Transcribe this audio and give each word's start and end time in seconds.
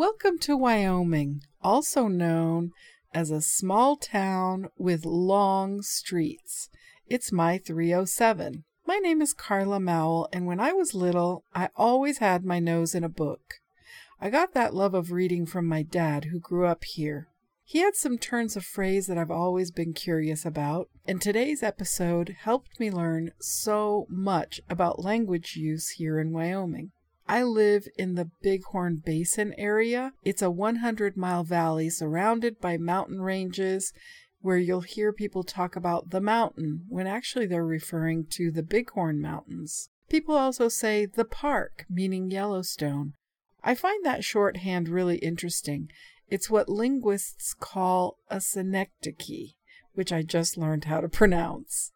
Welcome 0.00 0.38
to 0.38 0.56
Wyoming, 0.56 1.42
also 1.60 2.08
known 2.08 2.70
as 3.12 3.30
a 3.30 3.42
small 3.42 3.96
town 3.96 4.68
with 4.78 5.04
long 5.04 5.82
streets. 5.82 6.70
It's 7.06 7.30
my 7.30 7.58
307. 7.58 8.64
My 8.86 8.96
name 8.96 9.20
is 9.20 9.34
Carla 9.34 9.78
Mowell, 9.78 10.30
and 10.32 10.46
when 10.46 10.58
I 10.58 10.72
was 10.72 10.94
little, 10.94 11.44
I 11.54 11.68
always 11.76 12.16
had 12.16 12.46
my 12.46 12.58
nose 12.58 12.94
in 12.94 13.04
a 13.04 13.10
book. 13.10 13.56
I 14.18 14.30
got 14.30 14.54
that 14.54 14.72
love 14.72 14.94
of 14.94 15.12
reading 15.12 15.44
from 15.44 15.66
my 15.66 15.82
dad, 15.82 16.28
who 16.32 16.40
grew 16.40 16.64
up 16.64 16.84
here. 16.84 17.28
He 17.62 17.80
had 17.80 17.94
some 17.94 18.16
turns 18.16 18.56
of 18.56 18.64
phrase 18.64 19.06
that 19.06 19.18
I've 19.18 19.30
always 19.30 19.70
been 19.70 19.92
curious 19.92 20.46
about, 20.46 20.88
and 21.06 21.20
today's 21.20 21.62
episode 21.62 22.36
helped 22.40 22.80
me 22.80 22.90
learn 22.90 23.32
so 23.38 24.06
much 24.08 24.62
about 24.70 25.04
language 25.04 25.56
use 25.56 25.90
here 25.90 26.18
in 26.18 26.32
Wyoming. 26.32 26.92
I 27.30 27.44
live 27.44 27.86
in 27.96 28.16
the 28.16 28.28
Bighorn 28.42 29.02
Basin 29.06 29.54
area. 29.56 30.14
It's 30.24 30.42
a 30.42 30.50
100 30.50 31.16
mile 31.16 31.44
valley 31.44 31.88
surrounded 31.88 32.60
by 32.60 32.76
mountain 32.76 33.20
ranges 33.20 33.92
where 34.40 34.58
you'll 34.58 34.80
hear 34.80 35.12
people 35.12 35.44
talk 35.44 35.76
about 35.76 36.10
the 36.10 36.20
mountain 36.20 36.86
when 36.88 37.06
actually 37.06 37.46
they're 37.46 37.64
referring 37.64 38.26
to 38.30 38.50
the 38.50 38.64
Bighorn 38.64 39.22
Mountains. 39.22 39.90
People 40.08 40.34
also 40.34 40.68
say 40.68 41.06
the 41.06 41.24
park, 41.24 41.86
meaning 41.88 42.32
Yellowstone. 42.32 43.12
I 43.62 43.76
find 43.76 44.04
that 44.04 44.24
shorthand 44.24 44.88
really 44.88 45.18
interesting. 45.18 45.88
It's 46.26 46.50
what 46.50 46.68
linguists 46.68 47.54
call 47.54 48.16
a 48.28 48.40
synecdoche, 48.40 49.54
which 49.94 50.12
I 50.12 50.22
just 50.22 50.58
learned 50.58 50.86
how 50.86 51.00
to 51.00 51.08
pronounce. 51.08 51.92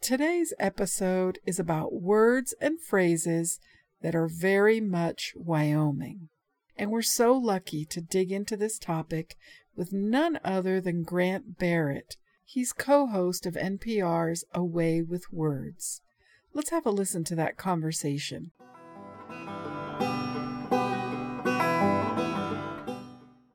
Today's 0.00 0.52
episode 0.58 1.38
is 1.46 1.60
about 1.60 1.92
words 1.92 2.56
and 2.60 2.80
phrases 2.80 3.60
that 4.04 4.14
are 4.14 4.28
very 4.28 4.82
much 4.82 5.32
Wyoming. 5.34 6.28
And 6.76 6.90
we're 6.90 7.00
so 7.00 7.32
lucky 7.32 7.86
to 7.86 8.02
dig 8.02 8.30
into 8.30 8.54
this 8.54 8.78
topic 8.78 9.34
with 9.74 9.94
none 9.94 10.38
other 10.44 10.78
than 10.78 11.04
Grant 11.04 11.58
Barrett. 11.58 12.18
He's 12.44 12.74
co 12.74 13.06
host 13.06 13.46
of 13.46 13.54
NPR's 13.54 14.44
A 14.52 14.62
Way 14.62 15.00
with 15.00 15.32
Words. 15.32 16.02
Let's 16.52 16.68
have 16.68 16.84
a 16.84 16.90
listen 16.90 17.24
to 17.24 17.34
that 17.36 17.56
conversation. 17.56 18.50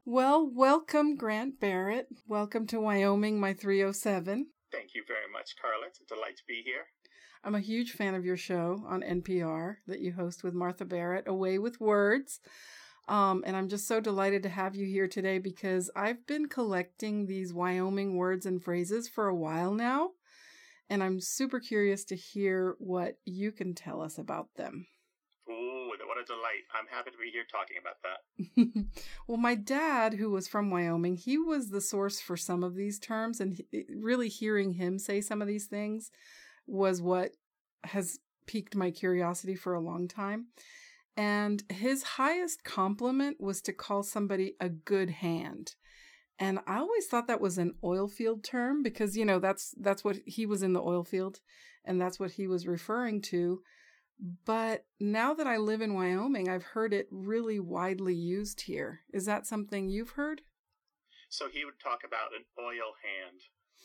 Well, 0.03 0.50
welcome, 0.52 1.16
Grant 1.16 1.59
Barrett. 1.59 2.08
Welcome 2.27 2.66
to 2.67 2.81
Wyoming, 2.81 3.39
my 3.39 3.53
307. 3.53 4.47
Thank 4.72 4.95
you 4.95 5.03
very 5.08 5.31
much, 5.31 5.53
Carla. 5.61 5.86
It's 5.86 6.02
a 6.02 6.05
delight 6.05 6.38
to 6.38 6.44
be 6.47 6.64
here. 6.66 6.86
I'm 7.44 7.56
a 7.56 7.62
huge 7.62 7.92
fan 7.94 8.16
of 8.16 8.26
your 8.26 8.36
show 8.36 8.84
on 8.86 9.02
NPR 9.02 9.78
that 9.88 10.02
you 10.02 10.12
host 10.12 10.44
with 10.44 10.54
Martha 10.54 10.84
Barnette, 10.84 11.28
Away 11.28 11.58
with 11.58 11.80
Words. 11.80 12.42
Um, 13.08 13.44
and 13.45 13.56
I'm 13.56 13.70
just 13.70 13.88
so 13.88 14.02
delighted 14.02 14.44
to 14.44 14.50
have 14.50 14.76
you 14.76 14.86
here 14.86 15.08
today 15.08 15.40
because 15.40 15.90
I've 15.95 16.28
been 16.28 16.48
collecting 16.50 17.26
these 17.26 17.54
Wyoming 17.54 18.17
words 18.17 18.45
and 18.45 18.62
phrases 18.62 19.08
for 19.08 19.28
a 19.28 19.36
while 19.36 19.73
now. 19.73 20.12
And 20.90 21.02
I'm 21.02 21.22
super 21.22 21.60
curious 21.60 22.04
to 22.06 22.16
hear 22.16 22.76
what 22.78 23.16
you 23.26 23.52
can 23.52 23.73
tell 23.73 24.02
us 24.02 24.17
about 24.17 24.50
them. 24.58 24.88
Ooh, 25.50 25.90
what 26.06 26.17
a 26.22 26.26
delight. 26.26 26.66
I'm 26.73 26.88
happy 26.92 27.12
to 27.12 27.17
be 27.17 27.32
here 27.32 27.45
talking 27.50 27.78
about 27.80 28.02
that. 28.04 29.02
well, 29.28 29.38
my 29.38 29.56
dad, 29.56 30.16
who 30.16 30.30
was 30.30 30.48
from 30.48 30.70
Wyoming, 30.70 31.16
he 31.16 31.38
was 31.38 31.70
the 31.70 31.82
source 31.82 32.20
for 32.20 32.36
some 32.36 32.64
of 32.64 32.76
these 32.76 33.00
terms. 33.00 33.40
And 33.40 33.54
he, 33.54 33.86
really 33.95 34.28
hearing 34.28 34.73
him 34.73 35.00
say 35.00 35.22
some 35.22 35.42
of 35.42 35.48
these 35.48 35.67
things 35.67 36.12
was 36.70 37.02
what 37.02 37.32
has 37.84 38.20
piqued 38.48 38.76
my 38.76 38.92
curiosity 38.92 39.56
for 39.56 39.74
a 39.74 39.82
long 39.82 40.08
time. 40.08 40.48
And 41.16 41.64
his 41.70 42.04
highest 42.04 42.64
compliment 42.64 43.38
was 43.40 43.62
to 43.64 43.74
call 43.74 44.04
somebody 44.04 44.56
a 44.60 44.70
good 44.70 45.10
hand. 45.10 45.76
And 46.40 46.60
I 46.66 46.78
always 46.78 47.06
thought 47.08 47.28
that 47.28 47.42
was 47.42 47.58
an 47.58 47.76
oil 47.84 48.08
field 48.08 48.44
term 48.44 48.82
because 48.82 49.18
you 49.18 49.26
know 49.26 49.40
that's 49.40 49.76
that's 49.78 50.04
what 50.04 50.20
he 50.26 50.46
was 50.46 50.64
in 50.64 50.72
the 50.72 50.82
oil 50.82 51.04
field 51.04 51.42
and 51.84 52.00
that's 52.00 52.20
what 52.20 52.32
he 52.32 52.48
was 52.48 52.66
referring 52.66 53.22
to. 53.24 53.62
But 54.46 54.86
now 55.00 55.34
that 55.34 55.48
I 55.48 55.58
live 55.58 55.82
in 55.82 55.94
Wyoming, 55.94 56.50
I've 56.50 56.64
heard 56.64 56.94
it 56.94 57.08
really 57.12 57.60
widely 57.60 58.16
used 58.16 58.62
here. 58.62 59.02
Is 59.14 59.26
that 59.26 59.46
something 59.46 59.90
you've 59.90 60.12
heard? 60.12 60.42
So 61.30 61.48
he 61.50 61.64
would 61.64 61.80
talk 61.82 62.00
about 62.06 62.34
an 62.38 62.46
oil 62.60 62.94
hand, 63.04 63.42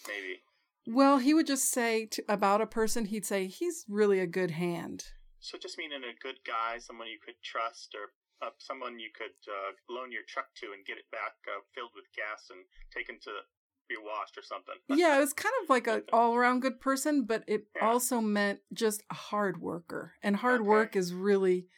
maybe. 0.09 0.43
Well, 0.87 1.19
he 1.19 1.33
would 1.33 1.47
just 1.47 1.71
say 1.71 2.07
to, 2.07 2.25
about 2.29 2.61
a 2.61 2.67
person, 2.67 3.07
he'd 3.07 3.27
say, 3.27 3.47
he's 3.47 3.85
really 3.89 4.21
a 4.21 4.27
good 4.27 4.53
hand. 4.53 5.05
So 5.41 5.59
just 5.59 5.79
meaning 5.79 6.03
a 6.05 6.23
good 6.23 6.39
guy, 6.47 6.79
someone 6.79 7.09
you 7.09 7.19
could 7.25 7.37
trust, 7.43 7.95
or 7.95 8.13
uh, 8.47 8.51
someone 8.59 8.99
you 8.99 9.11
could 9.17 9.37
uh, 9.49 9.73
loan 9.89 10.13
your 10.13 10.23
truck 10.29 10.47
to 10.57 10.73
and 10.77 10.85
get 10.87 10.99
it 10.99 11.11
back 11.11 11.33
uh, 11.49 11.61
filled 11.75 11.93
with 11.95 12.05
gas 12.17 12.49
and 12.51 12.61
taken 12.93 13.19
to 13.21 13.31
be 13.89 13.97
washed 14.03 14.37
or 14.37 14.43
something. 14.43 14.75
yeah, 14.89 15.17
it 15.17 15.21
was 15.21 15.33
kind 15.33 15.55
of 15.63 15.71
like 15.71 15.87
an 15.87 16.03
all 16.13 16.35
around 16.35 16.61
good 16.61 16.81
person, 16.81 17.25
but 17.25 17.45
it 17.47 17.67
yeah. 17.77 17.87
also 17.87 18.21
meant 18.21 18.61
just 18.73 19.03
a 19.11 19.15
hard 19.15 19.61
worker. 19.61 20.15
And 20.23 20.37
hard 20.37 20.61
okay. 20.61 20.69
work 20.69 20.97
is 20.97 21.13
really 21.13 21.69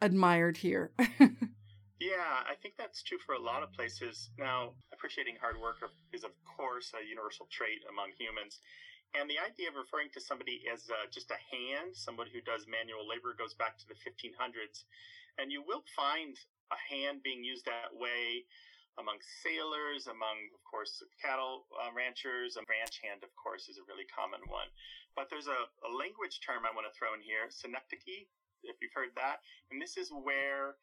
admired 0.00 0.58
here. 0.58 0.92
Yeah, 2.00 2.48
I 2.48 2.56
think 2.56 2.80
that's 2.80 3.04
true 3.04 3.20
for 3.20 3.36
a 3.36 3.42
lot 3.44 3.60
of 3.60 3.76
places. 3.76 4.32
Now, 4.40 4.72
appreciating 4.88 5.36
hard 5.36 5.60
work 5.60 5.84
is, 6.16 6.24
of 6.24 6.32
course, 6.48 6.96
a 6.96 7.04
universal 7.04 7.44
trait 7.52 7.84
among 7.92 8.16
humans. 8.16 8.64
And 9.12 9.28
the 9.28 9.36
idea 9.36 9.68
of 9.68 9.76
referring 9.76 10.08
to 10.16 10.20
somebody 10.20 10.64
as 10.64 10.88
uh, 10.88 11.04
just 11.12 11.28
a 11.28 11.36
hand, 11.52 11.92
somebody 11.92 12.32
who 12.32 12.40
does 12.40 12.64
manual 12.64 13.04
labor, 13.04 13.36
goes 13.36 13.52
back 13.52 13.76
to 13.76 13.86
the 13.86 14.00
1500s. 14.00 14.88
And 15.36 15.52
you 15.52 15.60
will 15.60 15.84
find 15.92 16.40
a 16.72 16.80
hand 16.88 17.20
being 17.20 17.44
used 17.44 17.68
that 17.68 17.92
way 17.92 18.48
among 18.96 19.20
sailors, 19.44 20.08
among, 20.08 20.48
of 20.56 20.64
course, 20.64 21.04
cattle 21.20 21.68
uh, 21.76 21.92
ranchers. 21.92 22.56
A 22.56 22.64
ranch 22.64 23.04
hand, 23.04 23.28
of 23.28 23.32
course, 23.36 23.68
is 23.68 23.76
a 23.76 23.84
really 23.84 24.08
common 24.08 24.40
one. 24.48 24.72
But 25.12 25.28
there's 25.28 25.52
a, 25.52 25.68
a 25.84 25.90
language 25.92 26.40
term 26.40 26.64
I 26.64 26.72
want 26.72 26.88
to 26.88 26.94
throw 26.96 27.12
in 27.12 27.20
here, 27.20 27.52
synecdoche, 27.52 28.24
if 28.64 28.80
you've 28.80 28.96
heard 28.96 29.12
that. 29.20 29.44
And 29.68 29.76
this 29.76 30.00
is 30.00 30.08
where 30.08 30.80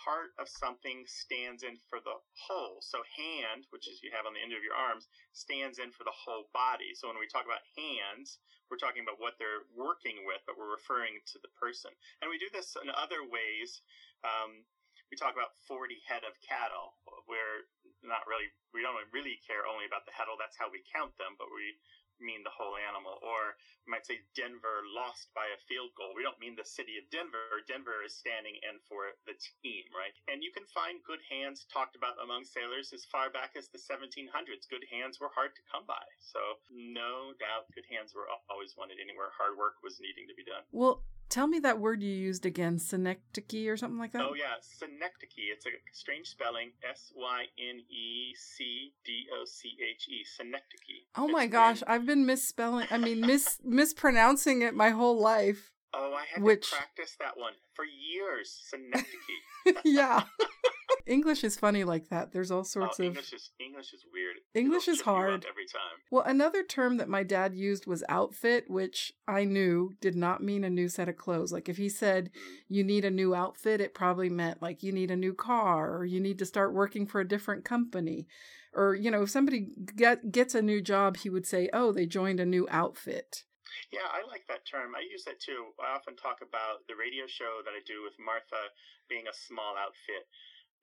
part 0.00 0.34
of 0.38 0.48
something 0.48 1.04
stands 1.06 1.62
in 1.62 1.78
for 1.90 2.00
the 2.02 2.18
whole. 2.34 2.80
So 2.82 3.02
hand, 3.16 3.66
which 3.70 3.86
is 3.88 4.02
you 4.02 4.10
have 4.14 4.26
on 4.26 4.34
the 4.34 4.42
end 4.42 4.52
of 4.52 4.64
your 4.64 4.76
arms, 4.76 5.08
stands 5.32 5.78
in 5.78 5.90
for 5.90 6.04
the 6.04 6.14
whole 6.14 6.50
body. 6.52 6.94
So 6.94 7.08
when 7.08 7.18
we 7.18 7.30
talk 7.30 7.46
about 7.46 7.64
hands, 7.76 8.38
we're 8.68 8.80
talking 8.80 9.04
about 9.04 9.20
what 9.20 9.36
they're 9.38 9.68
working 9.76 10.24
with, 10.24 10.42
but 10.48 10.56
we're 10.56 10.72
referring 10.72 11.20
to 11.34 11.38
the 11.40 11.52
person. 11.54 11.92
And 12.20 12.32
we 12.32 12.40
do 12.40 12.50
this 12.50 12.74
in 12.80 12.88
other 12.90 13.22
ways. 13.22 13.84
Um, 14.24 14.64
we 15.12 15.20
talk 15.20 15.36
about 15.36 15.54
40 15.68 16.00
head 16.08 16.24
of 16.24 16.34
cattle, 16.42 16.96
We're 17.28 17.68
not 18.02 18.24
really, 18.26 18.48
we 18.72 18.82
don't 18.82 18.98
really 19.12 19.38
care 19.44 19.62
only 19.68 19.86
about 19.86 20.08
the 20.08 20.16
heddle. 20.16 20.34
That's 20.40 20.56
how 20.56 20.72
we 20.72 20.82
count 20.90 21.14
them, 21.20 21.36
but 21.38 21.52
we 21.52 21.76
mean 22.20 22.42
the 22.42 22.52
whole 22.52 22.76
animal. 22.78 23.18
Or 23.22 23.56
we 23.84 23.92
might 23.92 24.06
say 24.06 24.24
Denver 24.32 24.84
lost 24.92 25.30
by 25.36 25.46
a 25.50 25.58
field 25.68 25.92
goal. 25.94 26.16
We 26.16 26.24
don't 26.24 26.38
mean 26.40 26.56
the 26.56 26.66
city 26.66 26.96
of 26.96 27.06
Denver. 27.10 27.62
Denver 27.66 28.02
is 28.04 28.16
standing 28.16 28.56
in 28.64 28.80
for 28.88 29.14
the 29.28 29.36
team, 29.62 29.86
right? 29.92 30.14
And 30.28 30.42
you 30.42 30.50
can 30.54 30.66
find 30.70 31.02
good 31.04 31.22
hands 31.26 31.68
talked 31.68 31.94
about 31.94 32.16
among 32.20 32.44
sailors 32.48 32.92
as 32.92 33.04
far 33.06 33.28
back 33.28 33.54
as 33.54 33.68
the 33.68 33.80
1700s. 33.80 34.66
Good 34.68 34.86
hands 34.88 35.20
were 35.20 35.32
hard 35.32 35.54
to 35.56 35.62
come 35.68 35.84
by. 35.84 36.04
So, 36.20 36.40
no 36.72 37.36
doubt, 37.36 37.70
good 37.76 37.86
hands 37.88 38.16
were 38.16 38.26
always 38.48 38.74
wanted 38.76 38.98
anywhere 39.00 39.34
hard 39.34 39.56
work 39.58 39.80
was 39.84 40.00
needing 40.00 40.26
to 40.28 40.36
be 40.36 40.44
done. 40.46 40.64
Well, 40.72 41.04
Tell 41.34 41.48
me 41.48 41.58
that 41.58 41.80
word 41.80 42.00
you 42.00 42.12
used 42.12 42.46
again, 42.46 42.78
synecdoche 42.78 43.66
or 43.66 43.76
something 43.76 43.98
like 43.98 44.12
that. 44.12 44.22
Oh 44.22 44.34
yeah, 44.34 44.54
synecdoche. 44.60 45.50
It's 45.52 45.66
a 45.66 45.70
strange 45.92 46.28
spelling, 46.28 46.70
S 46.88 47.12
Y 47.16 47.46
N 47.58 47.80
E 47.90 48.32
C 48.36 48.92
D 49.04 49.26
O 49.36 49.44
C 49.44 49.76
H 49.82 50.06
E, 50.08 50.24
synecdoche. 50.24 51.02
Oh 51.16 51.26
my 51.26 51.48
gosh, 51.48 51.82
I've 51.88 52.06
been 52.06 52.24
misspelling. 52.24 52.86
I 52.88 52.98
mean, 52.98 53.20
mis 53.20 53.58
mispronouncing 53.64 54.62
it 54.62 54.76
my 54.76 54.90
whole 54.90 55.20
life. 55.20 55.72
Oh, 55.92 56.14
I 56.14 56.24
had 56.32 56.40
which... 56.40 56.70
to 56.70 56.76
practice 56.76 57.16
that 57.18 57.36
one 57.36 57.54
for 57.72 57.84
years. 57.84 58.56
Synecdoche. 58.70 59.82
yeah. 59.84 60.22
English 61.06 61.44
is 61.44 61.56
funny 61.56 61.84
like 61.84 62.08
that. 62.08 62.32
There's 62.32 62.50
all 62.50 62.64
sorts 62.64 62.98
oh, 62.98 63.02
of 63.02 63.08
English 63.08 63.32
is 63.32 63.50
English 63.60 63.92
is 63.92 64.04
weird. 64.12 64.36
English 64.54 64.88
is 64.88 65.02
hard 65.02 65.44
every 65.48 65.66
time. 65.66 65.98
Well, 66.10 66.24
another 66.24 66.62
term 66.62 66.96
that 66.96 67.08
my 67.08 67.22
dad 67.22 67.54
used 67.54 67.86
was 67.86 68.02
outfit, 68.08 68.70
which 68.70 69.12
I 69.28 69.44
knew 69.44 69.92
did 70.00 70.16
not 70.16 70.42
mean 70.42 70.64
a 70.64 70.70
new 70.70 70.88
set 70.88 71.08
of 71.08 71.16
clothes. 71.16 71.52
Like 71.52 71.68
if 71.68 71.76
he 71.76 71.88
said 71.88 72.30
mm. 72.30 72.52
you 72.68 72.84
need 72.84 73.04
a 73.04 73.10
new 73.10 73.34
outfit, 73.34 73.80
it 73.80 73.94
probably 73.94 74.30
meant 74.30 74.62
like 74.62 74.82
you 74.82 74.92
need 74.92 75.10
a 75.10 75.16
new 75.16 75.34
car 75.34 75.94
or 75.94 76.04
you 76.06 76.20
need 76.20 76.38
to 76.38 76.46
start 76.46 76.72
working 76.72 77.06
for 77.06 77.20
a 77.20 77.28
different 77.28 77.64
company. 77.64 78.26
Or, 78.72 78.94
you 78.94 79.10
know, 79.10 79.22
if 79.22 79.30
somebody 79.30 79.68
get, 79.94 80.32
gets 80.32 80.54
a 80.54 80.62
new 80.62 80.80
job, 80.80 81.18
he 81.18 81.30
would 81.30 81.46
say, 81.46 81.68
"Oh, 81.72 81.92
they 81.92 82.06
joined 82.06 82.40
a 82.40 82.46
new 82.46 82.66
outfit." 82.70 83.44
Yeah, 83.92 84.06
I 84.10 84.26
like 84.26 84.46
that 84.48 84.66
term. 84.66 84.94
I 84.94 85.02
use 85.06 85.24
that 85.24 85.38
too. 85.38 85.74
I 85.78 85.94
often 85.94 86.16
talk 86.16 86.42
about 86.42 86.86
the 86.88 86.96
radio 86.98 87.26
show 87.26 87.62
that 87.64 87.74
I 87.74 87.82
do 87.86 88.02
with 88.02 88.14
Martha 88.18 88.74
being 89.08 89.26
a 89.28 89.34
small 89.34 89.74
outfit 89.78 90.26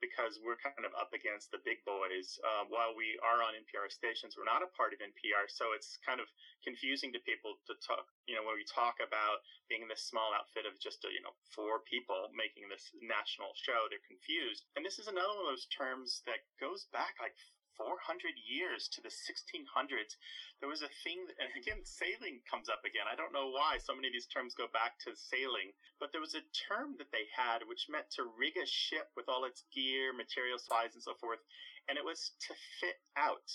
because 0.01 0.41
we're 0.41 0.59
kind 0.59 0.83
of 0.83 0.91
up 0.97 1.13
against 1.13 1.53
the 1.53 1.61
big 1.61 1.79
boys. 1.85 2.41
Uh, 2.41 2.67
while 2.67 2.97
we 2.97 3.15
are 3.21 3.45
on 3.45 3.53
NPR 3.53 3.87
stations, 3.87 4.35
we're 4.35 4.49
not 4.49 4.65
a 4.65 4.69
part 4.73 4.91
of 4.91 4.99
NPR, 4.99 5.47
so 5.47 5.71
it's 5.77 6.01
kind 6.01 6.17
of 6.17 6.27
confusing 6.65 7.13
to 7.13 7.21
people 7.21 7.61
to 7.69 7.77
talk. 7.79 8.09
You 8.25 8.35
know, 8.35 8.43
when 8.43 8.57
we 8.57 8.65
talk 8.65 8.99
about 8.99 9.45
being 9.69 9.85
this 9.85 10.03
small 10.03 10.33
outfit 10.33 10.65
of 10.65 10.75
just 10.81 11.05
a, 11.05 11.09
you 11.13 11.21
know 11.21 11.37
four 11.53 11.85
people 11.85 12.33
making 12.33 12.67
this 12.67 12.91
national 12.99 13.53
show, 13.53 13.87
they're 13.87 14.03
confused. 14.09 14.67
And 14.75 14.81
this 14.81 14.97
is 14.97 15.07
another 15.07 15.31
one 15.37 15.45
of 15.47 15.53
those 15.53 15.69
terms 15.69 16.25
that 16.25 16.43
goes 16.57 16.89
back 16.89 17.15
like 17.21 17.37
400 17.81 18.37
years 18.37 18.85
to 18.93 19.01
the 19.01 19.09
1600s, 19.09 20.13
there 20.61 20.69
was 20.69 20.85
a 20.85 20.93
thing, 21.01 21.25
and 21.41 21.49
again, 21.57 21.81
sailing 21.81 22.45
comes 22.45 22.69
up 22.69 22.85
again. 22.85 23.09
I 23.09 23.17
don't 23.17 23.33
know 23.33 23.49
why 23.49 23.81
so 23.81 23.97
many 23.97 24.13
of 24.13 24.13
these 24.13 24.29
terms 24.29 24.53
go 24.53 24.69
back 24.69 25.01
to 25.01 25.17
sailing, 25.17 25.73
but 25.97 26.13
there 26.13 26.21
was 26.21 26.37
a 26.37 26.45
term 26.53 26.93
that 27.01 27.09
they 27.09 27.25
had 27.33 27.65
which 27.65 27.89
meant 27.89 28.13
to 28.21 28.29
rig 28.37 28.53
a 28.61 28.69
ship 28.69 29.09
with 29.17 29.25
all 29.25 29.49
its 29.49 29.65
gear, 29.73 30.13
material, 30.13 30.61
supplies, 30.61 30.93
and 30.93 31.01
so 31.01 31.17
forth, 31.17 31.41
and 31.89 31.97
it 31.97 32.05
was 32.05 32.37
to 32.45 32.53
fit 32.77 33.01
out. 33.17 33.49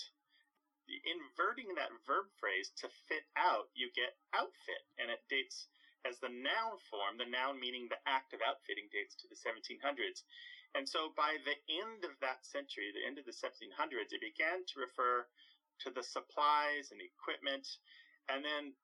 Inverting 0.87 1.75
that 1.75 1.91
verb 2.03 2.27
phrase 2.39 2.71
to 2.83 2.87
fit 3.07 3.23
out, 3.35 3.71
you 3.75 3.91
get 3.95 4.19
outfit, 4.35 4.83
and 4.99 5.07
it 5.07 5.23
dates 5.31 5.71
as 6.07 6.19
the 6.23 6.31
noun 6.31 6.79
form, 6.87 7.19
the 7.19 7.27
noun 7.27 7.59
meaning 7.59 7.91
the 7.91 7.99
act 8.07 8.31
of 8.31 8.39
outfitting 8.39 8.87
dates 8.91 9.15
to 9.19 9.27
the 9.27 9.35
1700s. 9.35 10.23
And 10.77 10.85
so 10.85 11.09
by 11.17 11.41
the 11.41 11.57
end 11.65 12.05
of 12.05 12.13
that 12.21 12.45
century, 12.45 12.93
the 12.93 13.01
end 13.01 13.17
of 13.17 13.25
the 13.25 13.33
1700s, 13.33 14.13
it 14.13 14.21
began 14.21 14.61
to 14.61 14.75
refer 14.77 15.25
to 15.81 15.89
the 15.89 16.05
supplies 16.05 16.93
and 16.93 17.01
equipment. 17.01 17.65
And 18.29 18.45
then 18.45 18.77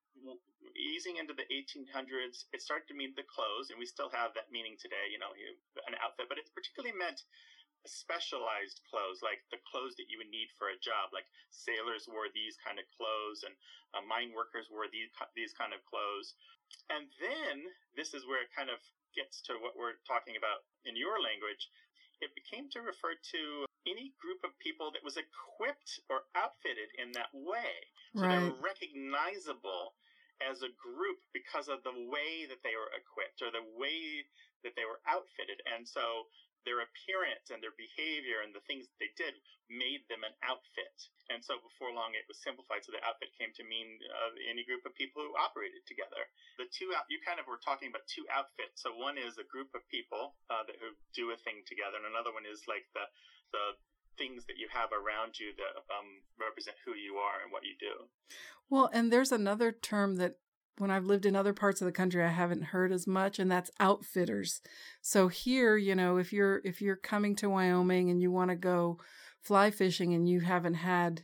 easing 0.73 1.21
into 1.21 1.37
the 1.37 1.45
1800s, 1.53 2.49
it 2.49 2.65
started 2.65 2.89
to 2.89 2.97
mean 2.97 3.13
the 3.13 3.29
clothes, 3.29 3.69
and 3.69 3.77
we 3.77 3.85
still 3.85 4.09
have 4.09 4.33
that 4.33 4.49
meaning 4.49 4.73
today, 4.81 5.05
you 5.13 5.21
know, 5.21 5.37
an 5.85 5.93
outfit, 6.01 6.33
but 6.33 6.41
it 6.41 6.49
particularly 6.57 6.97
meant 6.97 7.21
specialized 7.85 8.79
clothes, 8.87 9.19
like 9.21 9.43
the 9.51 9.59
clothes 9.67 9.93
that 9.99 10.07
you 10.07 10.17
would 10.17 10.31
need 10.31 10.47
for 10.55 10.71
a 10.71 10.79
job. 10.79 11.11
Like 11.11 11.27
sailors 11.51 12.07
wore 12.07 12.31
these 12.31 12.55
kind 12.57 12.79
of 12.79 12.87
clothes, 12.95 13.43
and 13.43 13.53
uh, 13.91 14.01
mine 14.07 14.31
workers 14.31 14.71
wore 14.71 14.87
these 14.87 15.11
these 15.35 15.51
kind 15.51 15.75
of 15.75 15.83
clothes. 15.83 16.39
And 16.89 17.11
then 17.19 17.67
this 17.93 18.15
is 18.15 18.23
where 18.23 18.39
it 18.41 18.55
kind 18.55 18.71
of 18.71 18.79
gets 19.11 19.43
to 19.45 19.59
what 19.61 19.77
we're 19.77 19.99
talking 20.07 20.39
about 20.39 20.65
in 20.87 20.97
your 20.97 21.21
language 21.21 21.69
it 22.23 22.31
became 22.31 22.71
to 22.71 22.79
refer 22.79 23.19
to 23.19 23.41
any 23.83 24.15
group 24.15 24.39
of 24.47 24.55
people 24.63 24.89
that 24.95 25.03
was 25.03 25.19
equipped 25.19 25.99
or 26.07 26.23
outfitted 26.39 26.87
in 26.95 27.11
that 27.19 27.29
way. 27.35 27.75
So 28.15 28.23
right. 28.23 28.39
they 28.39 28.47
were 28.47 28.63
recognizable 28.63 29.99
as 30.39 30.63
a 30.63 30.71
group 30.79 31.19
because 31.35 31.67
of 31.67 31.83
the 31.83 31.93
way 31.93 32.47
that 32.47 32.63
they 32.63 32.75
were 32.79 32.91
equipped 32.95 33.43
or 33.43 33.51
the 33.51 33.67
way 33.75 34.23
that 34.63 34.73
they 34.79 34.87
were 34.87 35.03
outfitted. 35.03 35.59
And 35.67 35.83
so 35.83 36.31
their 36.63 36.83
appearance 36.83 37.51
and 37.51 37.59
their 37.59 37.75
behavior 37.75 38.43
and 38.43 38.55
the 38.55 38.63
things 38.65 38.87
they 38.99 39.11
did 39.15 39.35
made 39.71 40.03
them 40.11 40.23
an 40.23 40.35
outfit. 40.43 40.95
And 41.31 41.39
so 41.39 41.59
before 41.63 41.95
long, 41.95 42.15
it 42.15 42.27
was 42.27 42.39
simplified. 42.43 42.83
So 42.83 42.91
the 42.91 43.03
outfit 43.03 43.31
came 43.35 43.55
to 43.55 43.63
mean 43.63 43.99
uh, 44.11 44.35
any 44.47 44.67
group 44.67 44.83
of 44.83 44.95
people 44.95 45.23
who 45.23 45.33
operated 45.39 45.83
together. 45.87 46.27
The 46.59 46.67
two 46.69 46.91
out, 46.91 47.07
you 47.07 47.19
kind 47.23 47.39
of 47.39 47.47
were 47.47 47.61
talking 47.61 47.87
about 47.87 48.05
two 48.11 48.27
outfits. 48.27 48.83
So 48.83 48.95
one 48.95 49.15
is 49.15 49.39
a 49.39 49.47
group 49.47 49.71
of 49.73 49.83
people 49.87 50.35
uh, 50.51 50.67
that 50.67 50.77
who 50.79 50.95
do 51.15 51.31
a 51.31 51.39
thing 51.41 51.63
together, 51.63 51.99
and 51.99 52.07
another 52.07 52.35
one 52.35 52.45
is 52.47 52.63
like 52.67 52.85
the 52.91 53.07
the 53.53 53.77
things 54.17 54.45
that 54.45 54.57
you 54.57 54.67
have 54.69 54.93
around 54.93 55.37
you 55.39 55.53
that 55.57 55.73
um, 55.89 56.21
represent 56.37 56.77
who 56.85 56.93
you 56.93 57.17
are 57.17 57.41
and 57.41 57.49
what 57.49 57.65
you 57.65 57.73
do. 57.79 58.05
Well, 58.69 58.89
and 58.93 59.11
there's 59.11 59.31
another 59.31 59.71
term 59.71 60.17
that 60.17 60.37
when 60.77 60.91
I've 60.91 61.05
lived 61.05 61.25
in 61.25 61.35
other 61.35 61.53
parts 61.53 61.81
of 61.81 61.85
the 61.85 61.91
country 61.91 62.23
I 62.23 62.29
haven't 62.29 62.65
heard 62.65 62.91
as 62.91 63.05
much 63.05 63.39
and 63.39 63.51
that's 63.51 63.71
outfitters. 63.79 64.61
So 65.01 65.27
here, 65.27 65.77
you 65.77 65.95
know, 65.95 66.17
if 66.17 66.33
you're 66.33 66.61
if 66.63 66.81
you're 66.81 66.95
coming 66.95 67.35
to 67.37 67.49
Wyoming 67.49 68.09
and 68.09 68.21
you 68.21 68.31
want 68.31 68.49
to 68.49 68.55
go 68.55 68.99
fly 69.41 69.71
fishing 69.71 70.13
and 70.13 70.27
you 70.27 70.41
haven't 70.41 70.75
had 70.75 71.23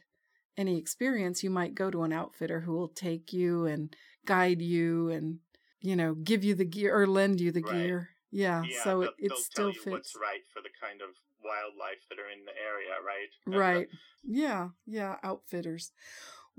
any 0.57 0.77
experience, 0.77 1.43
you 1.43 1.49
might 1.49 1.75
go 1.75 1.89
to 1.89 2.03
an 2.03 2.13
outfitter 2.13 2.61
who 2.61 2.73
will 2.73 2.89
take 2.89 3.33
you 3.33 3.65
and 3.65 3.95
guide 4.25 4.61
you 4.61 5.09
and 5.09 5.39
you 5.81 5.95
know, 5.95 6.13
give 6.13 6.43
you 6.43 6.55
the 6.55 6.65
gear 6.65 6.95
or 6.95 7.07
lend 7.07 7.39
you 7.39 7.51
the 7.51 7.61
right. 7.61 7.73
gear. 7.73 8.09
Yeah, 8.31 8.63
yeah, 8.69 8.83
so 8.83 9.01
it, 9.01 9.11
it 9.17 9.37
still 9.37 9.73
fits. 9.73 9.85
What's 9.87 10.15
right 10.15 10.41
for 10.53 10.61
the 10.61 10.69
kind 10.79 11.01
of 11.01 11.09
wildlife 11.43 12.05
that 12.09 12.19
are 12.19 12.29
in 12.29 12.45
the 12.45 12.51
area, 12.51 12.91
right? 13.03 13.77
Right. 13.77 13.87
yeah, 14.23 14.69
yeah, 14.85 15.15
outfitters. 15.23 15.91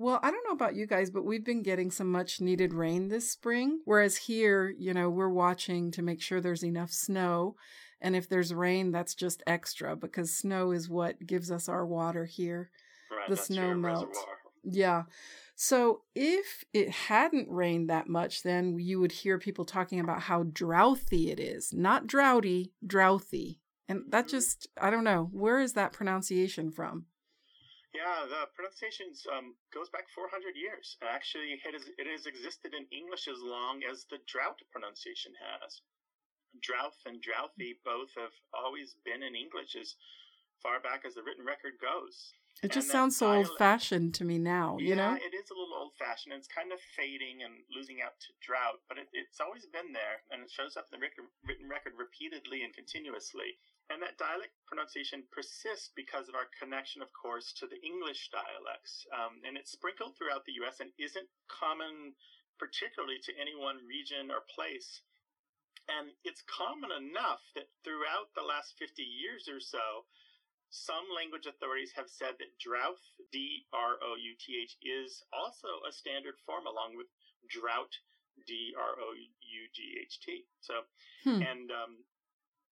Well, 0.01 0.19
I 0.23 0.31
don't 0.31 0.47
know 0.47 0.55
about 0.55 0.77
you 0.77 0.87
guys, 0.87 1.11
but 1.11 1.27
we've 1.27 1.45
been 1.45 1.63
getting 1.63 1.91
some 1.91 2.11
much 2.11 2.41
needed 2.41 2.73
rain 2.73 3.09
this 3.09 3.31
spring. 3.31 3.81
Whereas 3.85 4.17
here, 4.17 4.75
you 4.79 4.95
know, 4.95 5.11
we're 5.11 5.29
watching 5.29 5.91
to 5.91 6.01
make 6.01 6.23
sure 6.23 6.41
there's 6.41 6.65
enough 6.65 6.91
snow. 6.91 7.57
And 8.01 8.17
if 8.17 8.27
there's 8.27 8.55
rain, 8.55 8.93
that's 8.93 9.15
just 9.15 9.43
extra 9.47 9.95
because 9.97 10.33
snow 10.33 10.71
is 10.71 10.89
what 10.89 11.27
gives 11.27 11.51
us 11.51 11.69
our 11.69 11.85
water 11.85 12.25
here. 12.25 12.71
Right, 13.11 13.29
the 13.29 13.37
snow 13.37 13.75
melts. 13.75 14.17
Reservoir. 14.17 14.39
Yeah. 14.65 15.03
So 15.55 16.01
if 16.15 16.65
it 16.73 16.89
hadn't 16.89 17.51
rained 17.51 17.91
that 17.91 18.09
much, 18.09 18.43
then 18.43 18.79
you 18.79 19.01
would 19.01 19.13
hear 19.13 19.39
people 19.39 19.67
talking 19.67 20.01
about 20.01 20.23
how 20.23 20.45
drouthy 20.45 21.29
it 21.29 21.39
is. 21.39 21.75
Not 21.75 22.07
droughty, 22.07 22.73
drouthy. 22.87 23.59
And 23.87 24.05
that 24.09 24.29
mm-hmm. 24.29 24.31
just, 24.31 24.67
I 24.81 24.89
don't 24.89 25.05
know, 25.05 25.29
where 25.31 25.61
is 25.61 25.75
that 25.75 25.93
pronunciation 25.93 26.71
from? 26.71 27.05
Yeah, 27.91 28.23
the 28.31 28.47
pronunciation 28.55 29.11
um, 29.35 29.59
goes 29.75 29.91
back 29.91 30.07
400 30.15 30.55
years. 30.55 30.95
Actually, 31.03 31.59
it 31.59 31.75
has, 31.75 31.91
it 31.99 32.07
has 32.07 32.27
existed 32.27 32.71
in 32.71 32.87
English 32.95 33.27
as 33.27 33.43
long 33.43 33.83
as 33.83 34.07
the 34.07 34.23
drought 34.31 34.63
pronunciation 34.71 35.35
has. 35.35 35.83
Drouth 36.63 36.99
and 37.07 37.19
drouthy 37.19 37.79
both 37.83 38.15
have 38.15 38.35
always 38.55 38.95
been 39.03 39.23
in 39.23 39.35
English 39.35 39.75
as 39.75 39.99
far 40.63 40.79
back 40.79 41.03
as 41.03 41.19
the 41.19 41.23
written 41.23 41.43
record 41.43 41.83
goes. 41.83 42.31
It 42.63 42.77
just 42.77 42.93
sounds 42.93 43.17
so 43.17 43.33
old 43.33 43.49
fashioned 43.57 44.13
to 44.21 44.25
me 44.25 44.37
now, 44.37 44.77
you 44.77 44.93
yeah, 44.93 45.01
know? 45.01 45.15
it 45.17 45.33
is 45.33 45.49
a 45.49 45.57
little 45.57 45.73
old 45.81 45.97
fashioned. 45.97 46.37
It's 46.37 46.51
kind 46.51 46.77
of 46.77 46.79
fading 46.93 47.41
and 47.41 47.65
losing 47.73 48.05
out 48.05 48.21
to 48.21 48.31
drought, 48.45 48.85
but 48.85 49.01
it, 49.01 49.09
it's 49.17 49.41
always 49.41 49.65
been 49.65 49.97
there, 49.97 50.21
and 50.29 50.45
it 50.45 50.53
shows 50.53 50.77
up 50.77 50.93
in 50.93 51.01
the 51.01 51.09
written 51.43 51.67
record 51.73 51.97
repeatedly 51.97 52.61
and 52.61 52.77
continuously. 52.77 53.57
And 53.91 53.99
that 54.07 54.23
dialect 54.23 54.55
pronunciation 54.71 55.27
persists 55.35 55.91
because 55.99 56.31
of 56.31 56.39
our 56.39 56.47
connection, 56.55 57.03
of 57.03 57.11
course, 57.11 57.51
to 57.59 57.67
the 57.67 57.83
English 57.83 58.31
dialects. 58.31 59.03
Um, 59.11 59.43
and 59.43 59.59
it's 59.59 59.75
sprinkled 59.75 60.15
throughout 60.15 60.47
the 60.47 60.55
U.S. 60.63 60.79
and 60.79 60.95
isn't 60.95 61.27
common, 61.51 62.15
particularly 62.55 63.19
to 63.27 63.35
any 63.35 63.59
one 63.59 63.83
region 63.83 64.31
or 64.31 64.47
place. 64.47 65.03
And 65.91 66.15
it's 66.23 66.47
common 66.47 66.95
enough 66.95 67.43
that 67.59 67.67
throughout 67.83 68.31
the 68.39 68.47
last 68.47 68.79
50 68.79 69.03
years 69.03 69.51
or 69.51 69.59
so, 69.59 70.07
some 70.71 71.11
language 71.11 71.51
authorities 71.51 71.91
have 71.99 72.07
said 72.07 72.39
that 72.39 72.55
drouth, 72.63 73.03
D 73.35 73.67
R 73.75 73.99
O 73.99 74.15
U 74.15 74.33
T 74.39 74.55
H, 74.55 74.79
is 74.87 75.19
also 75.35 75.83
a 75.83 75.91
standard 75.91 76.39
form 76.47 76.71
along 76.71 76.95
with 76.95 77.11
drought, 77.51 77.91
D 78.47 78.71
R 78.79 78.95
O 79.03 79.09
U 79.19 79.63
G 79.75 79.99
H 79.99 80.23
T. 80.23 80.47
So, 80.63 80.87
hmm. 81.27 81.43
and 81.43 81.75
um, 81.75 82.07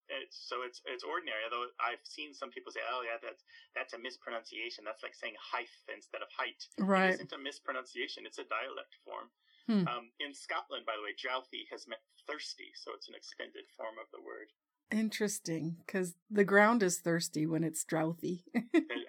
it's, 0.09 0.37
so 0.41 0.65
it's 0.65 0.81
it's 0.88 1.05
ordinary. 1.05 1.45
Although 1.47 1.69
I've 1.79 2.03
seen 2.05 2.33
some 2.33 2.50
people 2.50 2.73
say, 2.73 2.81
"Oh 2.88 3.05
yeah, 3.05 3.21
that's 3.21 3.45
that's 3.77 3.93
a 3.93 4.00
mispronunciation. 4.00 4.85
That's 4.85 5.05
like 5.05 5.15
saying 5.15 5.37
height 5.38 5.71
instead 5.93 6.25
of 6.25 6.29
height." 6.33 6.61
Right. 6.81 7.15
It 7.15 7.25
isn't 7.25 7.37
a 7.37 7.41
mispronunciation. 7.41 8.25
It's 8.25 8.41
a 8.41 8.49
dialect 8.49 8.97
form. 9.05 9.29
Hmm. 9.69 9.85
Um, 9.85 10.05
in 10.19 10.33
Scotland, 10.33 10.88
by 10.88 10.97
the 10.97 11.05
way, 11.05 11.12
drouthy 11.12 11.69
has 11.71 11.85
meant 11.85 12.00
thirsty, 12.25 12.73
so 12.73 12.97
it's 12.97 13.09
an 13.09 13.15
extended 13.15 13.69
form 13.77 14.00
of 14.00 14.09
the 14.12 14.25
word. 14.25 14.49
Interesting, 14.91 15.77
because 15.85 16.15
the 16.31 16.45
ground 16.45 16.83
is 16.83 16.99
thirsty 16.99 17.45
when 17.45 17.62
it's 17.62 17.85
drouthy. 17.85 18.45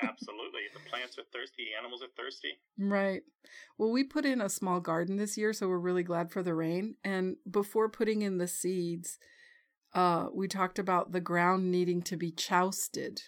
Absolutely. 0.03 0.67
The 0.73 0.89
plants 0.89 1.17
are 1.17 1.23
thirsty, 1.31 1.67
the 1.71 1.79
animals 1.79 2.03
are 2.03 2.11
thirsty. 2.17 2.59
Right. 2.77 3.21
Well, 3.77 3.89
we 3.91 4.03
put 4.03 4.25
in 4.25 4.41
a 4.41 4.49
small 4.49 4.81
garden 4.81 5.15
this 5.15 5.37
year, 5.37 5.53
so 5.53 5.69
we're 5.69 5.77
really 5.77 6.03
glad 6.03 6.31
for 6.31 6.43
the 6.43 6.53
rain. 6.53 6.95
And 7.05 7.37
before 7.49 7.87
putting 7.87 8.21
in 8.21 8.37
the 8.37 8.47
seeds, 8.47 9.19
uh, 9.93 10.27
we 10.33 10.47
talked 10.47 10.79
about 10.79 11.11
the 11.11 11.19
ground 11.19 11.71
needing 11.71 12.01
to 12.03 12.17
be 12.17 12.31
chousted, 12.31 13.21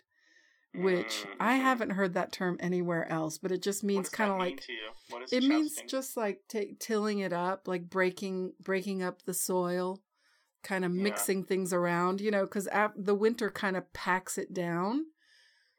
which 0.76 1.08
mm-hmm. 1.08 1.32
I 1.40 1.56
haven't 1.56 1.92
heard 1.92 2.14
that 2.14 2.32
term 2.32 2.58
anywhere 2.60 3.12
else, 3.12 3.38
but 3.38 3.52
it 3.52 3.62
just 3.62 3.84
means 3.84 4.10
kind 4.10 4.32
of 4.32 4.38
like 4.38 4.64
it 5.32 5.44
means 5.44 5.78
just 5.88 6.16
like 6.16 6.42
t- 6.50 6.76
tilling 6.80 7.20
it 7.20 7.34
up, 7.34 7.68
like 7.68 7.90
breaking 7.90 8.54
breaking 8.62 9.02
up 9.02 9.24
the 9.24 9.34
soil, 9.34 10.02
kind 10.64 10.86
of 10.86 10.92
mixing 10.92 11.40
yeah. 11.40 11.46
things 11.46 11.74
around, 11.74 12.22
you 12.22 12.32
know, 12.32 12.44
because 12.44 12.68
ap- 12.68 12.94
the 12.96 13.16
winter 13.16 13.50
kind 13.50 13.76
of 13.76 13.92
packs 13.94 14.38
it 14.38 14.54
down, 14.54 15.06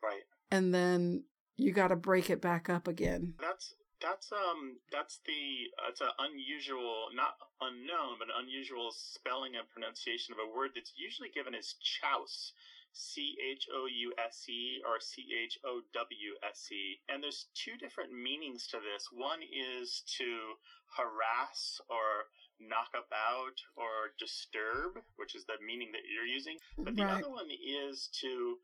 right? 0.02 0.22
And 0.50 0.74
then 0.74 1.24
you 1.56 1.72
got 1.72 1.88
to 1.88 1.96
break 1.96 2.28
it 2.28 2.40
back 2.40 2.68
up 2.68 2.88
again. 2.88 3.34
That's 3.40 3.74
that's 4.02 4.32
um 4.34 4.76
that's 4.90 5.20
the 5.24 5.70
uh, 5.78 5.88
it's 5.88 6.02
an 6.02 6.10
unusual 6.18 7.08
not 7.14 7.38
unknown 7.62 8.18
but 8.18 8.26
an 8.28 8.36
unusual 8.42 8.90
spelling 8.90 9.54
and 9.54 9.70
pronunciation 9.70 10.34
of 10.34 10.42
a 10.42 10.48
word 10.50 10.70
that's 10.74 10.92
usually 10.98 11.30
given 11.30 11.54
as 11.54 11.78
chouse 11.78 12.52
C 12.92 13.36
H 13.40 13.68
O 13.72 13.86
U 13.86 14.12
S 14.18 14.44
E 14.48 14.82
or 14.84 15.00
C 15.00 15.24
H 15.32 15.58
O 15.64 15.80
W 15.94 16.32
S 16.44 16.68
E. 16.70 17.00
And 17.08 17.22
there's 17.22 17.46
two 17.54 17.76
different 17.80 18.12
meanings 18.12 18.66
to 18.68 18.78
this. 18.78 19.08
One 19.10 19.40
is 19.42 20.02
to 20.18 20.60
harass 20.96 21.80
or 21.88 22.28
knock 22.60 22.92
about 22.92 23.56
or 23.76 24.12
disturb, 24.18 25.02
which 25.16 25.34
is 25.34 25.44
the 25.44 25.56
meaning 25.64 25.90
that 25.92 26.04
you're 26.04 26.28
using. 26.28 26.58
But 26.76 26.96
the 26.96 27.04
right. 27.04 27.18
other 27.18 27.30
one 27.30 27.48
is 27.48 28.08
to 28.20 28.58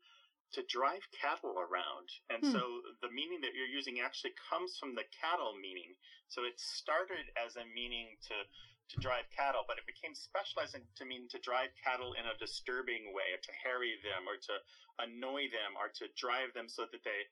to 0.51 0.63
drive 0.63 1.05
cattle 1.11 1.57
around. 1.59 2.09
And 2.29 2.43
Hmm. 2.43 2.51
so 2.51 2.81
the 3.01 3.09
meaning 3.09 3.41
that 3.41 3.53
you're 3.53 3.67
using 3.67 3.99
actually 3.99 4.33
comes 4.49 4.77
from 4.77 4.95
the 4.95 5.05
cattle 5.21 5.55
meaning. 5.55 5.95
So 6.27 6.43
it 6.43 6.59
started 6.59 7.29
as 7.37 7.55
a 7.55 7.65
meaning 7.65 8.17
to 8.27 8.35
to 8.89 8.97
drive 8.97 9.29
cattle, 9.29 9.63
but 9.67 9.77
it 9.77 9.85
became 9.85 10.15
specialized 10.15 10.73
in- 10.73 10.87
to 10.95 11.05
mean 11.05 11.27
to 11.29 11.37
drive 11.37 11.69
cattle 11.75 12.13
in 12.13 12.25
a 12.25 12.35
disturbing 12.37 13.13
way, 13.13 13.31
or 13.31 13.37
to 13.37 13.51
harry 13.51 14.01
them, 14.01 14.27
or 14.27 14.35
to 14.35 14.63
annoy 14.97 15.47
them, 15.49 15.77
or 15.77 15.89
to 15.89 16.07
drive 16.17 16.51
them 16.53 16.67
so 16.67 16.87
that 16.87 17.03
they 17.03 17.29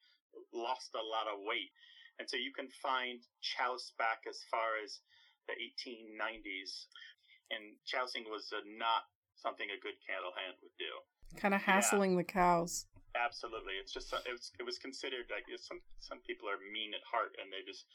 lost 0.51 0.93
a 0.93 1.01
lot 1.01 1.27
of 1.27 1.39
weight. 1.39 1.73
And 2.19 2.29
so 2.29 2.37
you 2.37 2.53
can 2.53 2.69
find 2.69 3.25
chouse 3.41 3.89
back 3.97 4.27
as 4.27 4.43
far 4.51 4.77
as 4.77 5.01
the 5.47 5.59
1890s, 5.59 6.89
and 7.49 7.83
chousing 7.85 8.29
was 8.29 8.53
not 8.65 9.09
something 9.33 9.71
a 9.71 9.79
good 9.79 9.99
cattle 10.05 10.33
hand 10.33 10.57
would 10.61 10.77
do. 10.77 11.01
Kind 11.37 11.55
of 11.55 11.61
Yeah. 11.61 11.73
hassling 11.73 12.17
the 12.17 12.23
cows. 12.23 12.85
Absolutely, 13.17 13.81
it's 13.81 13.91
just 13.91 14.13
it 14.13 14.31
was 14.31 14.53
it 14.61 14.63
was 14.63 14.77
considered 14.77 15.25
like 15.33 15.49
some 15.57 15.81
some 15.97 16.21
people 16.21 16.45
are 16.45 16.61
mean 16.71 16.93
at 16.93 17.01
heart, 17.09 17.33
and 17.41 17.49
they 17.49 17.65
just 17.65 17.89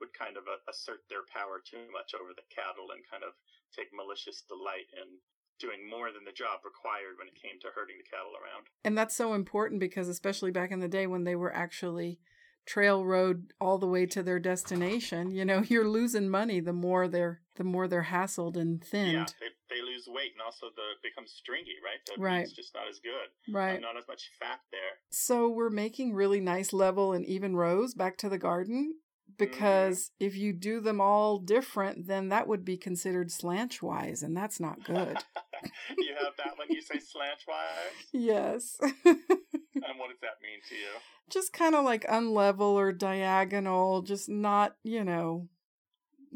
would 0.00 0.12
kind 0.12 0.36
of 0.36 0.44
uh, 0.44 0.60
assert 0.68 1.00
their 1.08 1.24
power 1.32 1.64
too 1.64 1.88
much 1.88 2.12
over 2.12 2.36
the 2.36 2.44
cattle 2.52 2.92
and 2.92 3.00
kind 3.08 3.24
of 3.24 3.32
take 3.72 3.88
malicious 3.96 4.44
delight 4.44 4.92
in 4.92 5.16
doing 5.58 5.88
more 5.88 6.12
than 6.12 6.24
the 6.24 6.36
job 6.36 6.60
required 6.64 7.16
when 7.16 7.28
it 7.28 7.40
came 7.40 7.56
to 7.60 7.72
herding 7.74 7.96
the 7.96 8.10
cattle 8.10 8.36
around. 8.36 8.68
And 8.84 8.96
that's 8.96 9.16
so 9.16 9.32
important 9.32 9.80
because, 9.80 10.08
especially 10.08 10.50
back 10.50 10.70
in 10.70 10.80
the 10.80 10.88
day 10.88 11.06
when 11.06 11.24
they 11.24 11.36
were 11.36 11.54
actually 11.54 12.20
trail 12.66 13.06
road 13.06 13.52
all 13.60 13.78
the 13.78 13.86
way 13.86 14.04
to 14.06 14.22
their 14.22 14.38
destination, 14.38 15.30
you 15.30 15.44
know, 15.44 15.62
you're 15.68 15.88
losing 15.88 16.28
money 16.28 16.60
the 16.60 16.72
more 16.72 17.08
they're 17.08 17.40
the 17.56 17.64
more 17.64 17.88
they're 17.88 18.08
hassled 18.10 18.56
and 18.56 18.84
thinned. 18.84 19.34
they, 19.40 19.48
they 19.68 19.82
lose 19.82 20.06
weight 20.06 20.32
and 20.32 20.42
also 20.42 20.66
the 20.74 20.94
becomes 21.02 21.32
stringy, 21.32 21.76
right? 21.84 21.98
The 22.06 22.22
Right. 22.22 22.40
meat's 22.40 22.52
just 22.52 22.74
not 22.74 22.88
as 22.88 22.98
good, 23.00 23.28
Right. 23.48 23.72
and 23.72 23.82
not 23.82 23.96
as 23.96 24.06
much 24.08 24.30
fat 24.38 24.60
there. 24.70 25.00
So 25.10 25.48
we're 25.48 25.70
making 25.70 26.14
really 26.14 26.40
nice 26.40 26.72
level 26.72 27.12
and 27.12 27.24
even 27.26 27.56
rows 27.56 27.94
back 27.94 28.16
to 28.18 28.28
the 28.28 28.38
garden 28.38 29.00
because 29.38 30.04
mm-hmm. 30.04 30.26
if 30.26 30.36
you 30.36 30.52
do 30.52 30.80
them 30.80 31.00
all 31.00 31.38
different, 31.38 32.06
then 32.06 32.28
that 32.28 32.46
would 32.46 32.64
be 32.64 32.76
considered 32.76 33.28
slantwise, 33.28 34.22
and 34.22 34.36
that's 34.36 34.60
not 34.60 34.84
good. 34.84 35.18
you 35.98 36.14
have 36.14 36.36
that 36.38 36.56
when 36.58 36.68
you 36.70 36.80
say 36.80 36.96
slantwise, 36.96 38.06
yes. 38.12 38.76
and 38.80 39.98
what 39.98 40.08
does 40.10 40.20
that 40.22 40.40
mean 40.42 40.60
to 40.68 40.74
you? 40.74 41.00
just 41.28 41.52
kind 41.52 41.74
of 41.74 41.84
like 41.84 42.06
unlevel 42.06 42.60
or 42.60 42.92
diagonal, 42.92 44.02
just 44.02 44.28
not, 44.28 44.76
you 44.82 45.04
know, 45.04 45.48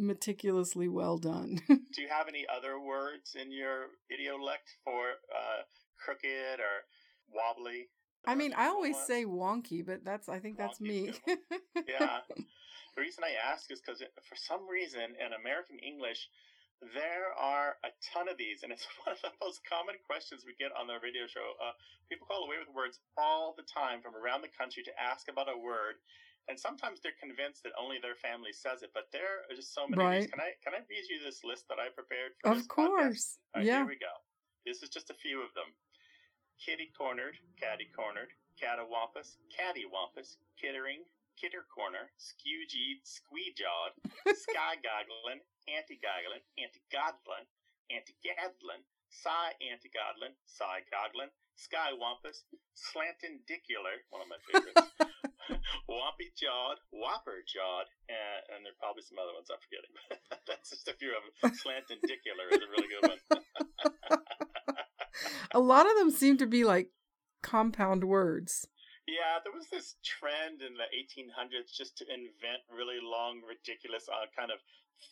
meticulously 0.00 0.88
well 0.88 1.18
done. 1.18 1.60
Do 1.68 2.02
you 2.02 2.08
have 2.08 2.28
any 2.28 2.46
other 2.54 2.80
words 2.80 3.36
in 3.40 3.52
your 3.52 3.88
idiolect 4.10 4.74
for 4.84 5.10
uh, 5.30 5.62
crooked 6.02 6.58
or 6.58 6.84
wobbly? 7.32 7.88
I 8.26 8.34
mean, 8.34 8.52
I 8.52 8.66
always 8.66 8.96
Ones? 8.96 9.06
say 9.06 9.24
wonky, 9.24 9.84
but 9.84 10.04
that's 10.04 10.28
I 10.28 10.38
think 10.40 10.58
that's 10.58 10.80
me. 10.80 11.12
Yeah. 11.88 12.20
The 12.96 13.00
reason 13.02 13.22
I 13.24 13.38
ask 13.38 13.70
is 13.70 13.80
because 13.80 14.02
for 14.02 14.36
some 14.36 14.66
reason 14.68 15.14
in 15.16 15.30
American 15.32 15.78
English, 15.78 16.28
there 16.80 17.30
are 17.38 17.76
a 17.84 17.92
ton 18.12 18.28
of 18.28 18.36
these, 18.36 18.62
and 18.64 18.72
it's 18.72 18.86
one 19.04 19.14
of 19.14 19.22
the 19.22 19.32
most 19.40 19.60
common 19.68 19.96
questions 20.04 20.44
we 20.44 20.58
get 20.58 20.72
on 20.74 20.88
the 20.88 20.98
radio 20.98 21.28
show. 21.28 21.54
Uh, 21.62 21.72
people 22.08 22.26
call 22.26 22.44
A 22.44 22.48
Way 22.50 22.58
with 22.58 22.72
Words 22.74 22.98
all 23.16 23.54
the 23.56 23.64
time 23.68 24.02
from 24.02 24.16
around 24.16 24.42
the 24.42 24.52
country 24.52 24.82
to 24.84 24.92
ask 24.96 25.28
about 25.30 25.48
a 25.52 25.56
word, 25.56 26.02
and 26.50 26.58
sometimes 26.58 26.98
they're 26.98 27.14
convinced 27.22 27.62
that 27.62 27.70
only 27.78 28.02
their 28.02 28.18
family 28.18 28.50
says 28.50 28.82
it. 28.82 28.90
But 28.90 29.06
there 29.14 29.46
are 29.46 29.54
just 29.54 29.70
so 29.70 29.86
many. 29.86 30.02
Right. 30.02 30.26
Can 30.26 30.42
I 30.42 30.58
can 30.58 30.74
I 30.74 30.82
read 30.90 31.06
you 31.06 31.22
this 31.22 31.46
list 31.46 31.70
that 31.70 31.78
I 31.78 31.94
prepared? 31.94 32.34
For 32.42 32.50
of 32.50 32.66
course. 32.66 33.38
Right, 33.54 33.62
yeah. 33.62 33.86
here 33.86 33.94
we 33.94 34.02
go. 34.02 34.10
This 34.66 34.82
is 34.82 34.90
just 34.90 35.08
a 35.08 35.16
few 35.16 35.38
of 35.38 35.54
them. 35.54 35.70
Kitty 36.58 36.90
cornered, 36.92 37.38
catty 37.56 37.88
cornered, 37.94 38.34
catawampus, 38.58 39.40
cattywampus, 39.48 40.36
kittering, 40.60 41.06
kitter 41.40 41.64
corner, 41.72 42.12
skew-jeed, 42.20 43.00
squee-jawed, 43.00 43.96
sky 44.36 44.76
goggling, 44.84 45.40
anti-goggling, 45.72 46.44
anti-godlin, 46.60 47.48
anti-gadlin, 47.88 48.84
sigh 49.08 49.56
anti-godlin, 49.64 50.36
sigh 50.44 50.84
goggling, 50.92 51.32
sky 51.56 51.96
wampus, 51.96 52.44
slantindicular, 52.76 54.04
one 54.12 54.20
of 54.20 54.28
my 54.28 54.40
favorites, 54.44 54.84
Wompy 55.90 56.30
jawed, 56.38 56.78
whopper 56.90 57.42
jawed, 57.46 57.86
and, 58.08 58.40
and 58.54 58.58
there 58.64 58.72
are 58.72 58.82
probably 58.82 59.02
some 59.02 59.18
other 59.18 59.34
ones 59.34 59.50
I'm 59.50 59.62
forgetting. 59.62 59.94
That's 60.48 60.70
just 60.70 60.88
a 60.88 60.94
few 60.94 61.12
of 61.14 61.22
them. 61.22 61.54
Slantindicular 61.62 62.46
is 62.50 62.62
a 62.62 62.70
really 62.70 62.90
good 62.90 63.04
one. 63.10 63.20
A 65.52 65.60
lot 65.60 65.90
of 65.90 65.98
them 65.98 66.10
seem 66.10 66.38
to 66.38 66.46
be 66.46 66.64
like 66.64 66.90
compound 67.42 68.04
words. 68.04 68.68
Yeah, 69.10 69.42
there 69.42 69.50
was 69.50 69.66
this 69.74 69.98
trend 70.06 70.62
in 70.62 70.78
the 70.78 70.86
1800s 70.94 71.74
just 71.74 71.98
to 71.98 72.06
invent 72.06 72.62
really 72.70 73.02
long, 73.02 73.42
ridiculous, 73.42 74.06
uh, 74.06 74.30
kind 74.30 74.54
of 74.54 74.62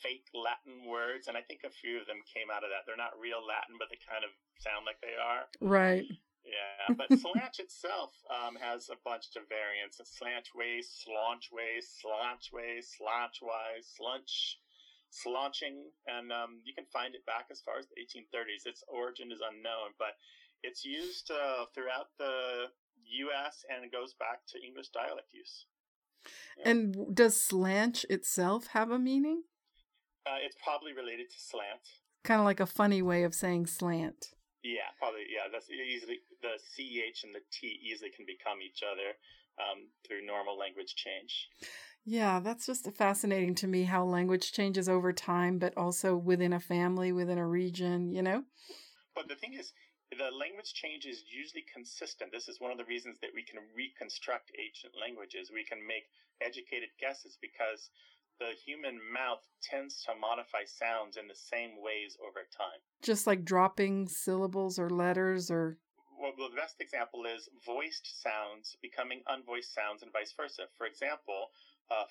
fake 0.04 0.28
Latin 0.36 0.86
words, 0.86 1.26
and 1.26 1.34
I 1.34 1.42
think 1.42 1.66
a 1.66 1.72
few 1.72 1.98
of 1.98 2.06
them 2.06 2.22
came 2.28 2.52
out 2.52 2.62
of 2.62 2.70
that. 2.70 2.86
They're 2.86 3.00
not 3.00 3.18
real 3.18 3.42
Latin, 3.42 3.74
but 3.80 3.90
they 3.90 3.98
kind 3.98 4.22
of 4.22 4.30
sound 4.62 4.86
like 4.86 5.00
they 5.02 5.16
are. 5.18 5.50
Right. 5.58 6.06
Yeah, 6.48 6.96
but 6.96 7.12
slanch 7.12 7.60
itself 7.66 8.16
um, 8.32 8.56
has 8.56 8.88
a 8.88 8.96
bunch 9.04 9.36
of 9.36 9.44
variants: 9.52 10.00
slantways, 10.00 10.88
slaunchways, 10.88 11.84
slaunchways, 12.00 12.88
slaunchwise, 12.96 13.84
slunch, 13.84 14.56
slaunching, 15.10 15.92
and 16.06 16.32
um, 16.32 16.64
you 16.64 16.72
can 16.72 16.86
find 16.88 17.14
it 17.14 17.26
back 17.26 17.52
as 17.52 17.60
far 17.60 17.76
as 17.78 17.86
the 17.92 18.00
1830s. 18.00 18.64
Its 18.64 18.82
origin 18.88 19.30
is 19.30 19.44
unknown, 19.44 19.92
but 19.98 20.16
it's 20.62 20.84
used 20.84 21.30
uh, 21.30 21.66
throughout 21.74 22.16
the 22.18 22.72
U.S. 23.28 23.64
and 23.68 23.84
it 23.84 23.92
goes 23.92 24.14
back 24.14 24.40
to 24.48 24.64
English 24.64 24.88
dialect 24.88 25.28
use. 25.32 25.66
And 26.64 27.14
does 27.14 27.40
slanch 27.40 28.04
itself 28.10 28.68
have 28.68 28.90
a 28.90 28.98
meaning? 28.98 29.42
Uh, 30.26 30.38
it's 30.44 30.56
probably 30.62 30.92
related 30.92 31.30
to 31.30 31.36
slant. 31.38 32.02
Kind 32.24 32.40
of 32.40 32.44
like 32.44 32.60
a 32.60 32.66
funny 32.66 33.00
way 33.02 33.22
of 33.22 33.34
saying 33.34 33.66
slant. 33.66 34.34
Yeah, 34.62 34.90
probably. 34.98 35.26
Yeah, 35.30 35.46
that's 35.52 35.70
easily 35.70 36.18
the 36.42 36.58
ch 36.58 37.24
and 37.24 37.34
the 37.34 37.42
t 37.50 37.78
easily 37.82 38.10
can 38.10 38.26
become 38.26 38.58
each 38.60 38.82
other 38.82 39.14
um, 39.58 39.88
through 40.06 40.26
normal 40.26 40.58
language 40.58 40.94
change. 40.94 41.48
Yeah, 42.04 42.40
that's 42.40 42.66
just 42.66 42.88
fascinating 42.96 43.54
to 43.56 43.66
me 43.66 43.84
how 43.84 44.04
language 44.04 44.52
changes 44.52 44.88
over 44.88 45.12
time, 45.12 45.58
but 45.58 45.76
also 45.76 46.16
within 46.16 46.52
a 46.52 46.60
family, 46.60 47.12
within 47.12 47.38
a 47.38 47.46
region, 47.46 48.12
you 48.12 48.22
know? 48.22 48.44
But 49.14 49.28
the 49.28 49.36
thing 49.36 49.52
is, 49.54 49.72
the 50.16 50.32
language 50.32 50.72
change 50.72 51.04
is 51.04 51.22
usually 51.28 51.66
consistent. 51.68 52.32
This 52.32 52.48
is 52.48 52.60
one 52.60 52.72
of 52.72 52.78
the 52.78 52.88
reasons 52.88 53.18
that 53.20 53.34
we 53.34 53.44
can 53.44 53.60
reconstruct 53.76 54.50
ancient 54.56 54.96
languages. 54.96 55.50
We 55.52 55.68
can 55.68 55.84
make 55.84 56.08
educated 56.40 56.88
guesses 56.98 57.36
because 57.42 57.90
the 58.38 58.52
human 58.64 59.00
mouth 59.12 59.42
tends 59.62 60.02
to 60.04 60.14
modify 60.14 60.64
sounds 60.64 61.16
in 61.16 61.26
the 61.28 61.34
same 61.34 61.80
ways 61.82 62.16
over 62.22 62.46
time. 62.56 62.80
Just 63.02 63.26
like 63.26 63.44
dropping 63.44 64.08
syllables 64.08 64.78
or 64.78 64.90
letters 64.90 65.50
or. 65.50 65.78
Well, 66.18 66.32
the 66.36 66.54
best 66.56 66.80
example 66.80 67.26
is 67.26 67.48
voiced 67.64 68.22
sounds 68.22 68.76
becoming 68.82 69.22
unvoiced 69.28 69.72
sounds 69.72 70.02
and 70.02 70.12
vice 70.12 70.32
versa. 70.36 70.66
For 70.76 70.86
example, 70.86 71.50
a 71.90 72.04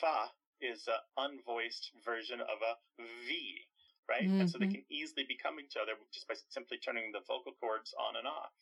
fa 0.00 0.30
is 0.60 0.86
an 0.86 1.00
unvoiced 1.18 1.90
version 2.04 2.40
of 2.40 2.62
a 2.62 3.02
v, 3.26 3.66
right? 4.08 4.30
And 4.40 4.48
so 4.48 4.58
they 4.58 4.66
Mhm. 4.66 4.70
can 4.70 4.84
easily 4.88 5.24
become 5.24 5.58
each 5.60 5.76
other 5.76 5.94
just 6.12 6.26
by 6.28 6.34
simply 6.34 6.78
turning 6.78 7.10
the 7.12 7.20
vocal 7.20 7.54
cords 7.54 7.94
on 7.94 8.16
and 8.16 8.26
off. 8.26 8.54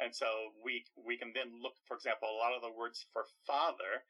And 0.00 0.14
so 0.14 0.54
we 0.62 0.86
we 0.96 1.16
can 1.18 1.32
then 1.32 1.60
look, 1.60 1.74
for 1.86 1.96
example, 1.96 2.30
a 2.30 2.38
lot 2.38 2.52
of 2.52 2.62
the 2.62 2.70
words 2.70 3.04
for 3.12 3.24
father 3.44 4.04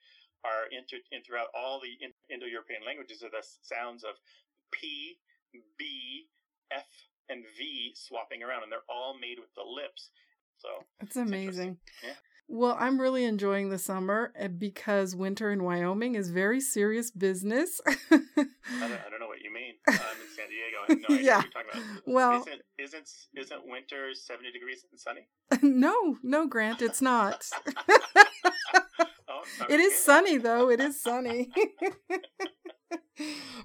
are 0.44 0.66
inter, 0.70 0.96
in 1.12 1.22
throughout 1.22 1.48
all 1.54 1.80
the 1.80 1.94
in- 2.04 2.14
Indo-European 2.32 2.82
languages 2.86 3.22
are 3.22 3.30
the 3.30 3.44
sounds 3.62 4.04
of 4.04 4.14
p, 4.70 5.18
b, 5.78 6.28
f, 6.70 6.84
and 7.28 7.44
v 7.56 7.92
swapping 7.94 8.42
around, 8.42 8.62
and 8.62 8.72
they're 8.72 8.86
all 8.88 9.16
made 9.20 9.38
with 9.38 9.52
the 9.54 9.62
lips. 9.62 10.10
So 10.58 10.68
It's 11.00 11.16
amazing. 11.16 11.78
Yeah. 12.02 12.14
Well, 12.50 12.76
I'm 12.80 12.98
really 12.98 13.24
enjoying 13.24 13.68
the 13.68 13.78
summer 13.78 14.32
uh, 14.40 14.48
because 14.48 15.14
winter 15.14 15.50
in 15.52 15.62
Wyoming 15.62 16.14
is 16.14 16.30
very 16.30 16.60
serious 16.62 17.10
business. 17.10 17.78
I 17.86 17.98
don't, 18.08 18.48
I 18.80 18.88
don't 19.10 19.20
know 19.20 19.26
what 19.26 19.42
you 19.42 19.52
mean. 19.52 19.74
I'm 19.86 19.94
in 19.94 20.28
San 20.34 20.48
Diego. 20.48 20.78
I 20.88 20.92
have 20.92 20.98
no 21.10 21.14
idea 21.14 21.26
Yeah. 21.26 21.36
what 21.36 21.44
you're 21.44 21.62
talking 21.62 21.80
about. 21.92 22.02
well, 22.06 22.40
isn't 22.40 22.62
isn't 22.78 23.10
isn't 23.36 23.66
winter 23.66 24.14
70 24.14 24.50
degrees 24.52 24.82
and 24.90 24.98
sunny? 24.98 25.28
no, 25.62 26.16
no, 26.22 26.46
Grant, 26.46 26.80
it's 26.80 27.02
not. 27.02 27.44
Oh, 29.28 29.42
It 29.68 29.80
is 29.80 29.98
sunny 29.98 30.38
though. 30.38 30.70
It 30.70 30.80
is 30.80 31.00
sunny. 31.00 31.50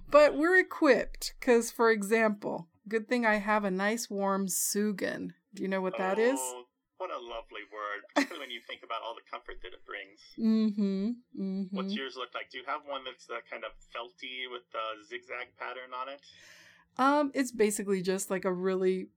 but 0.10 0.36
we're 0.36 0.60
equipped 0.60 1.34
because, 1.40 1.72
for 1.72 1.92
example, 1.92 2.68
good 2.88 3.08
thing 3.08 3.26
I 3.26 3.36
have 3.36 3.64
a 3.64 3.72
nice 3.72 4.10
warm 4.10 4.48
Sugan. 4.48 5.32
Do 5.54 5.64
you 5.64 5.70
know 5.70 5.82
what 5.82 5.98
that 5.98 6.20
is? 6.20 6.40
Oh, 6.42 6.64
What 6.98 7.12
a 7.12 7.18
lovely 7.20 7.62
word, 7.72 8.02
particularly 8.16 8.46
when 8.48 8.52
you 8.52 8.62
think 8.68 8.82
about 8.84 9.02
all 9.06 9.16
the 9.16 9.22
comfort 9.30 9.58
that 9.62 9.74
it 9.74 9.86
brings. 9.86 10.20
Mm-hmm. 10.40 11.42
Mm-hmm. 11.42 11.78
What's 11.78 11.94
yours 11.94 12.16
look 12.18 12.30
like? 12.34 12.50
Do 12.52 12.58
you 12.58 12.64
have 12.68 12.82
one 12.88 13.02
that's 13.06 13.30
uh, 13.30 13.36
kind 13.50 13.64
of 13.64 13.72
felty 13.96 14.52
with 14.52 14.64
a 14.74 15.06
zigzag 15.08 15.56
pattern 15.60 15.92
on 16.00 16.10
it? 16.10 16.22
Um, 16.98 17.32
it's 17.34 17.52
basically 17.52 18.02
just 18.02 18.30
like 18.30 18.46
a 18.46 18.54
really 18.54 19.08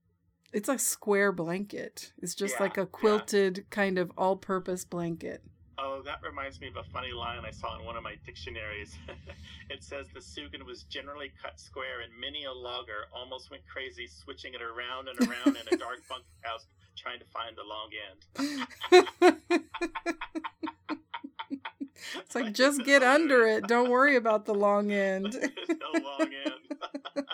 It's 0.53 0.69
a 0.69 0.77
square 0.79 1.31
blanket. 1.31 2.13
It's 2.21 2.35
just 2.35 2.55
Yeah, 2.57 2.63
like 2.63 2.77
a 2.77 2.81
yeah. 2.81 2.87
quilted 2.91 3.65
kind 3.69 3.97
of 3.97 4.11
all-purpose 4.17 4.85
blanket. 4.85 5.43
Oh, 5.79 6.01
that 6.05 6.19
reminds 6.23 6.59
me 6.59 6.67
of 6.67 6.77
a 6.77 6.83
funny 6.91 7.11
line 7.11 7.45
I 7.45 7.51
saw 7.51 7.77
in 7.77 7.85
one 7.85 7.95
of 7.95 8.03
my 8.03 8.15
dictionaries. 8.25 8.97
it 9.69 9.83
says 9.83 10.07
the 10.13 10.19
Sugan 10.19 10.65
was 10.65 10.83
generally 10.83 11.31
cut 11.41 11.59
square, 11.59 12.01
and 12.01 12.11
many 12.19 12.45
a 12.45 12.51
logger 12.51 13.05
almost 13.13 13.51
went 13.51 13.61
crazy, 13.67 14.07
switching 14.07 14.53
it 14.55 14.61
around 14.61 15.07
and 15.07 15.19
around 15.19 15.55
in 15.55 15.73
a 15.73 15.77
dark 15.77 15.99
bunkhouse, 16.09 16.65
trying 16.95 17.19
to 17.19 17.25
find 17.25 17.55
the 17.55 17.63
long 17.63 17.89
end. 18.09 19.43
It's 22.19 22.35
like 22.35 22.53
just 22.53 22.83
get 22.85 23.03
under 23.03 23.45
it. 23.45 23.67
Don't 23.67 23.89
worry 23.89 24.15
about 24.15 24.45
the 24.45 24.53
long 24.53 24.91
end. 24.91 25.35
No 25.67 25.99
long 25.99 26.29
end. 26.45 27.25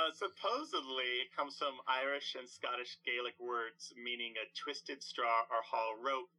Uh, 0.00 0.08
supposedly, 0.16 1.20
it 1.20 1.28
comes 1.36 1.60
from 1.60 1.76
Irish 1.84 2.32
and 2.32 2.48
Scottish 2.48 2.96
Gaelic 3.04 3.36
words 3.36 3.92
meaning 4.00 4.32
a 4.40 4.48
twisted 4.56 5.04
straw 5.04 5.44
or 5.52 5.60
haul 5.60 6.00
rope. 6.00 6.32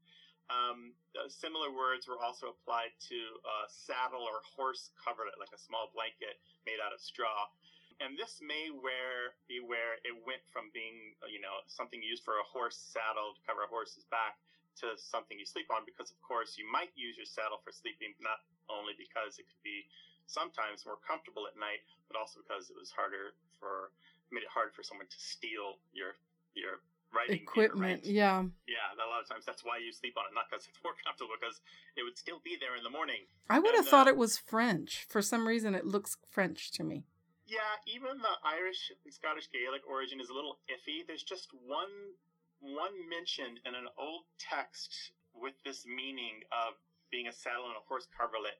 Um, 0.49 0.97
similar 1.29 1.69
words 1.69 2.09
were 2.09 2.17
also 2.17 2.57
applied 2.57 2.89
to 3.13 3.19
a 3.45 3.69
saddle 3.69 4.25
or 4.25 4.41
horse 4.41 4.89
coverlet, 4.97 5.37
like 5.37 5.53
a 5.53 5.61
small 5.61 5.93
blanket 5.93 6.41
made 6.65 6.81
out 6.81 6.89
of 6.89 7.05
straw. 7.05 7.53
And 8.01 8.17
this 8.17 8.41
may 8.41 8.73
where 8.73 9.37
be 9.45 9.61
where 9.61 10.01
it 10.01 10.17
went 10.25 10.41
from 10.49 10.73
being, 10.73 11.13
you 11.29 11.37
know, 11.37 11.61
something 11.69 12.01
used 12.01 12.25
for 12.25 12.41
a 12.41 12.47
horse 12.49 12.81
saddle 12.81 13.37
to 13.37 13.41
cover 13.45 13.61
a 13.61 13.69
horse's 13.69 14.09
back 14.09 14.41
to 14.81 14.97
something 14.97 15.37
you 15.37 15.45
sleep 15.45 15.69
on. 15.69 15.85
Because 15.85 16.09
of 16.09 16.17
course, 16.25 16.57
you 16.57 16.65
might 16.65 16.89
use 16.97 17.13
your 17.13 17.29
saddle 17.29 17.61
for 17.61 17.69
sleeping, 17.69 18.17
not 18.17 18.41
only 18.73 18.97
because 18.97 19.37
it 19.37 19.45
could 19.45 19.61
be 19.61 19.85
sometimes 20.31 20.87
more 20.87 20.97
comfortable 21.03 21.43
at 21.45 21.59
night, 21.59 21.83
but 22.07 22.15
also 22.15 22.39
because 22.39 22.71
it 22.71 22.77
was 22.79 22.89
harder 22.89 23.35
for 23.59 23.91
made 24.31 24.47
it 24.47 24.51
hard 24.51 24.71
for 24.71 24.81
someone 24.81 25.07
to 25.11 25.19
steal 25.19 25.83
your 25.91 26.15
your 26.55 26.79
writing 27.11 27.43
Equipment, 27.43 28.01
right? 28.01 28.05
yeah. 28.07 28.39
Yeah, 28.67 28.87
a 28.95 29.07
lot 29.11 29.19
of 29.19 29.27
times 29.27 29.43
that's 29.43 29.67
why 29.67 29.83
you 29.83 29.91
sleep 29.91 30.15
on 30.15 30.23
it, 30.31 30.33
not 30.33 30.47
because 30.47 30.63
it's 30.67 30.79
more 30.79 30.95
comfortable, 31.03 31.35
because 31.35 31.59
it 31.99 32.07
would 32.07 32.15
still 32.15 32.39
be 32.39 32.55
there 32.55 32.79
in 32.79 32.83
the 32.87 32.89
morning. 32.89 33.27
I 33.51 33.59
would 33.59 33.75
have 33.75 33.87
thought 33.87 34.07
uh, 34.07 34.15
it 34.15 34.17
was 34.17 34.39
French. 34.39 35.05
For 35.11 35.21
some 35.21 35.43
reason, 35.43 35.75
it 35.75 35.83
looks 35.83 36.15
French 36.31 36.71
to 36.79 36.83
me. 36.87 37.03
Yeah, 37.43 37.75
even 37.83 38.15
the 38.23 38.35
Irish 38.47 38.95
and 39.03 39.11
Scottish 39.11 39.51
Gaelic 39.51 39.83
origin 39.83 40.23
is 40.23 40.31
a 40.31 40.33
little 40.33 40.63
iffy. 40.71 41.03
There's 41.03 41.23
just 41.23 41.51
one 41.67 42.15
one 42.61 42.93
mention 43.09 43.57
in 43.65 43.73
an 43.73 43.89
old 43.97 44.23
text 44.37 45.11
with 45.33 45.57
this 45.65 45.83
meaning 45.83 46.45
of 46.53 46.77
being 47.09 47.27
a 47.27 47.33
saddle 47.33 47.67
and 47.67 47.75
a 47.75 47.83
horse 47.89 48.07
coverlet, 48.13 48.55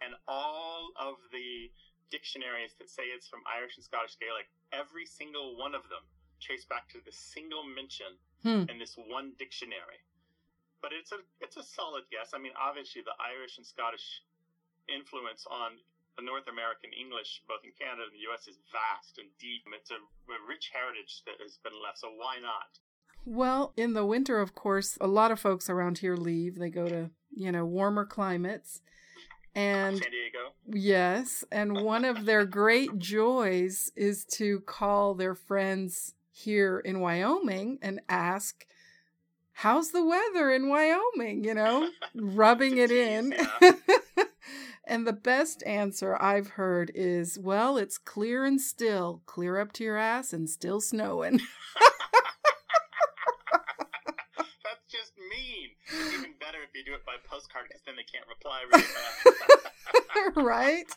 and 0.00 0.14
all 0.28 0.90
of 1.00 1.16
the 1.32 1.70
dictionaries 2.10 2.74
that 2.78 2.88
say 2.90 3.10
it's 3.10 3.26
from 3.28 3.40
Irish 3.50 3.76
and 3.76 3.84
Scottish 3.84 4.16
Gaelic, 4.20 4.46
every 4.72 5.06
single 5.06 5.56
one 5.58 5.74
of 5.74 5.82
them 5.90 6.04
trace 6.40 6.64
back 6.64 6.88
to 6.90 6.98
the 7.04 7.12
single 7.12 7.64
mention 7.64 8.16
Hmm. 8.44 8.68
in 8.70 8.78
this 8.78 8.94
one 8.96 9.32
dictionary. 9.38 9.98
But 10.82 10.92
it's 10.92 11.10
a 11.10 11.18
it's 11.40 11.56
a 11.56 11.64
solid 11.64 12.04
guess. 12.12 12.30
I 12.34 12.38
mean, 12.38 12.52
obviously 12.60 13.02
the 13.02 13.16
Irish 13.18 13.56
and 13.56 13.66
Scottish 13.66 14.22
influence 14.88 15.46
on 15.50 15.72
the 16.16 16.22
North 16.22 16.46
American 16.48 16.90
English, 16.92 17.42
both 17.48 17.64
in 17.64 17.72
Canada 17.78 18.04
and 18.04 18.12
the 18.14 18.24
U.S., 18.30 18.46
is 18.48 18.56
vast 18.72 19.18
and 19.18 19.28
deep. 19.38 19.62
It's 19.74 19.90
a, 19.90 19.96
a 19.96 20.38
rich 20.48 20.70
heritage 20.72 21.22
that 21.26 21.40
has 21.42 21.58
been 21.62 21.74
left. 21.82 21.98
So 21.98 22.08
why 22.16 22.38
not? 22.40 22.78
Well, 23.24 23.72
in 23.76 23.92
the 23.94 24.06
winter, 24.06 24.40
of 24.40 24.54
course, 24.54 24.96
a 25.00 25.06
lot 25.08 25.30
of 25.30 25.40
folks 25.40 25.68
around 25.68 25.98
here 25.98 26.16
leave. 26.16 26.56
They 26.58 26.70
go 26.70 26.88
to, 26.88 27.10
you 27.34 27.50
know, 27.52 27.64
warmer 27.66 28.06
climates. 28.06 28.80
And 29.56 29.96
San 29.96 30.10
Diego. 30.10 30.52
yes, 30.68 31.42
and 31.50 31.80
one 31.80 32.04
of 32.04 32.26
their 32.26 32.44
great 32.60 32.98
joys 32.98 33.90
is 33.96 34.26
to 34.32 34.60
call 34.60 35.14
their 35.14 35.34
friends 35.34 36.12
here 36.30 36.78
in 36.78 37.00
Wyoming 37.00 37.78
and 37.80 38.00
ask, 38.08 38.66
How's 39.52 39.92
the 39.92 40.04
weather 40.04 40.50
in 40.50 40.68
Wyoming? 40.68 41.42
You 41.42 41.54
know, 41.54 41.88
rubbing 42.14 42.76
it 42.76 42.90
in. 42.90 43.34
and 44.86 45.06
the 45.06 45.14
best 45.14 45.62
answer 45.64 46.20
I've 46.20 46.48
heard 46.50 46.92
is, 46.94 47.38
Well, 47.38 47.78
it's 47.78 47.96
clear 47.96 48.44
and 48.44 48.60
still, 48.60 49.22
clear 49.24 49.58
up 49.58 49.72
to 49.72 49.84
your 49.84 49.96
ass 49.96 50.34
and 50.34 50.50
still 50.50 50.82
snowing. 50.82 51.40
That's 54.36 54.84
just 54.90 55.12
mean. 55.16 55.70
It's 55.88 56.26
even 56.76 56.84
better 56.84 56.84
if 56.84 56.84
you 56.84 56.84
do 56.84 56.94
it 56.96 57.04
by 57.08 57.16
postcard, 57.24 57.66
because 57.68 57.82
then 57.88 57.96
they 57.96 58.04
can't 58.04 58.26
reply 58.28 58.60
really 58.68 58.84
fast. 58.96 60.36
right? 60.36 60.88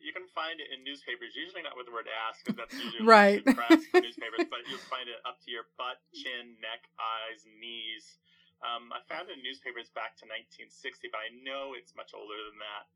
you 0.00 0.12
can 0.16 0.24
find 0.32 0.56
it 0.60 0.68
in 0.72 0.80
newspapers, 0.84 1.36
usually 1.36 1.60
not 1.62 1.76
with 1.76 1.84
the 1.86 1.92
word 1.92 2.08
ask, 2.28 2.40
because 2.44 2.56
that's 2.56 2.72
usually 2.76 3.04
Right. 3.04 3.44
crass 3.44 3.84
newspapers, 3.92 4.48
but 4.48 4.64
you'll 4.68 4.80
find 4.92 5.08
it 5.08 5.20
up 5.28 5.36
to 5.44 5.48
your 5.52 5.68
butt, 5.76 6.00
chin, 6.16 6.56
neck, 6.64 6.88
eyes, 6.96 7.44
knees. 7.60 8.16
Um, 8.64 8.90
I 8.90 8.98
found 9.06 9.30
it 9.30 9.38
in 9.38 9.42
newspapers 9.44 9.86
back 9.94 10.18
to 10.18 10.26
1960, 10.26 11.12
but 11.14 11.20
I 11.22 11.30
know 11.46 11.78
it's 11.78 11.94
much 11.94 12.10
older 12.16 12.34
than 12.50 12.58
that. 12.58 12.90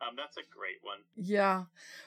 Um, 0.00 0.14
that's 0.16 0.36
a 0.36 0.42
great 0.54 0.78
one. 0.82 0.98
Yeah. 1.16 1.64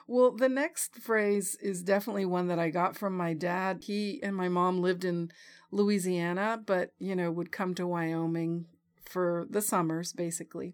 Well, 0.07 0.31
the 0.31 0.49
next 0.49 0.95
phrase 0.95 1.55
is 1.61 1.83
definitely 1.83 2.25
one 2.25 2.47
that 2.47 2.59
I 2.59 2.69
got 2.69 2.95
from 2.95 3.15
my 3.15 3.33
dad. 3.33 3.83
He 3.83 4.21
and 4.21 4.35
my 4.35 4.49
mom 4.49 4.81
lived 4.81 5.03
in 5.05 5.31
Louisiana, 5.71 6.61
but, 6.65 6.93
you 6.99 7.15
know, 7.15 7.31
would 7.31 7.51
come 7.51 7.73
to 7.75 7.87
Wyoming 7.87 8.65
for 9.05 9.47
the 9.49 9.61
summers, 9.61 10.13
basically. 10.13 10.73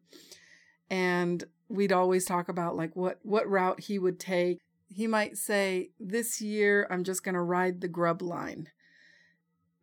And 0.90 1.44
we'd 1.70 1.92
always 1.92 2.26
talk 2.26 2.50
about 2.50 2.76
like 2.76 2.96
what 2.96 3.20
what 3.24 3.50
route 3.50 3.82
he 3.82 3.98
would 3.98 4.20
take. 4.20 4.60
He 4.90 5.08
might 5.08 5.38
say, 5.38 5.90
"This 6.00 6.40
year 6.42 6.88
I'm 6.90 7.04
just 7.04 7.24
going 7.24 7.36
to 7.36 7.42
ride 7.42 7.82
the 7.82 7.88
grub 7.88 8.22
line." 8.22 8.70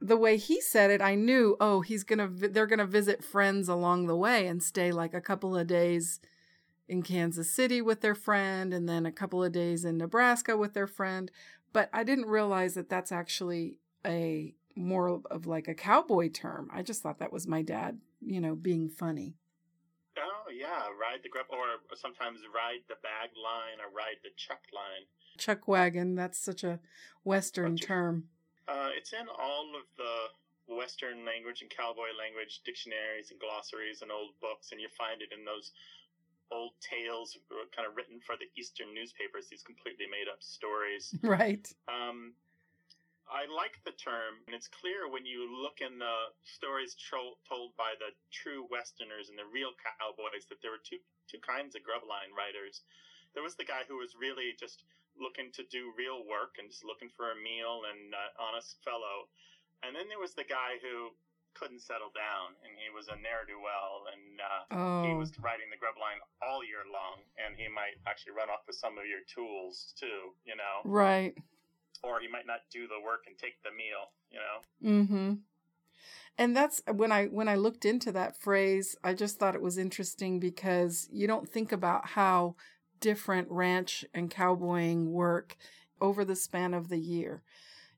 The 0.00 0.16
way 0.16 0.38
he 0.38 0.60
said 0.62 0.90
it, 0.90 1.02
I 1.02 1.14
knew, 1.14 1.56
oh, 1.60 1.82
he's 1.82 2.04
going 2.04 2.18
to 2.20 2.48
they're 2.48 2.66
going 2.66 2.78
to 2.78 2.86
visit 2.86 3.24
friends 3.24 3.68
along 3.68 4.06
the 4.06 4.16
way 4.16 4.46
and 4.46 4.62
stay 4.62 4.92
like 4.92 5.14
a 5.14 5.20
couple 5.20 5.56
of 5.56 5.66
days 5.66 6.20
in 6.90 7.02
Kansas 7.02 7.48
City 7.48 7.80
with 7.80 8.00
their 8.00 8.16
friend 8.16 8.74
and 8.74 8.88
then 8.88 9.06
a 9.06 9.12
couple 9.12 9.44
of 9.44 9.52
days 9.52 9.84
in 9.84 9.96
Nebraska 9.96 10.56
with 10.56 10.74
their 10.74 10.88
friend. 10.88 11.30
But 11.72 11.88
I 11.92 12.02
didn't 12.02 12.26
realize 12.26 12.74
that 12.74 12.90
that's 12.90 13.12
actually 13.12 13.78
a 14.04 14.54
more 14.74 15.20
of 15.30 15.46
like 15.46 15.68
a 15.68 15.74
cowboy 15.74 16.30
term. 16.30 16.68
I 16.74 16.82
just 16.82 17.00
thought 17.00 17.20
that 17.20 17.32
was 17.32 17.46
my 17.46 17.62
dad, 17.62 18.00
you 18.20 18.40
know, 18.40 18.56
being 18.56 18.88
funny. 18.88 19.36
Oh, 20.18 20.50
yeah, 20.50 20.90
ride 21.00 21.22
the 21.22 21.28
grub, 21.28 21.46
or 21.50 21.78
sometimes 21.94 22.40
ride 22.52 22.82
the 22.88 22.96
bag 23.02 23.30
line 23.38 23.78
or 23.78 23.94
ride 23.94 24.18
the 24.24 24.30
chuck 24.36 24.60
line. 24.74 25.06
Chuck 25.38 25.68
wagon, 25.68 26.16
that's 26.16 26.38
such 26.38 26.64
a 26.64 26.80
Western 27.22 27.76
term. 27.76 28.24
Uh, 28.66 28.90
it's 28.96 29.12
in 29.12 29.28
all 29.38 29.70
of 29.78 29.86
the 29.96 30.74
Western 30.74 31.24
language 31.24 31.62
and 31.62 31.70
cowboy 31.70 32.10
language 32.18 32.62
dictionaries 32.64 33.30
and 33.30 33.38
glossaries 33.38 34.02
and 34.02 34.10
old 34.10 34.34
books, 34.40 34.72
and 34.72 34.80
you 34.80 34.88
find 34.98 35.22
it 35.22 35.30
in 35.30 35.44
those 35.44 35.70
old 36.50 36.74
tales 36.82 37.38
kind 37.74 37.86
of 37.86 37.94
written 37.96 38.18
for 38.20 38.34
the 38.36 38.50
Eastern 38.58 38.92
newspapers, 38.94 39.46
these 39.48 39.62
completely 39.62 40.06
made 40.10 40.26
up 40.30 40.42
stories. 40.42 41.14
Right. 41.22 41.62
Um, 41.86 42.34
I 43.30 43.46
like 43.46 43.78
the 43.86 43.94
term, 43.94 44.42
and 44.50 44.58
it's 44.58 44.66
clear 44.66 45.06
when 45.06 45.22
you 45.22 45.46
look 45.46 45.78
in 45.78 46.02
the 46.02 46.34
stories 46.42 46.98
tro- 46.98 47.38
told 47.46 47.78
by 47.78 47.94
the 48.02 48.10
true 48.34 48.66
Westerners 48.66 49.30
and 49.30 49.38
the 49.38 49.46
real 49.46 49.70
cowboys 49.78 50.50
that 50.50 50.58
there 50.58 50.74
were 50.74 50.82
two 50.82 50.98
two 51.30 51.38
kinds 51.38 51.78
of 51.78 51.86
grub 51.86 52.02
line 52.02 52.34
riders. 52.34 52.82
There 53.38 53.46
was 53.46 53.54
the 53.54 53.62
guy 53.62 53.86
who 53.86 54.02
was 54.02 54.18
really 54.18 54.58
just 54.58 54.82
looking 55.14 55.54
to 55.54 55.62
do 55.70 55.94
real 55.94 56.26
work 56.26 56.58
and 56.58 56.66
just 56.66 56.82
looking 56.82 57.06
for 57.14 57.30
a 57.30 57.38
meal 57.38 57.86
and 57.86 58.10
uh, 58.10 58.34
honest 58.42 58.82
fellow, 58.82 59.30
and 59.86 59.94
then 59.94 60.10
there 60.10 60.18
was 60.18 60.34
the 60.34 60.48
guy 60.50 60.82
who 60.82 61.14
couldn't 61.54 61.80
settle 61.80 62.10
down 62.14 62.54
and 62.64 62.72
he 62.78 62.88
was 62.94 63.08
a 63.08 63.16
ne'er 63.16 63.44
do 63.46 63.58
well 63.60 64.06
and 64.12 64.40
uh, 64.40 64.62
he 65.06 65.12
Oh, 65.12 65.18
was 65.18 65.32
riding 65.40 65.68
the 65.70 65.76
grub 65.76 65.96
line 66.00 66.18
all 66.42 66.64
year 66.64 66.84
long 66.88 67.20
and 67.36 67.56
he 67.56 67.68
might 67.68 67.98
actually 68.06 68.32
run 68.32 68.48
off 68.48 68.64
with 68.66 68.76
some 68.76 68.96
of 68.98 69.06
your 69.06 69.20
tools 69.28 69.92
too, 69.98 70.32
you 70.44 70.54
know 70.56 70.82
right. 70.84 71.34
or 72.02 72.20
he 72.20 72.28
might 72.28 72.46
not 72.46 72.60
do 72.72 72.86
the 72.86 73.00
work 73.04 73.24
and 73.26 73.36
take 73.36 73.60
the 73.62 73.70
meal, 73.70 74.04
you 74.30 74.40
know? 74.40 74.58
Mm-hmm. 74.82 75.32
And 76.38 76.56
that's 76.56 76.80
when 76.90 77.12
I 77.12 77.26
when 77.26 77.48
I 77.48 77.56
looked 77.56 77.84
into 77.84 78.12
that 78.12 78.40
phrase, 78.40 78.96
I 79.04 79.12
just 79.12 79.38
thought 79.38 79.54
it 79.54 79.60
was 79.62 79.76
interesting 79.76 80.40
because 80.40 81.08
you 81.12 81.26
don't 81.26 81.48
think 81.48 81.70
about 81.72 82.10
how 82.10 82.54
different 83.00 83.50
ranch 83.50 84.04
and 84.14 84.30
cowboying 84.30 85.12
work 85.12 85.56
over 86.00 86.24
the 86.24 86.36
span 86.36 86.72
of 86.72 86.88
the 86.88 86.98
year. 86.98 87.42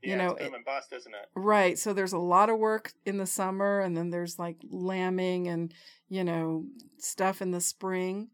Yeah, 0.02 0.10
You 0.10 0.16
know, 0.18 0.30
it's 0.34 0.44
boom 0.44 0.54
and 0.54 0.64
bust, 0.64 0.92
isn't 0.92 1.14
it? 1.14 1.28
Right. 1.34 1.78
So 1.78 1.92
there's 1.92 2.12
a 2.12 2.18
lot 2.18 2.50
of 2.50 2.58
work 2.58 2.92
in 3.06 3.18
the 3.18 3.26
summer 3.26 3.80
and 3.80 3.96
then 3.96 4.10
there's 4.10 4.38
like 4.38 4.56
lambing 4.68 5.48
and, 5.48 5.72
you 6.08 6.24
know, 6.24 6.64
stuff 6.98 7.40
in 7.42 7.50
the 7.52 7.60
spring. 7.60 8.28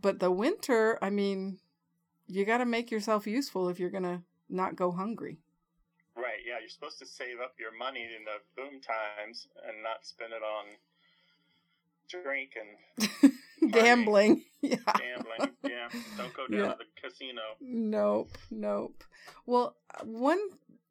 But 0.00 0.20
the 0.20 0.30
winter, 0.30 0.98
I 1.02 1.10
mean, 1.10 1.58
you 2.26 2.44
got 2.44 2.58
to 2.58 2.66
make 2.66 2.90
yourself 2.90 3.26
useful 3.26 3.68
if 3.68 3.80
you're 3.80 3.90
going 3.90 4.02
to 4.04 4.22
not 4.48 4.76
go 4.76 4.90
hungry. 4.92 5.38
Right, 6.14 6.40
yeah, 6.46 6.58
you're 6.60 6.68
supposed 6.68 6.98
to 6.98 7.06
save 7.06 7.40
up 7.42 7.54
your 7.58 7.76
money 7.76 8.02
in 8.02 8.24
the 8.24 8.38
boom 8.56 8.80
times 8.80 9.46
and 9.66 9.82
not 9.82 10.04
spend 10.04 10.32
it 10.32 10.42
on 10.42 10.64
drink 12.08 12.50
and 12.60 13.32
Gambling. 13.72 14.42
Yeah. 14.60 14.74
Gambling. 14.98 15.54
Yeah. 15.62 15.88
Don't 16.16 16.34
go 16.34 16.46
down 16.50 16.58
Yeah. 16.60 16.72
to 16.72 16.78
the 16.78 17.00
casino. 17.08 17.42
Nope, 17.60 18.36
nope. 18.50 19.04
Well, 19.46 19.76
uh, 19.94 20.04
one 20.04 20.40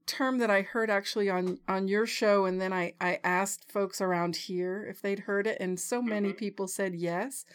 term 0.08 0.40
that 0.40 0.50
I 0.50 0.62
heard 0.64 0.90
actually 0.90 1.30
on 1.30 1.60
on 1.68 1.88
your 1.88 2.06
show, 2.08 2.46
and 2.46 2.60
then 2.60 2.74
I 2.74 2.94
I 3.00 3.20
asked 3.24 3.72
folks 3.72 4.02
around 4.02 4.36
here 4.36 4.86
if 4.90 5.02
they'd 5.02 5.20
heard 5.20 5.46
it, 5.48 5.58
and 5.60 5.80
so 5.80 6.02
many 6.02 6.34
Mhm. 6.34 6.38
people 6.38 6.68
said 6.68 6.96
yes, 6.96 7.46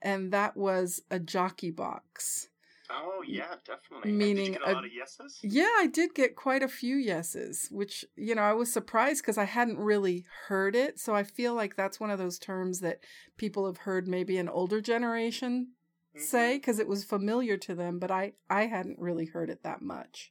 and 0.00 0.32
that 0.32 0.56
was 0.56 1.02
a 1.10 1.18
jockey 1.18 1.70
box. 1.70 2.48
Oh 2.90 3.22
yeah, 3.26 3.54
definitely. 3.64 4.12
Meaning 4.12 4.36
Did 4.36 4.46
you 4.46 4.52
get 4.58 4.62
a 4.68 4.72
a- 4.72 4.74
lot 4.74 4.84
of 4.84 4.92
yeses? 4.92 5.38
Yeah, 5.42 5.70
I 5.78 5.86
did 5.86 6.14
get 6.14 6.36
quite 6.36 6.62
a 6.62 6.68
few 6.68 6.96
yeses, 6.96 7.68
which 7.70 8.04
you 8.16 8.34
know 8.34 8.42
I 8.42 8.52
was 8.52 8.72
surprised 8.72 9.22
because 9.22 9.38
I 9.38 9.44
hadn't 9.44 9.78
really 9.78 10.26
heard 10.48 10.74
it. 10.76 10.98
So 11.00 11.14
I 11.14 11.22
feel 11.24 11.54
like 11.54 11.74
that's 11.76 11.98
one 12.00 12.10
of 12.10 12.18
those 12.18 12.38
terms 12.38 12.80
that 12.80 13.00
people 13.36 13.66
have 13.66 13.78
heard 13.78 14.06
maybe 14.08 14.36
an 14.36 14.48
older 14.48 14.80
generation 14.80 15.72
say 16.14 16.54
Mhm. 16.56 16.56
because 16.56 16.78
it 16.78 16.86
was 16.88 17.04
familiar 17.04 17.56
to 17.56 17.74
them, 17.74 17.98
but 17.98 18.10
I 18.10 18.34
I 18.50 18.66
hadn't 18.66 18.98
really 18.98 19.26
heard 19.26 19.48
it 19.48 19.62
that 19.62 19.80
much. 19.80 20.30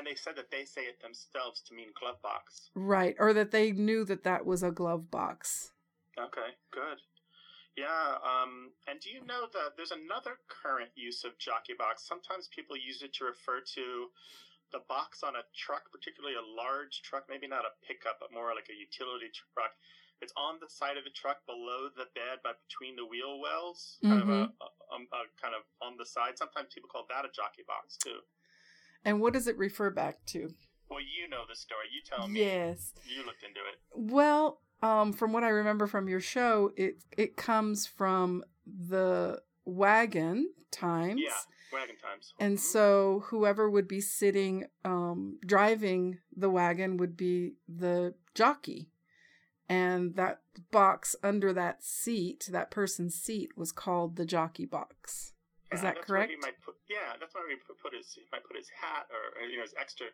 And 0.00 0.08
they 0.08 0.16
said 0.16 0.32
that 0.40 0.48
they 0.48 0.64
say 0.64 0.88
it 0.88 0.96
themselves 1.04 1.60
to 1.68 1.76
mean 1.76 1.92
glove 1.92 2.16
box. 2.24 2.72
Right, 2.72 3.12
or 3.20 3.36
that 3.36 3.52
they 3.52 3.68
knew 3.68 4.08
that 4.08 4.24
that 4.24 4.48
was 4.48 4.64
a 4.64 4.72
glove 4.72 5.12
box. 5.12 5.76
Okay, 6.16 6.56
good. 6.72 7.04
Yeah, 7.76 8.16
um, 8.24 8.72
and 8.88 8.96
do 8.96 9.12
you 9.12 9.20
know 9.28 9.44
that 9.52 9.76
there's 9.76 9.92
another 9.92 10.40
current 10.48 10.88
use 10.96 11.20
of 11.20 11.36
jockey 11.36 11.76
box? 11.76 12.08
Sometimes 12.08 12.48
people 12.48 12.80
use 12.80 13.04
it 13.04 13.12
to 13.20 13.28
refer 13.28 13.60
to 13.76 14.08
the 14.72 14.80
box 14.88 15.20
on 15.20 15.36
a 15.36 15.44
truck, 15.52 15.92
particularly 15.92 16.40
a 16.40 16.48
large 16.48 17.04
truck, 17.04 17.28
maybe 17.28 17.44
not 17.44 17.68
a 17.68 17.76
pickup, 17.84 18.24
but 18.24 18.32
more 18.32 18.56
like 18.56 18.72
a 18.72 18.80
utility 18.80 19.28
truck. 19.52 19.76
It's 20.24 20.32
on 20.40 20.56
the 20.64 20.72
side 20.72 20.96
of 20.96 21.04
the 21.04 21.12
truck 21.12 21.44
below 21.44 21.92
the 21.92 22.08
bed, 22.16 22.40
but 22.40 22.56
between 22.64 22.96
the 22.96 23.04
wheel 23.04 23.36
wells, 23.36 24.00
kind 24.00 24.24
of 24.24 24.32
a, 24.32 24.48
a, 24.48 24.96
a 24.96 25.20
kind 25.36 25.52
of 25.52 25.68
on 25.84 26.00
the 26.00 26.08
side. 26.08 26.40
Sometimes 26.40 26.72
people 26.72 26.88
call 26.88 27.04
that 27.12 27.28
a 27.28 27.32
jockey 27.36 27.68
box 27.68 28.00
too. 28.00 28.24
And 29.04 29.20
what 29.20 29.32
does 29.32 29.48
it 29.48 29.56
refer 29.56 29.90
back 29.90 30.24
to? 30.26 30.50
Well, 30.90 31.00
you 31.00 31.28
know 31.28 31.42
the 31.48 31.56
story. 31.56 31.86
You 31.94 32.02
tell 32.04 32.28
me. 32.28 32.40
Yes. 32.40 32.92
You 33.04 33.24
looked 33.24 33.42
into 33.42 33.60
it. 33.60 33.80
Well, 33.94 34.60
um, 34.82 35.12
from 35.12 35.32
what 35.32 35.44
I 35.44 35.48
remember 35.48 35.86
from 35.86 36.08
your 36.08 36.20
show, 36.20 36.72
it 36.76 37.02
it 37.16 37.36
comes 37.36 37.86
from 37.86 38.44
the 38.66 39.40
wagon 39.64 40.52
times. 40.70 41.20
Yeah, 41.22 41.32
wagon 41.72 41.96
times. 41.96 42.34
And 42.38 42.56
Mhm. 42.56 42.60
so 42.60 43.20
whoever 43.26 43.68
would 43.70 43.86
be 43.88 44.00
sitting 44.00 44.66
um 44.84 45.38
driving 45.46 46.18
the 46.34 46.50
wagon 46.50 46.96
would 46.96 47.16
be 47.16 47.54
the 47.68 48.14
jockey. 48.34 48.90
And 49.68 50.16
that 50.16 50.42
box 50.72 51.14
under 51.22 51.52
that 51.52 51.84
seat, 51.84 52.48
that 52.50 52.70
person's 52.72 53.14
seat 53.14 53.56
was 53.56 53.70
called 53.70 54.16
the 54.16 54.26
jockey 54.26 54.66
box. 54.66 55.34
Is 55.70 55.82
Yeah, 55.82 55.94
that 55.94 56.02
where 56.10 56.26
he 56.26 56.34
correct? 56.34 56.42
might 56.42 56.58
put, 56.66 56.74
yeah, 56.90 57.14
that's 57.18 57.34
where 57.34 57.46
he 57.48 57.56
put, 57.62 57.78
put 57.78 57.94
his 57.94 58.10
he 58.14 58.26
might 58.34 58.42
put 58.42 58.58
his 58.58 58.66
hat 58.74 59.06
or, 59.10 59.38
or, 59.38 59.46
you 59.46 59.56
know 59.56 59.66
his 59.66 59.74
extra 59.78 60.10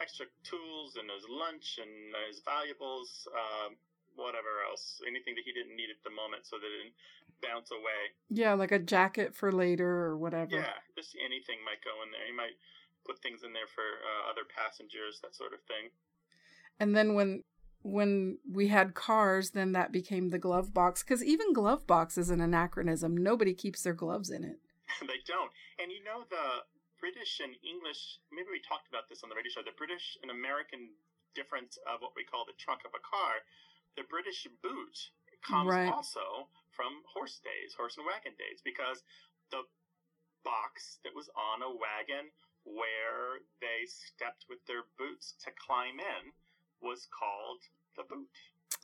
extra 0.00 0.26
tools 0.44 0.96
and 0.96 1.08
his 1.08 1.24
lunch 1.28 1.80
and 1.80 1.92
his 2.28 2.40
valuables, 2.44 3.28
um, 3.32 3.76
whatever 4.16 4.64
else, 4.68 5.00
anything 5.08 5.32
that 5.36 5.44
he 5.44 5.52
didn't 5.52 5.76
need 5.76 5.88
at 5.88 6.00
the 6.04 6.12
moment, 6.12 6.44
so 6.44 6.56
that 6.60 6.68
it 6.68 6.88
didn't 6.88 6.96
bounce 7.40 7.70
away. 7.72 8.12
Yeah, 8.28 8.52
like 8.52 8.72
a 8.72 8.80
jacket 8.80 9.36
for 9.36 9.52
later 9.52 9.88
or 9.88 10.16
whatever. 10.16 10.56
Yeah, 10.56 10.76
just 10.96 11.16
anything 11.16 11.60
might 11.64 11.80
go 11.84 11.92
in 12.04 12.12
there. 12.12 12.24
He 12.28 12.32
might 12.36 12.56
put 13.04 13.20
things 13.22 13.40
in 13.44 13.52
there 13.52 13.68
for 13.72 13.84
uh, 13.84 14.30
other 14.32 14.44
passengers, 14.48 15.20
that 15.22 15.36
sort 15.36 15.52
of 15.52 15.60
thing. 15.64 15.92
And 16.80 16.96
then 16.96 17.14
when 17.14 17.42
when 17.82 18.38
we 18.50 18.68
had 18.68 18.94
cars, 18.94 19.50
then 19.50 19.72
that 19.72 19.92
became 19.92 20.28
the 20.30 20.38
glove 20.38 20.74
box 20.74 21.02
because 21.02 21.22
even 21.22 21.52
glove 21.52 21.86
box 21.86 22.18
is 22.18 22.30
an 22.30 22.40
anachronism. 22.40 23.16
Nobody 23.16 23.54
keeps 23.54 23.82
their 23.82 23.94
gloves 23.94 24.28
in 24.30 24.42
it. 24.44 24.58
they 25.10 25.20
don't. 25.26 25.50
And 25.78 25.90
you 25.90 26.02
know 26.02 26.24
the 26.30 26.64
British 27.00 27.40
and 27.42 27.52
English. 27.66 28.18
Maybe 28.32 28.48
we 28.50 28.60
talked 28.64 28.88
about 28.88 29.08
this 29.08 29.20
on 29.22 29.28
the 29.28 29.36
radio 29.36 29.52
show. 29.52 29.62
The 29.66 29.76
British 29.76 30.16
and 30.22 30.30
American 30.32 30.94
difference 31.36 31.76
of 31.84 32.00
what 32.00 32.16
we 32.16 32.24
call 32.24 32.48
the 32.48 32.56
trunk 32.56 32.82
of 32.88 32.92
a 32.96 33.02
car. 33.04 33.44
The 33.96 34.04
British 34.08 34.46
boot 34.64 34.96
comes 35.44 35.68
Right. 35.68 35.92
also 35.92 36.48
from 36.72 37.04
horse 37.04 37.40
days, 37.44 37.72
horse 37.76 37.96
and 37.96 38.04
wagon 38.08 38.32
days, 38.40 38.60
because 38.64 39.04
the 39.52 39.64
box 40.44 40.98
that 41.04 41.14
was 41.14 41.28
on 41.36 41.62
a 41.62 41.70
wagon 41.70 42.32
where 42.64 43.40
they 43.60 43.84
stepped 43.86 44.44
with 44.48 44.58
their 44.66 44.84
boots 44.98 45.34
to 45.44 45.50
climb 45.54 46.00
in 46.00 46.32
was 46.80 47.06
called 47.12 47.60
the 47.96 48.04
boot. 48.04 48.28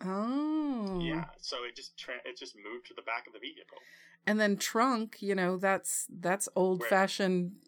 Oh. 0.04 0.98
Yeah, 1.00 1.26
so 1.38 1.64
it 1.64 1.76
just 1.76 1.96
tra- 1.98 2.22
it 2.24 2.38
just 2.38 2.56
moved 2.56 2.86
to 2.88 2.94
the 2.94 3.02
back 3.02 3.26
of 3.26 3.32
the 3.32 3.38
vehicle. 3.42 3.78
And 4.26 4.38
then 4.38 4.56
trunk, 4.56 5.18
you 5.20 5.34
know, 5.34 5.56
that's 5.56 6.06
that's 6.08 6.48
old 6.54 6.84
fashioned 6.84 7.58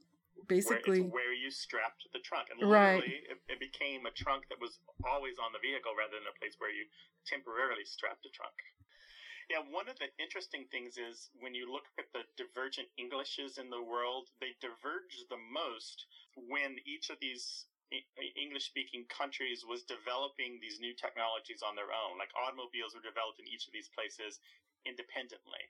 basically. 0.47 1.03
where, 1.03 1.27
where 1.27 1.35
you 1.35 1.51
strapped 1.51 2.07
the 2.13 2.23
trunk, 2.23 2.49
and 2.51 2.63
Right. 2.63 3.03
literally 3.03 3.27
it, 3.27 3.39
it 3.51 3.59
became 3.59 4.07
a 4.07 4.15
trunk 4.15 4.47
that 4.49 4.61
was 4.61 4.79
always 5.03 5.35
on 5.43 5.51
the 5.51 5.59
vehicle 5.59 5.93
rather 5.99 6.15
than 6.15 6.31
a 6.31 6.39
place 6.39 6.55
where 6.63 6.71
you 6.71 6.87
temporarily 7.27 7.85
strapped 7.85 8.25
a 8.27 8.31
trunk. 8.31 8.55
Yeah, 9.51 9.61
one 9.61 9.93
of 9.93 10.01
the 10.01 10.09
interesting 10.17 10.65
things 10.73 10.97
is 10.97 11.29
when 11.37 11.53
you 11.53 11.69
look 11.69 11.85
at 12.01 12.09
the 12.17 12.25
divergent 12.41 12.89
Englishes 12.97 13.61
in 13.61 13.69
the 13.69 13.83
world, 13.83 14.33
they 14.41 14.57
diverge 14.65 15.13
the 15.29 15.41
most 15.53 16.07
when 16.49 16.81
each 16.89 17.11
of 17.13 17.21
these 17.21 17.69
English 18.41 18.65
speaking 18.65 19.05
countries 19.13 19.63
was 19.69 19.85
developing 19.85 20.59
these 20.59 20.81
new 20.81 20.97
technologies 20.97 21.61
on 21.61 21.77
their 21.77 21.93
own. 21.93 22.17
Like 22.17 22.33
automobiles 22.33 22.97
were 22.97 23.05
developed 23.05 23.39
in 23.39 23.47
each 23.47 23.69
of 23.69 23.77
these 23.77 23.93
places 23.93 24.41
independently. 24.89 25.61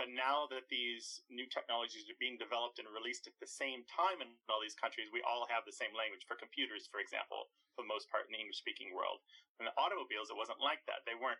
But 0.00 0.08
now 0.10 0.48
that 0.50 0.66
these 0.72 1.22
new 1.28 1.46
technologies 1.46 2.08
are 2.08 2.18
being 2.18 2.40
developed 2.40 2.80
and 2.80 2.88
released 2.90 3.28
at 3.28 3.36
the 3.38 3.46
same 3.46 3.84
time 3.86 4.24
in 4.24 4.32
all 4.48 4.58
these 4.58 4.76
countries, 4.76 5.12
we 5.12 5.22
all 5.22 5.44
have 5.46 5.62
the 5.68 5.74
same 5.74 5.92
language. 5.92 6.24
For 6.26 6.34
computers, 6.34 6.88
for 6.88 6.98
example, 6.98 7.52
for 7.76 7.84
the 7.84 7.92
most 7.92 8.08
part 8.08 8.26
in 8.26 8.32
the 8.32 8.40
English 8.40 8.58
speaking 8.58 8.90
world. 8.96 9.20
And 9.60 9.68
the 9.68 9.76
automobiles, 9.76 10.32
it 10.32 10.40
wasn't 10.40 10.64
like 10.64 10.82
that. 10.88 11.04
They 11.04 11.14
weren't, 11.14 11.38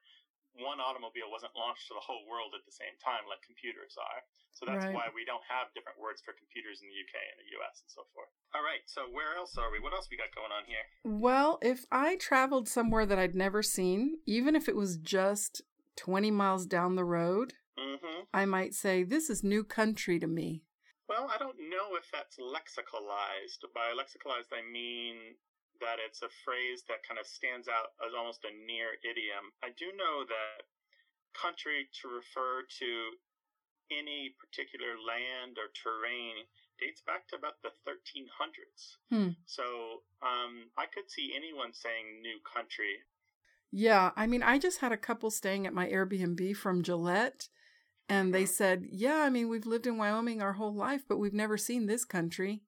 one 0.52 0.84
automobile 0.84 1.32
wasn't 1.32 1.56
launched 1.56 1.88
to 1.88 1.96
the 1.96 2.04
whole 2.04 2.28
world 2.28 2.52
at 2.52 2.62
the 2.68 2.76
same 2.76 2.92
time 3.00 3.24
like 3.24 3.40
computers 3.40 3.96
are. 3.96 4.20
So 4.52 4.68
that's 4.68 4.84
Right. 4.84 4.94
why 4.94 5.08
we 5.16 5.24
don't 5.24 5.44
have 5.48 5.72
different 5.72 5.96
words 5.98 6.20
for 6.20 6.36
computers 6.36 6.84
in 6.84 6.88
the 6.92 6.98
UK 7.00 7.16
and 7.16 7.40
the 7.40 7.56
US 7.56 7.80
and 7.80 7.90
so 7.90 8.04
forth. 8.12 8.28
All 8.52 8.62
right, 8.62 8.84
so 8.84 9.08
where 9.08 9.34
else 9.34 9.56
are 9.56 9.72
we? 9.72 9.80
What 9.80 9.96
else 9.96 10.12
we 10.12 10.20
got 10.20 10.28
going 10.36 10.52
on 10.52 10.68
here? 10.68 10.84
Well, 11.04 11.58
if 11.62 11.86
I 11.90 12.16
traveled 12.16 12.68
somewhere 12.68 13.06
that 13.06 13.18
I'd 13.18 13.34
never 13.34 13.62
seen, 13.62 14.20
even 14.26 14.54
if 14.54 14.68
it 14.68 14.76
was 14.76 14.98
just 14.98 15.62
20 15.96 16.30
miles 16.30 16.66
down 16.66 16.96
the 16.96 17.04
road, 17.04 17.54
Mm-hmm. 17.78 18.28
I 18.32 18.44
might 18.44 18.74
say, 18.74 19.02
This 19.02 19.30
is 19.30 19.42
new 19.42 19.64
country 19.64 20.18
to 20.18 20.26
me. 20.26 20.62
Well, 21.08 21.28
I 21.32 21.38
don't 21.38 21.58
know 21.68 21.96
if 21.96 22.08
that's 22.12 22.36
lexicalized. 22.38 23.60
By 23.74 23.92
lexicalized, 23.92 24.52
I 24.52 24.64
mean 24.64 25.36
that 25.80 25.98
it's 25.98 26.22
a 26.22 26.30
phrase 26.44 26.84
that 26.88 27.02
kind 27.02 27.18
of 27.18 27.26
stands 27.26 27.66
out 27.66 27.92
as 28.06 28.14
almost 28.16 28.46
a 28.46 28.52
near 28.54 28.96
idiom. 29.02 29.50
I 29.62 29.74
do 29.76 29.90
know 29.92 30.24
that 30.24 30.64
country 31.34 31.88
to 32.00 32.08
refer 32.08 32.62
to 32.80 32.88
any 33.90 34.32
particular 34.40 34.96
land 34.96 35.58
or 35.58 35.68
terrain 35.74 36.46
dates 36.80 37.02
back 37.04 37.28
to 37.28 37.36
about 37.36 37.60
the 37.62 37.74
1300s. 37.84 38.96
Hmm. 39.10 39.36
So 39.46 40.06
um, 40.22 40.70
I 40.78 40.86
could 40.86 41.10
see 41.10 41.34
anyone 41.36 41.74
saying 41.74 42.22
new 42.22 42.38
country. 42.40 43.04
Yeah, 43.70 44.10
I 44.16 44.26
mean, 44.26 44.42
I 44.42 44.58
just 44.58 44.80
had 44.80 44.92
a 44.92 45.00
couple 45.00 45.30
staying 45.30 45.66
at 45.66 45.74
my 45.74 45.88
Airbnb 45.88 46.56
from 46.56 46.82
Gillette, 46.82 47.48
and 48.08 48.34
they 48.34 48.44
Mhm. 48.44 48.48
said, 48.48 48.86
Yeah, 48.90 49.22
I 49.22 49.30
mean, 49.30 49.48
we've 49.48 49.66
lived 49.66 49.86
in 49.86 49.96
Wyoming 49.96 50.42
our 50.42 50.54
whole 50.54 50.74
life, 50.74 51.04
but 51.08 51.18
we've 51.18 51.32
never 51.34 51.56
seen 51.56 51.86
this 51.86 52.04
country. 52.04 52.62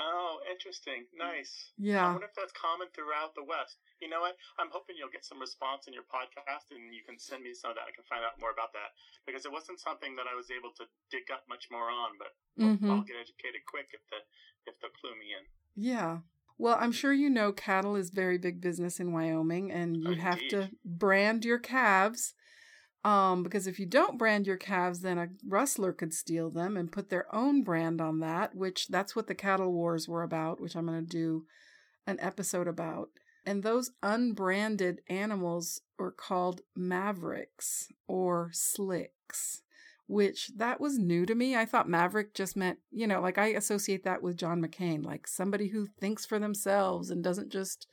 Oh, 0.00 0.40
interesting. 0.50 1.06
Nice. 1.14 1.70
Yeah. 1.78 2.08
I 2.08 2.12
wonder 2.12 2.26
if 2.26 2.34
that's 2.34 2.52
common 2.52 2.88
throughout 2.92 3.34
the 3.36 3.44
West. 3.44 3.78
You 4.00 4.08
know 4.08 4.20
what? 4.20 4.36
I'm 4.58 4.68
hoping 4.70 4.96
you'll 4.98 5.08
get 5.14 5.24
some 5.24 5.38
response 5.38 5.86
in 5.86 5.94
your 5.94 6.02
podcast 6.02 6.74
and 6.74 6.92
you 6.92 7.02
can 7.06 7.16
send 7.18 7.44
me 7.44 7.54
some 7.54 7.70
of 7.70 7.76
that. 7.76 7.86
I 7.86 7.92
can 7.94 8.02
find 8.04 8.24
out 8.24 8.40
more 8.40 8.50
about 8.50 8.72
that 8.72 8.90
because 9.24 9.46
it 9.46 9.52
wasn't 9.52 9.78
something 9.78 10.16
that 10.16 10.26
I 10.26 10.34
was 10.34 10.50
able 10.50 10.72
to 10.82 10.84
dig 11.10 11.30
up 11.32 11.44
much 11.48 11.70
more 11.70 11.90
on, 11.90 12.18
but 12.18 12.34
hmm 12.58 12.90
I'll 12.90 13.02
get 13.06 13.16
educated 13.22 13.62
quick 13.66 13.90
if 13.94 14.00
the 14.10 14.18
if 14.66 14.78
they'll 14.80 14.90
clue 15.00 15.14
me 15.18 15.30
in. 15.38 15.46
Yeah. 15.76 16.18
Well, 16.58 16.76
I'm 16.78 16.92
sure 16.92 17.12
you 17.12 17.30
know 17.30 17.52
cattle 17.52 17.94
is 17.96 18.10
very 18.10 18.38
big 18.38 18.60
business 18.60 18.98
in 18.98 19.12
Wyoming, 19.12 19.70
and 19.70 19.96
you 19.96 20.10
Oh, 20.10 20.14
have 20.14 20.38
to 20.48 20.70
brand 20.84 21.44
your 21.44 21.58
calves. 21.58 22.34
Um, 23.04 23.42
because 23.42 23.66
if 23.66 23.78
you 23.78 23.84
don't 23.84 24.18
brand 24.18 24.46
your 24.46 24.56
calves, 24.56 25.00
then 25.00 25.18
a 25.18 25.28
rustler 25.46 25.92
could 25.92 26.14
steal 26.14 26.50
them 26.50 26.76
and 26.76 26.90
put 26.90 27.10
their 27.10 27.32
own 27.34 27.62
brand 27.62 28.00
on 28.00 28.20
that, 28.20 28.54
which 28.54 28.88
that's 28.88 29.14
what 29.14 29.26
the 29.26 29.34
cattle 29.34 29.72
wars 29.72 30.08
were 30.08 30.22
about, 30.22 30.58
which 30.58 30.74
I'm 30.74 30.86
going 30.86 31.04
to 31.04 31.06
do 31.06 31.44
an 32.06 32.18
episode 32.20 32.66
about. 32.66 33.10
And 33.44 33.62
those 33.62 33.90
unbranded 34.02 35.02
animals 35.10 35.82
were 35.98 36.12
called 36.12 36.62
mavericks 36.74 37.88
or 38.08 38.48
slicks, 38.54 39.60
which 40.06 40.50
that 40.56 40.80
was 40.80 40.98
new 40.98 41.26
to 41.26 41.34
me. 41.34 41.54
I 41.54 41.66
thought 41.66 41.88
maverick 41.88 42.32
just 42.32 42.56
meant, 42.56 42.78
you 42.90 43.06
know, 43.06 43.20
like 43.20 43.36
I 43.36 43.48
associate 43.48 44.04
that 44.04 44.22
with 44.22 44.38
John 44.38 44.62
McCain, 44.62 45.04
like 45.04 45.26
somebody 45.26 45.68
who 45.68 45.88
thinks 46.00 46.24
for 46.24 46.38
themselves 46.38 47.10
and 47.10 47.22
doesn't 47.22 47.52
just 47.52 47.86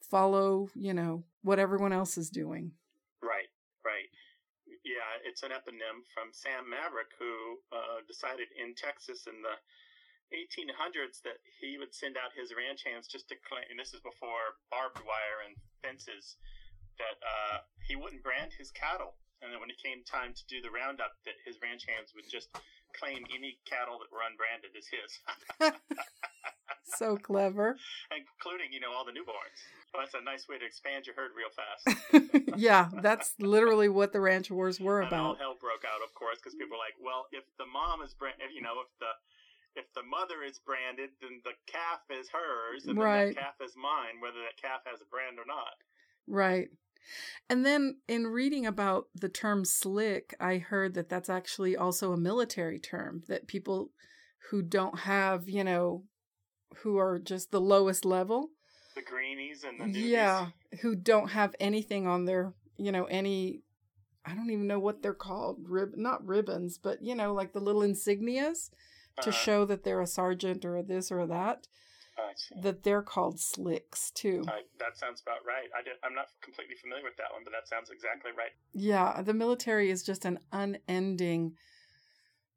follow, 0.00 0.68
you 0.76 0.94
know, 0.94 1.24
what 1.42 1.58
everyone 1.58 1.92
else 1.92 2.16
is 2.16 2.30
doing. 2.30 2.70
Right, 5.26 5.34
right. 5.34 5.34
Yeah, 5.34 5.34
it's 5.34 5.42
it's 5.42 5.42
an 5.42 5.50
eponym 5.50 6.06
from 6.14 6.30
Sam 6.32 6.70
Maverick, 6.70 7.10
who 7.18 7.58
uh, 7.72 8.02
decided 8.06 8.48
in 8.54 8.74
Texas 8.74 9.26
in 9.26 9.42
the 9.42 9.56
1800s 10.34 11.22
that 11.22 11.38
he 11.58 11.78
would 11.78 11.94
send 11.94 12.16
out 12.18 12.34
his 12.34 12.54
ranch 12.54 12.82
hands 12.86 13.06
just 13.06 13.28
to 13.30 13.36
claim, 13.46 13.66
and 13.70 13.78
this 13.78 13.94
is 13.94 14.00
before 14.02 14.58
barbed 14.70 15.02
wire 15.02 15.46
and 15.46 15.54
fences, 15.82 16.36
that 16.98 17.18
uh, 17.22 17.58
he 17.86 17.94
wouldn't 17.94 18.22
brand 18.22 18.54
his 18.54 18.70
cattle. 18.70 19.14
And 19.42 19.52
then 19.52 19.60
when 19.60 19.70
it 19.70 19.78
came 19.78 20.02
time 20.02 20.32
to 20.32 20.44
do 20.48 20.64
the 20.64 20.72
roundup, 20.72 21.12
that 21.28 21.36
his 21.44 21.60
ranch 21.60 21.84
hands 21.84 22.16
would 22.16 22.24
just 22.30 22.48
claim 22.96 23.26
any 23.34 23.58
cattle 23.68 24.00
that 24.00 24.08
were 24.08 24.24
unbranded 24.24 24.72
as 24.72 24.88
his. 24.88 25.10
so 26.96 27.16
clever. 27.20 27.76
Including, 28.10 28.72
you 28.72 28.80
know, 28.80 28.96
all 28.96 29.04
the 29.04 29.12
newborns. 29.12 29.60
Well, 29.96 30.04
that's 30.04 30.14
a 30.14 30.24
nice 30.24 30.44
way 30.48 30.58
to 30.58 30.66
expand 30.66 31.06
your 31.06 31.16
herd 31.16 31.32
real 31.32 31.48
fast. 31.48 32.52
yeah, 32.60 32.90
that's 33.00 33.32
literally 33.40 33.88
what 33.88 34.12
the 34.12 34.20
ranch 34.20 34.50
wars 34.50 34.78
were 34.78 35.00
and 35.02 35.08
about. 35.08 35.24
all 35.24 35.34
hell 35.36 35.56
broke 35.58 35.84
out, 35.88 36.04
of 36.04 36.12
course, 36.12 36.36
because 36.36 36.54
people 36.54 36.76
were 36.76 36.84
like, 36.84 37.00
well, 37.02 37.24
if 37.32 37.44
the 37.56 37.64
mom 37.64 38.02
is 38.02 38.12
brand, 38.12 38.36
if, 38.40 38.54
you 38.54 38.60
know, 38.60 38.74
if 38.84 38.92
the 39.00 39.08
if 39.80 39.92
the 39.94 40.02
mother 40.02 40.42
is 40.44 40.58
branded, 40.58 41.10
then 41.20 41.40
the 41.44 41.52
calf 41.70 42.00
is 42.10 42.28
hers, 42.28 42.84
and 42.86 42.98
Right. 42.98 43.26
then 43.26 43.34
that 43.34 43.40
calf 43.40 43.54
is 43.64 43.74
mine, 43.76 44.20
whether 44.20 44.36
that 44.40 44.60
calf 44.60 44.80
has 44.86 45.00
a 45.00 45.04
brand 45.04 45.38
or 45.38 45.44
not. 45.46 45.76
Right. 46.26 46.68
And 47.48 47.64
then 47.64 47.98
in 48.08 48.26
reading 48.26 48.66
about 48.66 49.08
the 49.14 49.28
term 49.28 49.64
slick, 49.64 50.34
I 50.40 50.58
heard 50.58 50.94
that 50.94 51.08
that's 51.08 51.28
actually 51.28 51.76
also 51.76 52.12
a 52.12 52.16
military 52.16 52.78
term 52.80 53.22
that 53.28 53.46
people 53.48 53.90
who 54.50 54.62
don't 54.62 55.00
have, 55.00 55.48
you 55.48 55.62
know, 55.62 56.04
who 56.78 56.98
are 56.98 57.18
just 57.18 57.50
the 57.50 57.60
lowest 57.60 58.04
level, 58.04 58.48
The 58.96 59.02
greenies 59.02 59.62
and 59.62 59.78
the 59.78 59.84
newbies. 59.84 60.10
yeah, 60.10 60.46
who 60.80 60.96
don't 60.96 61.28
have 61.28 61.54
anything 61.60 62.06
on 62.08 62.24
their, 62.24 62.54
you 62.78 62.90
know, 62.90 63.04
any 63.04 63.62
I 64.24 64.34
don't 64.34 64.50
even 64.50 64.66
know 64.66 64.80
what 64.80 65.02
they're 65.02 65.14
called, 65.14 65.68
rib 65.68 65.92
not 65.96 66.26
ribbons, 66.26 66.78
but 66.78 67.02
you 67.02 67.14
know, 67.14 67.32
like 67.32 67.52
the 67.52 67.60
little 67.60 67.82
insignias 67.82 68.70
to 69.22 69.30
Uh-huh. 69.30 69.32
show 69.32 69.64
that 69.66 69.84
they're 69.84 70.00
a 70.00 70.06
sergeant 70.06 70.64
or 70.64 70.76
a 70.76 70.82
this 70.82 71.12
or 71.12 71.20
a 71.20 71.26
that, 71.26 71.68
that 72.62 72.82
they're 72.82 73.02
called 73.02 73.38
slicks 73.38 74.10
too. 74.10 74.44
That 74.78 74.96
sounds 74.96 75.20
about 75.20 75.44
right. 75.46 75.68
I 75.76 75.82
I'm 76.06 76.14
not 76.14 76.28
completely 76.40 76.74
familiar 76.74 77.04
with 77.04 77.16
that 77.18 77.32
one, 77.32 77.44
but 77.44 77.52
that 77.52 77.68
sounds 77.68 77.90
exactly 77.90 78.32
right. 78.36 78.52
Yeah, 78.72 79.22
the 79.22 79.34
military 79.34 79.90
is 79.90 80.02
just 80.02 80.24
an 80.24 80.38
unending 80.52 81.56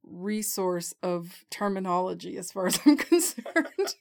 resource 0.03 0.93
of 1.03 1.45
terminology 1.49 2.37
as 2.37 2.51
far 2.51 2.67
as 2.67 2.79
I'm 2.85 2.97
concerned. 2.97 3.95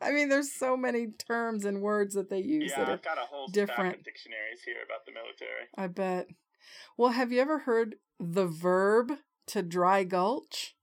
I 0.00 0.12
mean, 0.12 0.28
there's 0.28 0.52
so 0.52 0.76
many 0.76 1.08
terms 1.08 1.64
and 1.64 1.82
words 1.82 2.14
that 2.14 2.30
they 2.30 2.40
use 2.40 2.72
yeah, 2.72 2.84
that 2.84 2.88
are, 2.88 2.92
I've 2.92 3.02
got 3.02 3.18
a 3.18 3.26
whole 3.26 3.48
stack 3.48 3.68
different. 3.68 3.96
of 3.96 4.04
dictionaries 4.04 4.62
here 4.64 4.82
about 4.84 5.04
the 5.04 5.12
military. 5.12 5.68
I 5.76 5.86
bet. 5.88 6.28
Well, 6.96 7.10
have 7.10 7.32
you 7.32 7.40
ever 7.40 7.60
heard 7.60 7.96
the 8.18 8.46
verb 8.46 9.12
to 9.48 9.62
dry 9.62 10.04
gulch? 10.04 10.76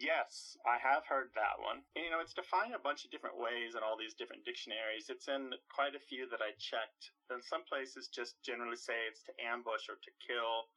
Yes, 0.00 0.56
I 0.64 0.80
have 0.80 1.04
heard 1.04 1.28
that 1.36 1.60
one. 1.60 1.84
And, 1.92 2.08
you 2.08 2.10
know, 2.10 2.24
it's 2.24 2.32
defined 2.32 2.72
a 2.72 2.80
bunch 2.80 3.04
of 3.04 3.12
different 3.12 3.36
ways 3.36 3.76
in 3.76 3.84
all 3.84 4.00
these 4.00 4.16
different 4.16 4.48
dictionaries. 4.48 5.12
It's 5.12 5.28
in 5.28 5.52
quite 5.68 5.92
a 5.92 6.00
few 6.00 6.24
that 6.32 6.40
I 6.40 6.56
checked. 6.56 7.12
And 7.28 7.44
some 7.44 7.68
places 7.68 8.08
just 8.08 8.40
generally 8.40 8.80
say 8.80 8.96
it's 9.04 9.20
to 9.28 9.36
ambush 9.44 9.92
or 9.92 10.00
to 10.00 10.12
kill, 10.24 10.72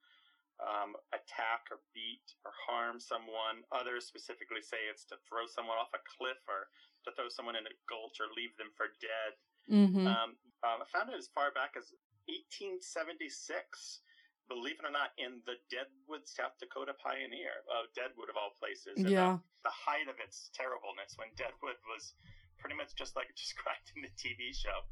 um, 0.62 0.94
attack 1.12 1.70
or 1.74 1.82
beat 1.96 2.26
or 2.46 2.52
harm 2.54 3.00
someone. 3.00 3.66
Others 3.74 4.06
specifically 4.06 4.62
say 4.62 4.78
it's 4.90 5.06
to 5.10 5.18
throw 5.26 5.50
someone 5.50 5.80
off 5.80 5.92
a 5.96 6.02
cliff 6.06 6.40
or 6.46 6.70
to 7.06 7.10
throw 7.16 7.28
someone 7.28 7.58
in 7.58 7.66
a 7.66 7.76
gulch 7.90 8.22
or 8.22 8.30
leave 8.34 8.54
them 8.56 8.72
for 8.78 8.94
dead. 9.02 9.34
Mm-hmm. 9.68 10.08
Um, 10.08 10.38
um, 10.64 10.78
I 10.84 10.88
found 10.92 11.12
it 11.12 11.20
as 11.20 11.32
far 11.32 11.52
back 11.52 11.76
as 11.76 11.92
1876. 12.28 14.04
Believe 14.52 14.76
it 14.76 14.88
or 14.88 14.92
not, 14.92 15.16
in 15.16 15.40
the 15.48 15.56
Deadwood, 15.72 16.28
South 16.28 16.60
Dakota 16.60 16.92
Pioneer, 17.00 17.64
uh, 17.72 17.88
Deadwood 17.96 18.28
of 18.28 18.36
all 18.36 18.52
places. 18.60 19.00
Uh, 19.00 19.08
yeah. 19.08 19.40
the 19.64 19.72
height 19.72 20.12
of 20.12 20.20
its 20.20 20.52
terribleness 20.52 21.16
when 21.16 21.32
Deadwood 21.40 21.80
was 21.88 22.12
pretty 22.60 22.76
much 22.76 22.92
just 22.96 23.16
like 23.16 23.32
described 23.40 23.92
in 23.96 24.04
the 24.04 24.12
TV 24.20 24.52
show. 24.52 24.84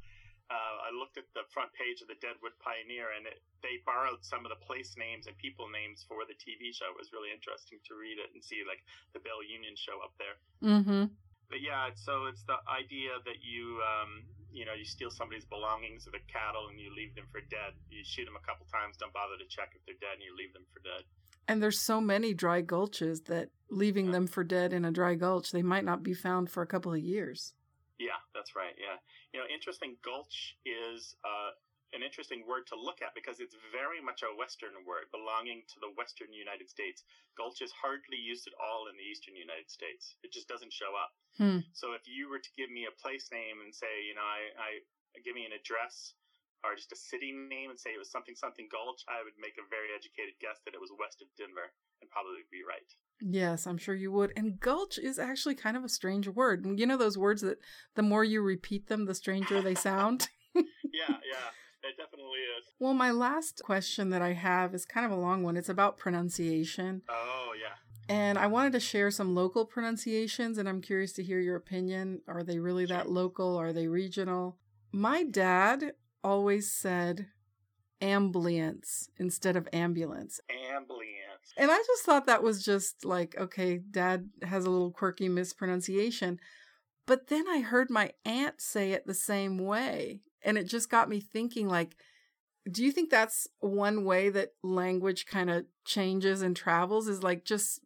Uh, 0.51 0.75
I 0.83 0.91
looked 0.91 1.15
at 1.15 1.23
the 1.31 1.47
front 1.55 1.71
page 1.71 2.03
of 2.03 2.11
the 2.11 2.19
Deadwood 2.19 2.51
Pioneer, 2.59 3.15
and 3.15 3.23
it, 3.23 3.39
they 3.63 3.79
borrowed 3.87 4.19
some 4.19 4.43
of 4.43 4.51
the 4.51 4.59
place 4.59 4.99
names 4.99 5.31
and 5.31 5.35
people 5.39 5.71
names 5.71 6.03
for 6.03 6.27
the 6.27 6.35
TV 6.35 6.75
show. 6.75 6.91
It 6.91 6.99
was 6.99 7.15
really 7.15 7.31
interesting 7.31 7.79
to 7.87 7.95
read 7.95 8.19
it 8.19 8.35
and 8.35 8.43
see 8.43 8.59
like 8.67 8.83
the 9.15 9.23
Bella 9.23 9.47
Union 9.47 9.79
show 9.79 10.03
up 10.03 10.11
there. 10.19 10.35
Mm-hmm. 10.59 11.07
But 11.47 11.63
yeah, 11.63 11.95
so 11.95 12.27
it's 12.27 12.43
the 12.43 12.59
idea 12.67 13.15
that 13.23 13.39
you, 13.39 13.79
um, 13.79 14.27
you 14.51 14.67
know, 14.67 14.75
you 14.75 14.83
steal 14.83 15.07
somebody's 15.11 15.47
belongings 15.47 16.03
or 16.03 16.11
the 16.11 16.23
cattle 16.27 16.67
and 16.67 16.75
you 16.79 16.91
leave 16.91 17.15
them 17.15 17.31
for 17.31 17.39
dead. 17.47 17.71
You 17.87 18.03
shoot 18.03 18.27
them 18.27 18.35
a 18.35 18.43
couple 18.43 18.67
times, 18.67 18.99
don't 18.99 19.15
bother 19.15 19.39
to 19.39 19.47
check 19.47 19.71
if 19.71 19.83
they're 19.87 19.99
dead, 20.03 20.19
and 20.19 20.23
you 20.27 20.35
leave 20.35 20.51
them 20.51 20.67
for 20.75 20.83
dead. 20.83 21.07
And 21.47 21.63
there's 21.63 21.79
so 21.79 21.99
many 21.99 22.33
dry 22.35 22.59
gulches 22.61 23.23
that 23.31 23.49
leaving 23.71 24.07
Yeah. 24.11 24.19
them 24.19 24.27
for 24.27 24.43
dead 24.43 24.71
in 24.75 24.83
a 24.83 24.91
dry 24.91 25.15
gulch, 25.15 25.51
they 25.51 25.63
might 25.63 25.83
not 25.87 26.03
be 26.03 26.13
found 26.13 26.51
for 26.51 26.59
a 26.63 26.67
couple 26.67 26.91
of 26.91 26.99
years. 26.99 27.55
Yeah, 27.99 28.19
that's 28.33 28.55
right. 28.55 28.73
Yeah, 28.79 28.97
you 29.33 29.39
know, 29.39 29.47
interesting. 29.47 29.95
Gulch 30.03 30.55
is 30.67 31.15
uh, 31.23 31.55
an 31.91 32.03
interesting 32.03 32.43
word 32.47 32.67
to 32.71 32.75
look 32.79 33.03
at 33.03 33.11
because 33.15 33.39
it's 33.43 33.55
very 33.71 33.99
much 33.99 34.23
a 34.23 34.31
Western 34.35 34.75
word 34.87 35.11
belonging 35.11 35.63
to 35.71 35.77
the 35.83 35.91
Western 35.95 36.31
United 36.31 36.71
States. 36.71 37.03
Gulch 37.35 37.59
is 37.59 37.71
hardly 37.75 38.19
used 38.19 38.47
at 38.47 38.55
all 38.59 38.87
in 38.87 38.95
the 38.95 39.07
Eastern 39.07 39.35
United 39.35 39.67
States. 39.67 40.15
It 40.23 40.31
just 40.31 40.47
doesn't 40.47 40.71
show 40.71 40.95
up. 40.95 41.11
Hmm. 41.35 41.63
So 41.75 41.95
if 41.95 42.07
you 42.07 42.31
were 42.31 42.39
to 42.39 42.51
give 42.55 42.71
me 42.71 42.87
a 42.87 42.95
place 42.99 43.31
name 43.31 43.63
and 43.63 43.71
say, 43.71 44.07
you 44.07 44.15
know, 44.15 44.23
I, 44.23 44.51
I 44.59 44.69
give 45.23 45.35
me 45.35 45.47
an 45.47 45.55
address 45.55 46.15
or 46.63 46.77
just 46.77 46.93
a 46.93 46.99
city 46.99 47.33
name 47.33 47.73
and 47.73 47.79
say 47.79 47.91
it 47.91 48.01
was 48.01 48.11
something 48.11 48.37
something 48.37 48.69
Gulch, 48.71 49.03
I 49.09 49.23
would 49.25 49.35
make 49.35 49.57
a 49.57 49.65
very 49.67 49.91
educated 49.91 50.37
guess 50.39 50.61
that 50.63 50.77
it 50.77 50.81
was 50.81 50.93
west 50.95 51.19
of 51.19 51.27
Denver 51.35 51.73
and 51.99 52.07
probably 52.07 52.45
be 52.53 52.63
right. 52.63 52.87
Yes, 53.21 53.67
I'm 53.67 53.77
sure 53.77 53.95
you 53.95 54.11
would. 54.11 54.33
And 54.35 54.59
gulch 54.59 54.97
is 54.97 55.19
actually 55.19 55.55
kind 55.55 55.77
of 55.77 55.83
a 55.83 55.89
strange 55.89 56.27
word. 56.27 56.65
You 56.79 56.85
know 56.85 56.97
those 56.97 57.17
words 57.17 57.41
that 57.41 57.59
the 57.95 58.01
more 58.01 58.23
you 58.23 58.41
repeat 58.41 58.87
them, 58.87 59.05
the 59.05 59.15
stranger 59.15 59.61
they 59.61 59.75
sound? 59.75 60.29
yeah, 60.55 60.63
yeah, 61.07 61.49
it 61.83 61.97
definitely 61.97 62.39
is. 62.59 62.65
well, 62.79 62.93
my 62.93 63.11
last 63.11 63.61
question 63.63 64.09
that 64.09 64.21
I 64.21 64.33
have 64.33 64.73
is 64.73 64.85
kind 64.85 65.05
of 65.05 65.11
a 65.11 65.21
long 65.21 65.43
one. 65.43 65.57
It's 65.57 65.69
about 65.69 65.97
pronunciation. 65.97 67.03
Oh 67.09 67.53
yeah. 67.59 67.75
And 68.09 68.37
I 68.37 68.47
wanted 68.47 68.73
to 68.73 68.79
share 68.79 69.11
some 69.11 69.35
local 69.35 69.65
pronunciations, 69.65 70.57
and 70.57 70.67
I'm 70.67 70.81
curious 70.81 71.13
to 71.13 71.23
hear 71.23 71.39
your 71.39 71.55
opinion. 71.55 72.21
Are 72.27 72.43
they 72.43 72.59
really 72.59 72.85
that 72.87 73.09
local? 73.09 73.55
Are 73.55 73.71
they 73.71 73.87
regional? 73.87 74.57
My 74.91 75.23
dad 75.23 75.93
always 76.23 76.71
said 76.71 77.27
ambulance 78.01 79.09
instead 79.17 79.55
of 79.55 79.69
ambulance. 79.71 80.41
Ambulance. 80.49 81.07
And 81.57 81.69
I 81.69 81.77
just 81.77 82.03
thought 82.03 82.25
that 82.25 82.43
was 82.43 82.63
just 82.63 83.03
like, 83.03 83.35
okay, 83.37 83.77
dad 83.77 84.29
has 84.43 84.65
a 84.65 84.69
little 84.69 84.91
quirky 84.91 85.29
mispronunciation. 85.29 86.39
But 87.05 87.27
then 87.27 87.47
I 87.47 87.59
heard 87.59 87.89
my 87.89 88.11
aunt 88.25 88.61
say 88.61 88.91
it 88.91 89.05
the 89.05 89.13
same 89.13 89.57
way. 89.57 90.21
And 90.43 90.57
it 90.57 90.63
just 90.63 90.89
got 90.89 91.09
me 91.09 91.19
thinking, 91.19 91.67
like, 91.67 91.95
do 92.71 92.83
you 92.83 92.91
think 92.91 93.09
that's 93.09 93.47
one 93.59 94.05
way 94.05 94.29
that 94.29 94.53
language 94.63 95.25
kind 95.25 95.49
of 95.49 95.65
changes 95.85 96.41
and 96.41 96.55
travels? 96.55 97.07
Is 97.07 97.23
like 97.23 97.43
just 97.43 97.81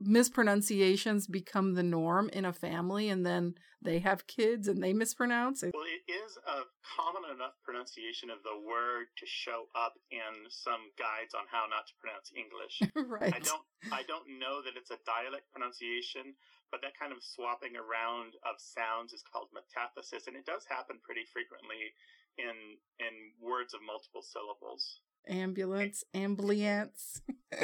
mispronunciations 0.00 1.26
become 1.26 1.74
the 1.74 1.82
norm 1.82 2.30
in 2.32 2.44
a 2.44 2.52
family 2.52 3.08
and 3.08 3.24
then 3.24 3.54
they 3.82 3.98
have 4.00 4.26
kids 4.26 4.68
and 4.68 4.82
they 4.82 4.92
mispronounce 4.92 5.62
it? 5.62 5.72
Well, 5.72 5.88
it 5.88 6.04
is 6.10 6.36
a 6.44 6.68
common 6.84 7.24
enough 7.32 7.56
pronunciation 7.64 8.28
of 8.28 8.44
the 8.44 8.56
word 8.60 9.08
to 9.16 9.26
show 9.26 9.68
up 9.72 9.96
in 10.10 10.48
some 10.48 10.92
guides 11.00 11.32
on 11.32 11.48
how 11.48 11.64
not 11.68 11.88
to 11.88 11.94
pronounce 11.96 12.28
English. 12.36 12.76
right. 13.08 13.32
I 13.32 13.40
don't 13.40 13.64
I 13.92 14.02
don't 14.04 14.36
know 14.36 14.60
that 14.60 14.76
it's 14.76 14.92
a 14.92 15.00
dialect 15.08 15.48
pronunciation, 15.52 16.36
but 16.68 16.84
that 16.84 16.92
kind 16.98 17.12
of 17.12 17.24
swapping 17.24 17.76
around 17.76 18.36
of 18.44 18.60
sounds 18.60 19.12
is 19.12 19.24
called 19.24 19.48
metathesis, 19.56 20.28
and 20.28 20.36
it 20.36 20.44
does 20.44 20.68
happen 20.68 21.00
pretty 21.00 21.24
frequently 21.32 21.96
in 22.36 22.76
in 23.00 23.14
words 23.40 23.72
of 23.72 23.80
multiple 23.80 24.24
syllables. 24.24 25.00
ambulance, 25.28 26.04
ambulance. 26.12 27.24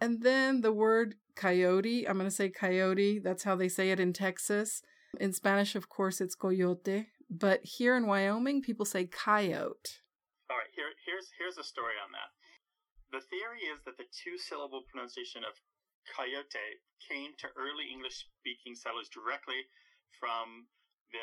and 0.00 0.22
then 0.22 0.60
the 0.60 0.72
word 0.72 1.14
coyote, 1.34 2.06
I'm 2.08 2.16
going 2.18 2.28
to 2.28 2.34
say 2.34 2.48
coyote. 2.48 3.18
That's 3.18 3.44
how 3.44 3.56
they 3.56 3.68
say 3.68 3.90
it 3.90 4.00
in 4.00 4.12
Texas. 4.12 4.82
In 5.20 5.32
Spanish, 5.32 5.74
of 5.74 5.88
course, 5.88 6.20
it's 6.20 6.34
coyote. 6.34 7.06
But 7.30 7.60
here 7.64 7.96
in 7.96 8.06
Wyoming, 8.06 8.62
people 8.62 8.84
say 8.86 9.06
coyote. 9.06 10.00
All 10.48 10.56
right, 10.56 10.70
here 10.76 10.92
here's 11.04 11.26
here's 11.38 11.58
a 11.58 11.64
story 11.66 11.98
on 11.98 12.12
that. 12.14 12.30
The 13.10 13.22
theory 13.26 13.66
is 13.72 13.82
that 13.84 13.96
the 13.98 14.06
two 14.14 14.38
syllable 14.38 14.82
pronunciation 14.86 15.42
of 15.42 15.54
coyote 16.06 16.66
came 17.02 17.34
to 17.42 17.50
early 17.58 17.90
English 17.90 18.30
speaking 18.38 18.74
settlers 18.78 19.08
directly 19.10 19.58
from 20.20 20.70
the 21.10 21.18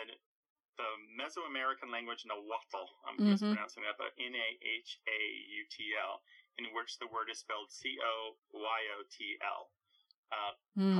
the 0.75 0.89
Mesoamerican 1.15 1.87
language 1.93 2.25
Nahuatl. 2.27 2.89
I'm 3.07 3.15
Mhm. 3.21 3.31
mispronouncing 3.37 3.83
that, 3.87 3.95
but 3.97 4.11
N 4.19 4.33
A 4.35 4.49
H 4.59 4.99
A 5.07 5.19
U 5.55 5.61
T 5.71 5.93
L, 5.95 6.19
in 6.57 6.65
which 6.75 6.99
the 6.99 7.09
word 7.09 7.29
is 7.31 7.39
spelled 7.39 7.71
C 7.71 7.97
O 8.01 8.37
Y 8.53 8.79
O 8.97 9.03
T 9.09 9.37
L. 9.41 9.69
Uh, 10.33 10.53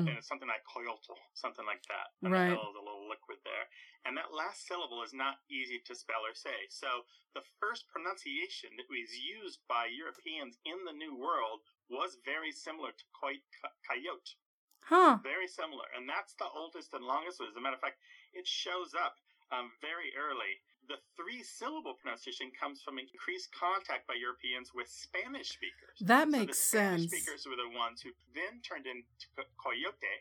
and 0.05 0.13
it's 0.21 0.29
something 0.29 0.47
like 0.47 0.61
coyotl, 0.69 1.17
something 1.33 1.65
like 1.65 1.81
that. 1.89 2.13
And 2.21 2.29
Right. 2.29 2.53
The 2.53 2.59
L 2.59 2.69
is 2.69 2.77
a 2.77 2.85
little 2.85 3.09
liquid 3.09 3.41
there. 3.41 3.65
And 4.05 4.13
that 4.13 4.29
last 4.29 4.67
syllable 4.69 5.01
is 5.01 5.13
not 5.15 5.41
easy 5.49 5.81
to 5.89 5.93
spell 5.97 6.21
or 6.21 6.37
say. 6.37 6.69
So 6.69 7.07
the 7.33 7.41
first 7.57 7.89
pronunciation 7.89 8.77
that 8.77 8.85
was 8.93 9.09
used 9.17 9.65
by 9.65 9.89
Europeans 9.89 10.61
in 10.69 10.77
the 10.85 10.93
New 10.93 11.17
World 11.17 11.65
was 11.89 12.21
very 12.21 12.53
similar 12.53 12.93
to 12.93 13.05
coyote. 13.17 14.37
Huh. 14.85 15.17
Very 15.23 15.47
similar. 15.47 15.87
And 15.95 16.05
that's 16.05 16.35
the 16.35 16.51
oldest 16.53 16.93
and 16.93 17.01
longest. 17.07 17.41
As 17.41 17.55
a 17.55 17.61
matter 17.63 17.79
of 17.79 17.81
fact, 17.81 17.97
it 18.37 18.45
shows 18.45 18.93
up 18.93 19.17
um, 19.49 19.71
very 19.81 20.11
early. 20.13 20.61
The 20.87 20.99
three 21.15 21.43
syllable 21.43 21.95
pronunciation 21.95 22.51
comes 22.51 22.81
from 22.83 22.99
increased 22.99 23.55
contact 23.55 24.07
by 24.07 24.15
Europeans 24.19 24.75
with 24.75 24.91
Spanish 24.91 25.55
speakers. 25.55 25.95
That 26.03 26.27
makes 26.27 26.59
so 26.59 26.77
the 26.77 26.83
Spanish 26.83 27.01
sense. 27.07 27.11
speakers 27.11 27.41
were 27.47 27.55
the 27.55 27.71
ones 27.71 28.01
who 28.03 28.11
then 28.35 28.59
turned 28.61 28.85
into 28.87 29.27
coyote, 29.55 30.15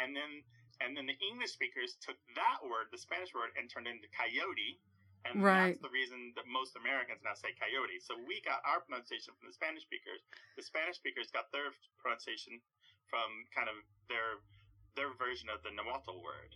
and 0.00 0.16
then 0.16 0.42
and 0.80 0.96
then 0.96 1.10
the 1.10 1.18
English 1.18 1.50
speakers 1.58 1.98
took 1.98 2.14
that 2.38 2.62
word, 2.62 2.86
the 2.94 3.02
Spanish 3.02 3.34
word, 3.34 3.50
and 3.58 3.66
turned 3.68 3.90
it 3.90 3.98
into 3.98 4.06
coyote. 4.14 4.78
And 5.26 5.42
Right. 5.42 5.74
that's 5.74 5.82
the 5.82 5.90
reason 5.90 6.32
that 6.38 6.46
most 6.46 6.76
Americans 6.78 7.18
now 7.26 7.34
say 7.34 7.50
coyote. 7.58 7.98
So 7.98 8.14
we 8.16 8.40
got 8.46 8.62
our 8.64 8.80
pronunciation 8.80 9.34
from 9.34 9.48
the 9.50 9.52
Spanish 9.58 9.82
speakers. 9.82 10.22
The 10.54 10.62
Spanish 10.62 10.96
speakers 10.96 11.30
got 11.34 11.50
their 11.50 11.74
pronunciation 11.98 12.62
from 13.10 13.44
kind 13.52 13.68
of 13.68 13.76
their 14.08 14.38
their 14.94 15.10
version 15.14 15.48
of 15.48 15.62
the 15.62 15.70
Nahuatl 15.70 16.22
word. 16.22 16.54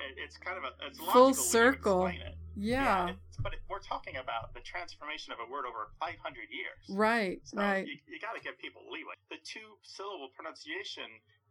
It, 0.00 0.16
it's 0.18 0.36
kind 0.36 0.58
of 0.58 0.64
a 0.64 0.72
it's 0.86 0.98
Full 0.98 1.06
logical 1.06 1.28
when 1.28 1.34
you 1.34 1.34
circle. 1.34 2.06
it. 2.06 2.34
Yeah. 2.56 3.10
it's, 3.10 3.36
but 3.38 3.52
it, 3.54 3.60
we're 3.70 3.80
talking 3.82 4.16
about 4.16 4.54
the 4.54 4.60
transformation 4.60 5.32
of 5.32 5.38
a 5.38 5.46
word 5.50 5.64
over 5.66 5.90
500 6.00 6.18
years. 6.50 6.82
Right, 6.90 7.40
So 7.44 7.58
right. 7.58 7.86
You, 7.86 7.94
you 8.06 8.18
got 8.20 8.34
to 8.34 8.42
give 8.42 8.58
people 8.58 8.82
leeway. 8.90 9.14
The 9.30 9.38
two 9.44 9.78
syllable 9.82 10.30
pronunciation 10.34 11.06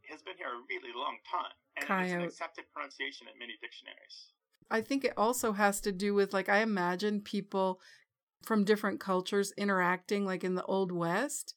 has 0.09 0.21
been 0.21 0.35
here 0.37 0.47
a 0.47 0.59
really 0.67 0.91
long 0.95 1.17
time, 1.29 1.55
and 1.75 1.83
it's 2.03 2.13
an 2.13 2.21
accepted 2.21 2.65
pronunciation 2.73 3.27
in 3.31 3.39
many 3.39 3.53
dictionaries. 3.61 4.31
I 4.69 4.81
think 4.81 5.05
it 5.05 5.13
also 5.15 5.53
has 5.53 5.79
to 5.81 5.91
do 5.91 6.13
with 6.13 6.33
like 6.33 6.49
I 6.49 6.59
imagine 6.59 7.21
people 7.21 7.79
from 8.43 8.63
different 8.63 8.99
cultures 8.99 9.53
interacting 9.57 10.25
like 10.25 10.43
in 10.43 10.55
the 10.55 10.63
old 10.65 10.91
west. 10.91 11.55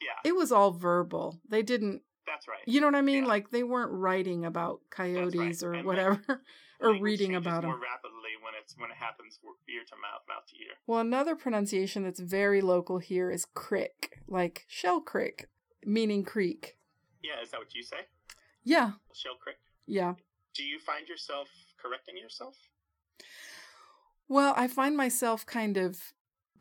Yeah, 0.00 0.28
It 0.28 0.36
was 0.36 0.52
all 0.52 0.70
verbal. 0.72 1.40
They 1.48 1.62
didn't 1.62 2.02
that's 2.26 2.48
right. 2.48 2.58
you 2.66 2.80
know 2.80 2.86
what 2.86 2.94
I 2.94 3.02
mean? 3.02 3.24
Yeah. 3.24 3.28
Like 3.28 3.50
they 3.50 3.62
weren't 3.62 3.92
writing 3.92 4.44
about 4.44 4.80
coyotes 4.90 5.62
or 5.62 5.74
And 5.74 5.86
whatever 5.86 6.42
or 6.80 6.98
reading 7.00 7.34
about 7.34 7.62
them. 7.62 7.70
more 7.70 7.80
rapidly 7.80 8.34
when 8.42 8.54
it's 8.60 8.74
when 8.78 8.90
it 8.90 8.96
happens 8.96 9.38
ear 9.68 9.82
to 9.88 9.94
mouth, 9.96 10.22
mouth 10.28 10.46
to 10.48 10.56
ear. 10.56 10.72
Well, 10.86 11.00
another 11.00 11.34
pronunciation 11.36 12.02
that's 12.02 12.20
very 12.20 12.60
local 12.60 12.98
here 12.98 13.30
is 13.30 13.46
crick, 13.54 14.20
like 14.28 14.64
shell 14.68 15.00
crick, 15.00 15.48
meaning 15.84 16.24
creek. 16.24 16.76
Yeah, 17.22 17.42
is 17.42 17.50
that 17.50 17.60
what 17.60 17.74
you 17.74 17.82
say? 17.82 18.06
Yeah, 18.64 18.92
Shell 19.12 19.36
crick. 19.42 19.56
yeah. 19.86 20.14
Do 20.54 20.62
you 20.64 20.78
find 20.78 21.08
yourself 21.08 21.48
correcting 21.82 22.16
yourself? 22.16 22.56
Well, 24.28 24.54
I 24.56 24.68
find 24.68 24.96
myself 24.96 25.44
kind 25.46 25.76
of 25.76 26.12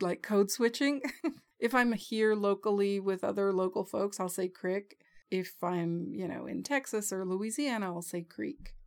like 0.01 0.21
code 0.21 0.51
switching. 0.51 1.01
if 1.59 1.73
I'm 1.73 1.93
here 1.93 2.35
locally 2.35 2.99
with 2.99 3.23
other 3.23 3.53
local 3.53 3.85
folks, 3.85 4.19
I'll 4.19 4.29
say 4.29 4.47
crick. 4.47 4.97
If 5.33 5.57
I'm, 5.65 6.13
you 6.13 6.29
know, 6.29 6.45
in 6.45 6.61
Texas 6.61 7.09
or 7.09 7.25
Louisiana, 7.25 7.89
I'll 7.89 8.05
say 8.05 8.21
creek. 8.21 8.77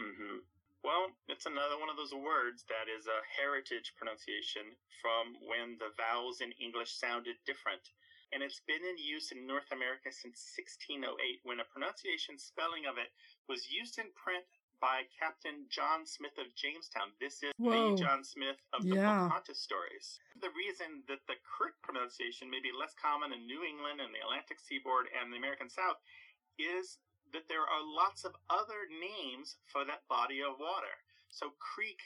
Mm-hmm. 0.00 0.40
Well, 0.80 1.12
it's 1.28 1.44
another 1.44 1.76
one 1.76 1.92
of 1.92 2.00
those 2.00 2.16
words 2.16 2.64
that 2.72 2.88
is 2.88 3.04
a 3.04 3.20
heritage 3.36 3.92
pronunciation 4.00 4.72
from 5.04 5.36
when 5.44 5.76
the 5.76 5.92
vowels 6.00 6.40
in 6.40 6.56
English 6.56 6.96
sounded 6.96 7.36
different. 7.44 7.84
And 8.32 8.40
it's 8.40 8.64
been 8.64 8.80
in 8.80 8.96
use 8.96 9.28
in 9.28 9.44
North 9.44 9.68
America 9.76 10.08
since 10.08 10.40
1608 10.56 11.44
when 11.44 11.60
a 11.60 11.68
pronunciation 11.68 12.40
spelling 12.40 12.88
of 12.88 12.96
it 12.96 13.12
was 13.44 13.68
used 13.68 14.00
in 14.00 14.08
print 14.16 14.48
by 14.80 15.04
Captain 15.12 15.68
John 15.68 16.08
Smith 16.08 16.34
of 16.40 16.48
Jamestown. 16.56 17.12
This 17.20 17.44
is 17.44 17.52
Whoa. 17.60 17.92
the 17.92 18.00
John 18.02 18.24
Smith 18.24 18.56
of 18.72 18.82
the 18.82 18.96
Yeah. 18.96 19.28
Pocahontas 19.28 19.60
stories. 19.60 20.18
The 20.40 20.50
reason 20.56 21.04
that 21.06 21.20
the 21.28 21.36
crick 21.44 21.76
pronunciation 21.82 22.48
may 22.48 22.60
be 22.60 22.72
less 22.72 22.94
common 22.94 23.32
in 23.32 23.44
New 23.46 23.62
England 23.62 24.00
and 24.00 24.12
the 24.14 24.20
Atlantic 24.20 24.58
seaboard 24.58 25.08
and 25.12 25.32
the 25.32 25.36
American 25.36 25.68
South 25.68 26.00
is 26.58 26.98
that 27.32 27.46
there 27.48 27.62
are 27.68 27.82
lots 27.84 28.24
of 28.24 28.34
other 28.48 28.88
names 28.88 29.56
for 29.68 29.84
that 29.84 30.08
body 30.08 30.40
of 30.42 30.58
water. 30.58 30.96
So 31.28 31.52
creek 31.60 32.00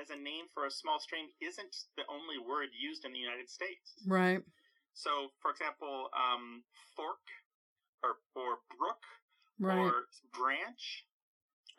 as 0.00 0.10
a 0.10 0.16
name 0.16 0.46
for 0.54 0.66
a 0.66 0.70
small 0.70 1.00
stream 1.00 1.26
isn't 1.42 1.76
the 1.96 2.06
only 2.08 2.38
word 2.38 2.70
used 2.72 3.04
in 3.04 3.12
the 3.12 3.18
United 3.18 3.50
States. 3.50 3.98
Right. 4.06 4.40
So, 4.94 5.32
for 5.42 5.50
example, 5.50 6.10
um, 6.14 6.62
fork 6.96 7.20
or, 8.02 8.20
or 8.34 8.60
brook 8.78 9.02
Right. 9.58 9.76
or 9.76 10.06
branch 10.32 11.04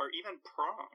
or 0.01 0.09
even 0.17 0.41
prong 0.41 0.89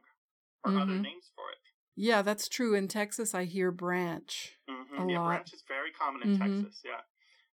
or 0.66 0.74
other 0.74 0.98
Mhm. 0.98 1.06
names 1.06 1.30
for 1.38 1.46
it. 1.54 1.62
yeah, 1.94 2.20
that's 2.20 2.48
true. 2.50 2.74
In 2.74 2.88
Texas, 2.88 3.32
I 3.34 3.44
hear 3.46 3.70
branch. 3.70 4.58
hmm 4.66 4.98
A 4.98 5.06
yeah, 5.06 5.18
lot. 5.22 5.26
branch 5.30 5.54
is 5.54 5.62
very 5.62 5.92
common 5.92 6.22
in 6.26 6.34
Mhm. 6.36 6.42
Texas. 6.42 6.82
Yeah. 6.84 7.00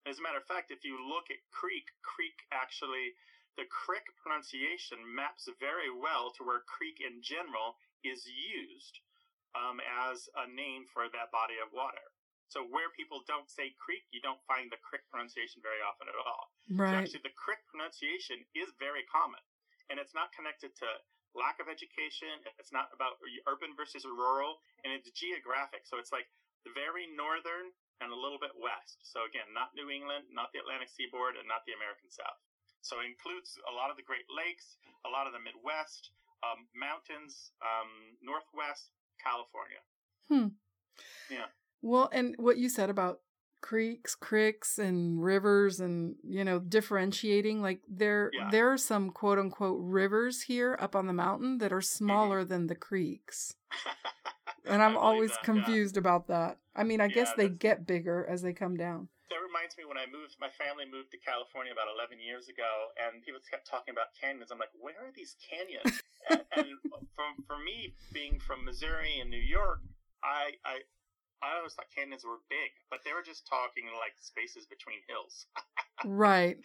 As 0.06 0.18
a 0.20 0.22
matter 0.22 0.38
of 0.42 0.48
fact, 0.48 0.72
if 0.72 0.84
you 0.84 0.98
look 1.00 1.30
at 1.30 1.38
creek, 1.52 1.88
creek 2.02 2.42
actually, 2.52 3.16
the 3.56 3.66
crick 3.66 4.04
pronunciation 4.18 5.00
maps 5.16 5.48
very 5.60 5.90
well 5.92 6.32
to 6.32 6.44
where 6.44 6.62
creek 6.62 7.00
in 7.00 7.22
general 7.22 7.78
is 8.04 8.26
used 8.28 9.00
um, 9.56 9.80
as 9.80 10.28
a 10.36 10.48
name 10.48 10.88
for 10.88 11.08
that 11.10 11.32
body 11.32 11.60
of 11.60 11.72
water. 11.72 12.12
So 12.50 12.66
where 12.66 12.90
people 12.90 13.22
don't 13.28 13.50
say 13.50 13.70
creek, 13.80 14.04
you 14.12 14.20
don't 14.22 14.44
find 14.46 14.70
the 14.72 14.78
crick 14.78 15.08
pronunciation 15.10 15.62
very 15.62 15.80
often 15.82 16.10
at 16.10 16.16
all. 16.16 16.52
So 16.68 16.84
actually, 16.98 17.22
the 17.22 17.30
crick 17.38 17.60
pronunciation 17.68 18.44
is 18.56 18.74
very 18.80 19.04
common, 19.04 19.40
and 19.90 20.00
it's 20.00 20.14
not 20.14 20.34
connected 20.34 20.76
to 20.78 20.88
lack 21.34 21.58
of 21.58 21.68
education. 21.70 22.42
It's 22.58 22.74
not 22.74 22.94
about 22.94 23.18
urban 23.50 23.74
versus 23.74 24.06
rural, 24.06 24.62
and 24.86 24.94
it's 24.94 25.10
geographic. 25.14 25.86
So 25.86 25.98
it's 25.98 26.14
like 26.14 26.30
the 26.66 26.74
very 26.74 27.10
northern 27.14 27.74
and 28.02 28.10
a 28.10 28.18
little 28.18 28.42
bit 28.42 28.54
west. 28.58 29.04
So 29.06 29.26
again, 29.28 29.50
not 29.54 29.74
New 29.78 29.90
England, 29.90 30.30
not 30.34 30.50
the 30.54 30.64
Atlantic 30.64 30.90
seaboard, 30.90 31.38
and 31.38 31.46
not 31.46 31.66
the 31.70 31.76
American 31.78 32.10
South. 32.10 32.40
So 32.82 33.00
it 33.00 33.08
includes 33.08 33.56
a 33.64 33.74
lot 33.74 33.88
of 33.90 33.96
the 33.96 34.04
Great 34.04 34.28
Lakes, 34.28 34.76
a 35.08 35.12
lot 35.12 35.24
of 35.24 35.32
the 35.32 35.40
Midwest, 35.40 36.12
um, 36.44 36.68
mountains, 36.76 37.56
um, 37.64 38.18
Northwest, 38.20 38.92
California. 39.24 39.82
Hmm. 40.28 40.60
Yeah. 41.32 41.48
Well, 41.82 42.10
and 42.12 42.36
what 42.38 42.58
you 42.58 42.68
said 42.68 42.90
about 42.90 43.24
creeks, 43.64 44.14
creeks, 44.14 44.78
and 44.78 45.24
rivers, 45.24 45.80
and 45.80 46.16
you 46.22 46.44
know, 46.44 46.60
differentiating 46.60 47.62
like 47.62 47.80
there 47.88 48.30
Yeah. 48.34 48.50
there 48.52 48.72
are 48.72 48.78
some 48.78 49.10
quote 49.10 49.40
unquote 49.40 49.80
rivers 49.82 50.44
here 50.44 50.78
up 50.80 50.96
on 50.96 51.08
the 51.08 51.14
mountain 51.14 51.58
that 51.60 51.72
are 51.72 51.80
mm-hmm. 51.80 52.04
smaller 52.04 52.44
than 52.44 52.68
the 52.68 52.76
creeks, 52.76 53.56
and 54.66 54.84
I'm 54.84 54.98
always 54.98 55.32
that, 55.32 55.40
yeah. 55.40 55.46
confused 55.46 55.98
about 55.98 56.28
that. 56.28 56.60
I 56.76 56.84
mean, 56.84 57.00
I 57.00 57.08
guess 57.08 57.32
they 57.34 57.48
that's- 57.48 57.58
get 57.58 57.88
bigger 57.88 58.28
as 58.30 58.42
they 58.44 58.54
come 58.54 58.76
down. 58.76 59.08
That 59.30 59.40
reminds 59.42 59.78
me 59.78 59.86
when 59.86 59.98
I 59.98 60.06
moved, 60.06 60.36
my 60.40 60.52
family 60.62 60.86
moved 60.86 61.10
to 61.10 61.18
California 61.18 61.72
about 61.72 61.88
11 61.90 62.20
years 62.20 62.50
ago, 62.50 62.94
and 63.02 63.24
people 63.24 63.42
kept 63.50 63.66
talking 63.66 63.96
about 63.96 64.14
canyons. 64.14 64.52
I'm 64.52 64.60
like, 64.60 64.76
where 64.78 64.94
are 65.02 65.10
these 65.16 65.36
canyons? 65.42 66.04
and, 66.30 66.44
and 66.54 66.68
from, 67.16 67.42
for 67.48 67.58
me, 67.58 67.96
being 68.14 68.38
from 68.38 68.64
Missouri 68.64 69.18
and 69.18 69.32
New 69.32 69.42
York, 69.42 69.82
I, 70.22 70.54
I, 70.62 70.86
I 71.44 71.58
always 71.60 71.74
thought 71.76 71.92
canyons 71.92 72.24
were 72.24 72.40
big, 72.50 72.72
but 72.90 73.04
they 73.04 73.12
were 73.12 73.22
just 73.26 73.44
talking 73.46 73.84
like 74.00 74.16
spaces 74.24 74.66
between 74.66 75.00
hills. 75.08 75.46
Right. 76.04 76.58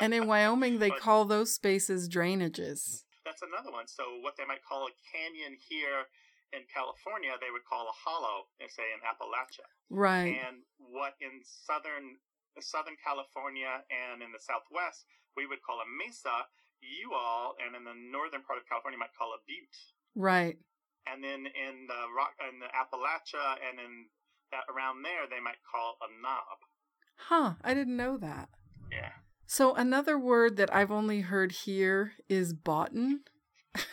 And 0.00 0.14
in 0.14 0.26
Wyoming, 0.26 0.78
they 0.78 0.88
But- 0.88 1.00
call 1.00 1.24
those 1.26 1.52
spaces 1.52 2.08
drainages. 2.08 3.04
That's 3.26 3.42
another 3.42 3.70
one. 3.70 3.84
So 3.86 4.16
what 4.24 4.36
they 4.38 4.46
might 4.46 4.64
call 4.64 4.86
a 4.88 4.94
canyon 5.12 5.58
here 5.68 6.08
in 6.56 6.64
California, 6.72 7.36
they 7.40 7.50
would 7.52 7.64
call 7.68 7.84
a 7.88 7.92
hollow, 7.92 8.48
say 8.70 8.88
in 8.94 9.00
Appalachia. 9.04 9.66
Right. 9.90 10.40
and 10.40 10.62
what 10.78 11.16
in 11.20 11.42
southern 11.44 12.16
southern 12.60 12.96
California 13.04 13.84
and 13.92 14.22
in 14.22 14.32
the 14.32 14.40
southwest 14.40 15.04
we 15.36 15.44
would 15.44 15.60
call 15.60 15.80
a 15.80 15.88
mesa, 15.88 16.46
you 16.80 17.12
all, 17.12 17.56
and 17.60 17.76
in 17.76 17.84
the 17.84 17.92
northern 17.94 18.40
part 18.42 18.58
of 18.58 18.64
California 18.68 18.96
might 18.98 19.12
call 19.18 19.32
a 19.36 19.40
butte, 19.46 19.76
Right. 20.14 20.56
And 21.06 21.22
then 21.22 21.46
in 21.46 21.86
the 21.88 22.02
rock 22.16 22.32
in 22.48 22.60
the 22.60 22.66
Appalachia 22.66 23.56
and 23.68 23.78
in 23.80 24.06
that 24.52 24.64
around 24.72 25.02
there 25.02 25.26
they 25.28 25.40
might 25.40 25.58
call 25.70 25.96
a 26.00 26.08
knob. 26.22 26.58
Huh. 27.16 27.54
I 27.62 27.74
didn't 27.74 27.96
know 27.96 28.16
that. 28.18 28.48
Yeah. 28.90 29.12
So 29.46 29.74
another 29.74 30.18
word 30.18 30.56
that 30.56 30.74
I've 30.74 30.90
only 30.90 31.20
heard 31.20 31.52
here 31.52 32.12
is 32.28 32.52
boughten. 32.52 33.20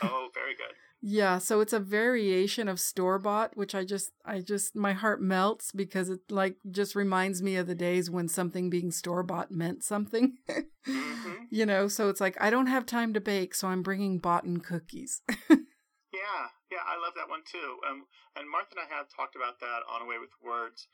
Oh, 0.01 0.29
very 0.33 0.55
good. 0.55 0.65
Yeah, 1.01 1.37
so 1.37 1.61
it's 1.61 1.71
a 1.71 1.79
variation 1.79 2.67
of 2.67 2.77
store 2.77 3.19
bought, 3.19 3.55
which 3.55 3.73
I 3.73 3.85
just, 3.85 4.11
I 4.25 4.41
just, 4.41 4.75
my 4.75 4.91
heart 4.91 5.21
melts 5.21 5.71
because 5.71 6.09
it 6.09 6.19
like 6.29 6.57
just 6.69 6.93
reminds 6.93 7.41
me 7.41 7.55
of 7.55 7.67
the 7.67 7.73
days 7.73 8.09
when 8.09 8.27
something 8.27 8.69
being 8.69 8.91
store 8.91 9.23
bought 9.23 9.49
meant 9.49 9.81
something. 9.81 10.39
hmm 10.85 11.31
you 11.49 11.65
know, 11.65 11.87
so 11.87 12.09
it's 12.09 12.19
like 12.19 12.35
I 12.41 12.49
don't 12.49 12.67
have 12.67 12.85
time 12.85 13.13
to 13.13 13.21
bake, 13.21 13.55
so 13.55 13.69
I'm 13.69 13.81
bringing 13.81 14.19
boughten 14.19 14.59
cookies. 14.59 15.21
Yeah, 16.11 16.47
yeah, 16.69 16.85
I 16.85 17.01
love 17.01 17.17
that 17.17 17.29
one 17.29 17.41
too. 17.45 17.81
Um, 17.85 18.05
and 18.37 18.45
Martha 18.45 18.77
and 18.77 18.85
I 18.85 18.89
have 18.93 19.09
talked 19.09 19.35
about 19.35 19.59
that 19.59 19.81
on 19.89 20.05
A 20.05 20.07
Way 20.07 20.21
with 20.21 20.33
Words. 20.41 20.87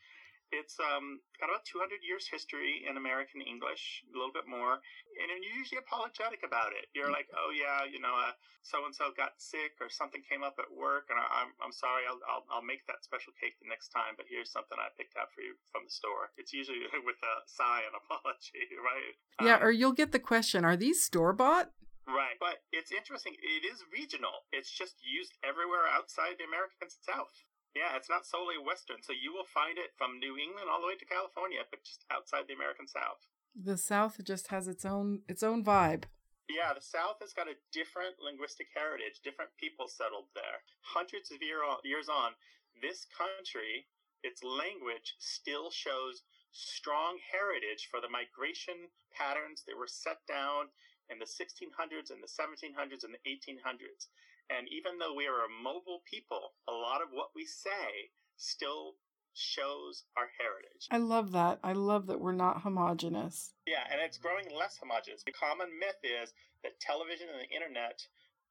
It's 0.53 0.77
um, 0.79 1.19
got 1.41 1.49
about 1.49 1.65
200 1.65 2.05
years 2.05 2.29
history 2.29 2.85
in 2.85 3.01
American 3.01 3.41
English, 3.41 4.05
a 4.07 4.13
little 4.13 4.31
bit 4.31 4.45
more, 4.45 4.77
and 5.17 5.27
you're 5.41 5.57
usually 5.57 5.81
apologetic 5.81 6.45
about 6.45 6.71
it. 6.71 6.85
You're 6.93 7.09
like, 7.09 7.25
oh 7.33 7.49
yeah, 7.49 7.81
you 7.83 7.97
know, 7.97 8.13
so 8.61 8.85
and 8.85 8.93
so 8.93 9.09
got 9.13 9.37
sick 9.41 9.77
or 9.81 9.89
something 9.89 10.21
came 10.25 10.45
up 10.45 10.61
at 10.61 10.69
work, 10.69 11.09
and 11.09 11.17
I, 11.17 11.25
am 11.41 11.49
I'm, 11.59 11.69
I'm 11.69 11.75
sorry, 11.75 12.05
I'll, 12.05 12.21
I'll 12.29 12.45
I'll 12.49 12.65
make 12.65 12.85
that 12.85 13.01
special 13.01 13.33
cake 13.41 13.57
the 13.57 13.69
next 13.69 13.89
time, 13.89 14.13
but 14.17 14.29
here's 14.29 14.53
something 14.53 14.77
I 14.77 14.93
picked 14.93 15.17
out 15.17 15.33
for 15.33 15.41
you 15.41 15.57
from 15.73 15.89
the 15.89 15.93
store. 15.93 16.29
It's 16.37 16.53
usually 16.53 16.85
with 17.05 17.19
a 17.25 17.35
sigh 17.49 17.85
and 17.85 17.97
apology, 17.97 18.69
right? 18.89 19.13
Yeah, 19.41 19.57
um, 19.57 19.65
or 19.65 19.71
you'll 19.73 19.97
get 19.97 20.13
the 20.13 20.21
question, 20.21 20.61
are 20.65 20.77
these 20.77 21.01
store 21.01 21.33
bought? 21.33 21.73
Right. 22.05 22.37
But 22.37 22.61
it's 22.69 22.93
interesting. 22.93 23.33
It 23.41 23.65
is 23.65 23.81
regional. 23.89 24.45
It's 24.53 24.69
just 24.69 25.01
used 25.01 25.33
everywhere 25.41 25.89
outside 25.89 26.37
the 26.37 26.45
American 26.45 26.89
South. 26.89 27.33
Yeah, 27.73 27.97
it's 27.97 28.09
not 28.09 28.25
solely 28.25 28.55
Western. 28.61 29.03
So 29.03 29.11
you 29.11 29.33
will 29.33 29.49
find 29.49 29.75
it 29.75 29.97
from 29.97 30.21
New 30.21 30.37
England 30.37 30.71
all 30.71 30.79
the 30.79 30.87
way 30.87 30.95
to 30.95 31.05
California, 31.09 31.65
but 31.67 31.83
just 31.83 32.05
outside 32.07 32.47
the 32.47 32.55
American 32.55 32.87
South. 32.87 33.25
The 33.51 33.75
South 33.75 34.21
just 34.23 34.47
has 34.53 34.67
its 34.67 34.85
own 34.85 35.25
its 35.27 35.43
own 35.43 35.63
vibe. 35.63 36.05
Yeah, 36.45 36.77
the 36.77 36.85
South 36.85 37.17
has 37.25 37.33
got 37.33 37.49
a 37.49 37.57
different 37.73 38.21
linguistic 38.21 38.69
heritage, 38.69 39.25
different 39.25 39.57
people 39.57 39.89
settled 39.89 40.29
there. 40.37 40.61
Hundreds 40.85 41.33
of 41.33 41.41
year 41.41 41.65
on, 41.65 41.81
years 41.81 42.05
on, 42.05 42.37
this 42.85 43.09
country, 43.09 43.89
its 44.21 44.45
language 44.45 45.17
still 45.17 45.73
shows 45.73 46.21
strong 46.53 47.17
heritage 47.17 47.89
for 47.89 47.99
the 47.99 48.13
migration 48.13 48.93
patterns 49.09 49.65
that 49.65 49.75
were 49.75 49.89
set 49.89 50.21
down 50.29 50.69
in 51.09 51.19
the 51.19 51.25
1600s 51.25 52.09
and 52.11 52.21
the 52.21 52.29
1700s 52.29 53.03
and 53.03 53.13
the 53.13 53.23
1800s. 53.25 54.07
And 54.49 54.67
even 54.69 54.97
though 54.99 55.13
we 55.13 55.25
are 55.25 55.45
a 55.45 55.51
mobile 55.63 56.01
people, 56.05 56.53
a 56.69 56.71
lot 56.71 57.01
of 57.01 57.09
what 57.11 57.29
we 57.35 57.45
say 57.45 58.13
still 58.37 58.95
shows 59.33 60.05
our 60.15 60.31
heritage. 60.39 60.87
I 60.89 60.97
love 60.97 61.33
that. 61.33 61.59
I 61.63 61.73
love 61.73 62.07
that 62.07 62.21
we're 62.21 62.37
not 62.37 62.61
homogenous. 62.61 63.53
Yeah, 63.67 63.83
and 63.91 63.99
it's 63.99 64.17
growing 64.17 64.47
less 64.53 64.77
homogenous. 64.77 65.23
The 65.25 65.35
common 65.35 65.67
myth 65.77 65.99
is 66.03 66.33
that 66.63 66.79
television 66.79 67.27
and 67.27 67.43
the 67.43 67.51
internet 67.51 67.99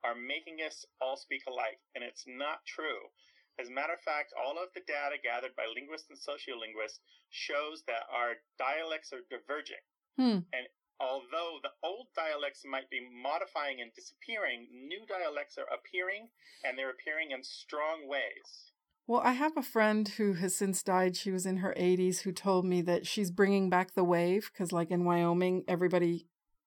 are 0.05 0.15
making 0.15 0.61
us 0.61 0.85
all 1.01 1.17
speak 1.17 1.49
alike, 1.49 1.81
and 1.97 2.05
it's 2.05 2.29
not 2.29 2.61
true. 2.69 3.09
As 3.59 3.69
a 3.69 3.73
matter 3.73 3.95
of 3.95 4.03
fact, 4.05 4.35
all 4.37 4.59
of 4.59 4.69
the 4.75 4.85
data 4.85 5.17
gathered 5.17 5.57
by 5.57 5.65
linguists 5.73 6.11
and 6.11 6.19
sociolinguists 6.19 7.01
shows 7.31 7.87
that 7.87 8.05
our 8.13 8.37
dialects 8.59 9.15
are 9.15 9.25
diverging. 9.31 9.81
Hmm. 10.19 10.45
And 10.53 10.69
although 11.01 11.59
the 11.63 11.71
old 11.83 12.07
dialects 12.15 12.63
might 12.65 12.89
be 12.91 13.01
modifying 13.23 13.81
and 13.81 13.93
disappearing, 13.95 14.67
new 14.73 15.01
dialects 15.07 15.59
are 15.59 15.67
appearing, 15.73 16.29
and 16.65 16.79
they're 16.79 16.91
appearing 16.91 17.31
in 17.31 17.43
strong 17.43 18.09
ways. 18.09 18.73
Well, 19.07 19.21
I 19.23 19.33
have 19.33 19.57
a 19.57 19.63
friend 19.63 20.09
who 20.09 20.33
has 20.35 20.55
since 20.57 20.83
died. 20.83 21.15
She 21.17 21.31
was 21.31 21.45
in 21.45 21.59
her 21.59 21.75
80s 21.79 22.21
who 22.23 22.33
told 22.33 22.65
me 22.65 22.81
that 22.83 23.07
she's 23.07 23.31
bringing 23.31 23.69
back 23.69 23.95
the 23.95 24.05
wave 24.05 24.51
because, 24.53 24.73
like 24.73 24.91
in 24.91 25.05
Wyoming, 25.05 25.65
everybody 25.69 26.27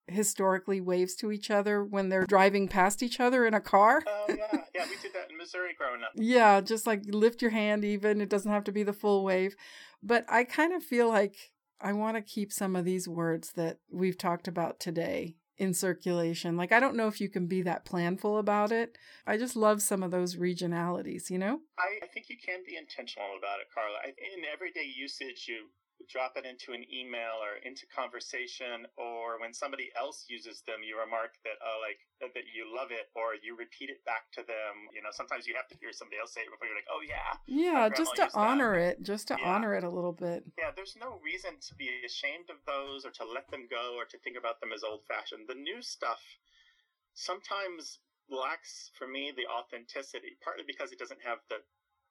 historically 0.10 0.80
waves 0.80 1.16
to 1.16 1.32
each 1.32 1.50
other 1.52 1.84
when 1.84 2.10
they're 2.10 2.26
driving 2.26 2.68
past 2.68 3.04
each 3.04 3.20
other 3.20 3.46
in 3.46 3.54
a 3.54 3.60
car. 3.60 4.04
Oh, 4.08 4.26
yeah. 4.30 4.62
Yeah, 4.76 4.86
we 4.88 4.96
did 5.02 5.14
that 5.14 5.32
in 5.32 5.38
Missouri 5.38 5.72
growing 5.76 6.04
up. 6.04 6.12
yeah, 6.16 6.62
just 6.62 6.86
like 6.86 7.02
lift 7.08 7.42
your 7.42 7.50
hand 7.50 7.84
even. 7.84 8.22
It 8.22 8.30
doesn't 8.30 8.52
have 8.52 8.64
to 8.66 8.72
be 8.72 8.84
the 8.84 8.94
full 8.94 9.24
wave. 9.24 9.56
But 10.04 10.24
I 10.30 10.44
kind 10.44 10.72
of 10.72 10.84
feel 10.84 11.10
like 11.10 11.52
I 11.80 11.94
want 11.94 12.18
to 12.18 12.22
keep 12.22 12.52
some 12.52 12.76
of 12.76 12.86
these 12.86 13.08
words 13.08 13.52
that 13.54 13.80
we've 13.92 14.18
talked 14.18 14.48
about 14.48 14.80
today 14.80 15.36
in 15.58 15.74
circulation. 15.74 16.56
Like, 16.56 16.72
I 16.72 16.80
don't 16.80 16.96
know 16.96 17.08
if 17.08 17.20
you 17.20 17.30
can 17.30 17.48
be 17.48 17.62
that 17.64 17.86
planful 17.86 18.40
about 18.40 18.72
it. 18.72 18.98
I 19.26 19.38
just 19.38 19.56
love 19.56 19.82
some 19.82 20.04
of 20.04 20.12
those 20.12 20.36
regionalities, 20.36 21.30
you 21.30 21.38
know? 21.38 21.60
I, 21.80 22.06
I 22.06 22.08
think 22.08 22.30
you 22.30 22.38
can 22.44 22.60
be 22.66 22.78
intentional 22.78 23.30
about 23.38 23.60
it, 23.60 23.68
Carla. 23.74 23.98
In 24.06 24.44
everyday 24.52 24.92
usage, 24.96 25.46
you 25.48 25.70
drop 26.06 26.38
it 26.38 26.46
into 26.46 26.78
an 26.78 26.86
email 26.94 27.42
or 27.42 27.58
into 27.66 27.90
conversation 27.90 28.86
or 28.96 29.42
when 29.42 29.52
somebody 29.52 29.90
else 29.98 30.30
uses 30.30 30.62
them 30.70 30.86
you 30.86 30.94
remark 30.94 31.34
that 31.42 31.58
uh, 31.58 31.78
like 31.82 31.98
that 32.22 32.46
you 32.54 32.70
love 32.70 32.94
it 32.94 33.10
or 33.18 33.34
you 33.42 33.58
repeat 33.58 33.90
it 33.90 34.02
back 34.06 34.30
to 34.34 34.46
them. 34.46 34.88
You 34.94 35.02
know 35.02 35.10
sometimes 35.12 35.50
you 35.50 35.58
have 35.58 35.68
to 35.74 35.78
hear 35.82 35.90
somebody 35.92 36.22
else 36.22 36.38
say 36.38 36.46
it 36.46 36.52
before 36.54 36.70
you're 36.70 36.78
like 36.78 36.92
oh 36.94 37.02
yeah 37.02 37.34
yeah 37.50 37.90
just 37.90 38.16
to 38.22 38.30
honor 38.38 38.78
that. 38.78 39.02
it 39.02 39.04
just 39.04 39.28
to 39.34 39.36
yeah. 39.40 39.50
honor 39.50 39.74
it 39.74 39.84
a 39.84 39.90
little 39.90 40.14
bit. 40.14 40.46
Yeah 40.58 40.70
there's 40.76 40.96
no 40.96 41.18
reason 41.26 41.58
to 41.58 41.72
be 41.76 41.90
ashamed 42.06 42.54
of 42.54 42.62
those 42.70 43.04
or 43.04 43.12
to 43.18 43.26
let 43.26 43.50
them 43.50 43.66
go 43.66 43.98
or 43.98 44.06
to 44.06 44.18
think 44.22 44.38
about 44.38 44.62
them 44.62 44.70
as 44.72 44.86
old 44.86 45.02
fashioned 45.10 45.50
the 45.50 45.58
new 45.58 45.82
stuff 45.82 46.22
sometimes 47.18 48.00
lacks 48.30 48.92
for 48.98 49.08
me 49.08 49.34
the 49.36 49.48
authenticity 49.50 50.38
partly 50.44 50.64
because 50.68 50.92
it 50.92 51.00
doesn't 51.00 51.22
have 51.24 51.40
the 51.50 51.58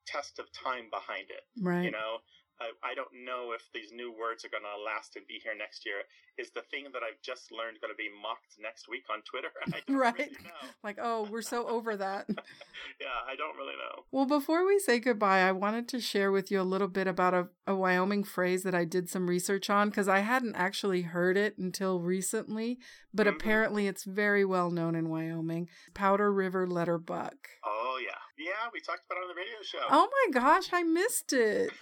test 0.07 0.39
of 0.39 0.47
time 0.53 0.89
behind 0.91 1.29
it 1.29 1.45
right. 1.61 1.85
you 1.85 1.91
know 1.91 2.19
I, 2.61 2.93
I 2.93 2.95
don't 2.95 3.13
know 3.25 3.53
if 3.53 3.63
these 3.75 3.93
new 3.93 4.13
words 4.13 4.45
are 4.45 4.49
going 4.49 4.65
to 4.65 4.83
last 4.83 5.17
and 5.17 5.27
be 5.27 5.41
here 5.43 5.53
next 5.57 5.85
year. 5.85 6.03
Is 6.39 6.51
the 6.51 6.63
thing 6.71 6.85
that 6.93 7.03
I've 7.03 7.21
just 7.23 7.53
learned 7.53 7.81
going 7.81 7.93
to 7.93 7.97
be 7.97 8.09
mocked 8.23 8.57
next 8.61 8.89
week 8.89 9.05
on 9.11 9.21
Twitter? 9.23 9.49
right. 9.89 10.17
Really 10.17 10.37
like, 10.85 10.99
oh, 11.01 11.29
we're 11.31 11.43
so 11.43 11.67
over 11.67 11.97
that. 11.97 12.27
yeah, 13.01 13.21
I 13.27 13.37
don't 13.37 13.57
really 13.57 13.75
know. 13.77 14.05
Well, 14.11 14.27
before 14.27 14.67
we 14.67 14.79
say 14.79 14.99
goodbye, 14.99 15.41
I 15.41 15.53
wanted 15.53 15.89
to 15.89 16.01
share 16.01 16.33
with 16.33 16.51
you 16.51 16.61
a 16.61 16.63
little 16.63 16.89
bit 16.89 17.07
about 17.07 17.35
a, 17.35 17.49
a 17.67 17.75
Wyoming 17.75 18.25
phrase 18.25 18.63
that 18.63 18.75
I 18.75 18.85
did 18.85 19.09
some 19.09 19.29
research 19.29 19.69
on 19.69 19.91
because 19.91 20.09
I 20.09 20.21
hadn't 20.21 20.57
actually 20.57 21.03
heard 21.03 21.37
it 21.37 21.59
until 21.59 22.01
recently, 22.01 22.79
but 23.13 23.27
mm-hmm. 23.27 23.37
apparently 23.37 23.87
it's 23.87 24.05
very 24.05 24.45
well 24.45 24.71
known 24.71 24.95
in 24.95 25.09
Wyoming. 25.09 25.69
Powder 25.95 26.33
River 26.33 26.67
let 26.67 26.89
her 26.89 26.99
buck. 26.99 27.35
Oh, 27.65 27.99
yeah. 28.03 28.17
Yeah, 28.39 28.69
we 28.73 28.81
talked 28.81 29.03
about 29.11 29.19
it 29.19 29.23
on 29.23 29.29
the 29.29 29.35
radio 29.35 29.63
show. 29.63 29.87
Oh 29.91 30.09
my 30.13 30.41
gosh, 30.41 30.69
I 30.73 30.83
missed 30.83 31.33
it. 31.33 31.73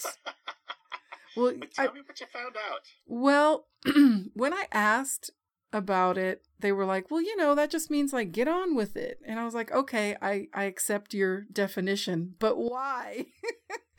Well, 1.36 1.52
but 1.58 1.72
tell 1.72 1.90
I, 1.90 1.92
me 1.92 2.00
what 2.06 2.20
you 2.20 2.26
found 2.32 2.56
out. 2.56 2.80
Well, 3.06 3.66
when 4.34 4.52
I 4.52 4.66
asked 4.72 5.30
about 5.72 6.16
it, 6.16 6.42
they 6.60 6.72
were 6.72 6.84
like, 6.84 7.10
"Well, 7.10 7.20
you 7.20 7.36
know, 7.36 7.54
that 7.54 7.70
just 7.70 7.90
means 7.90 8.12
like 8.12 8.32
get 8.32 8.48
on 8.48 8.74
with 8.74 8.96
it." 8.96 9.20
And 9.26 9.38
I 9.38 9.44
was 9.44 9.54
like, 9.54 9.72
"Okay, 9.72 10.16
I 10.22 10.48
I 10.54 10.64
accept 10.64 11.14
your 11.14 11.42
definition, 11.52 12.34
but 12.38 12.56
why?" 12.56 13.26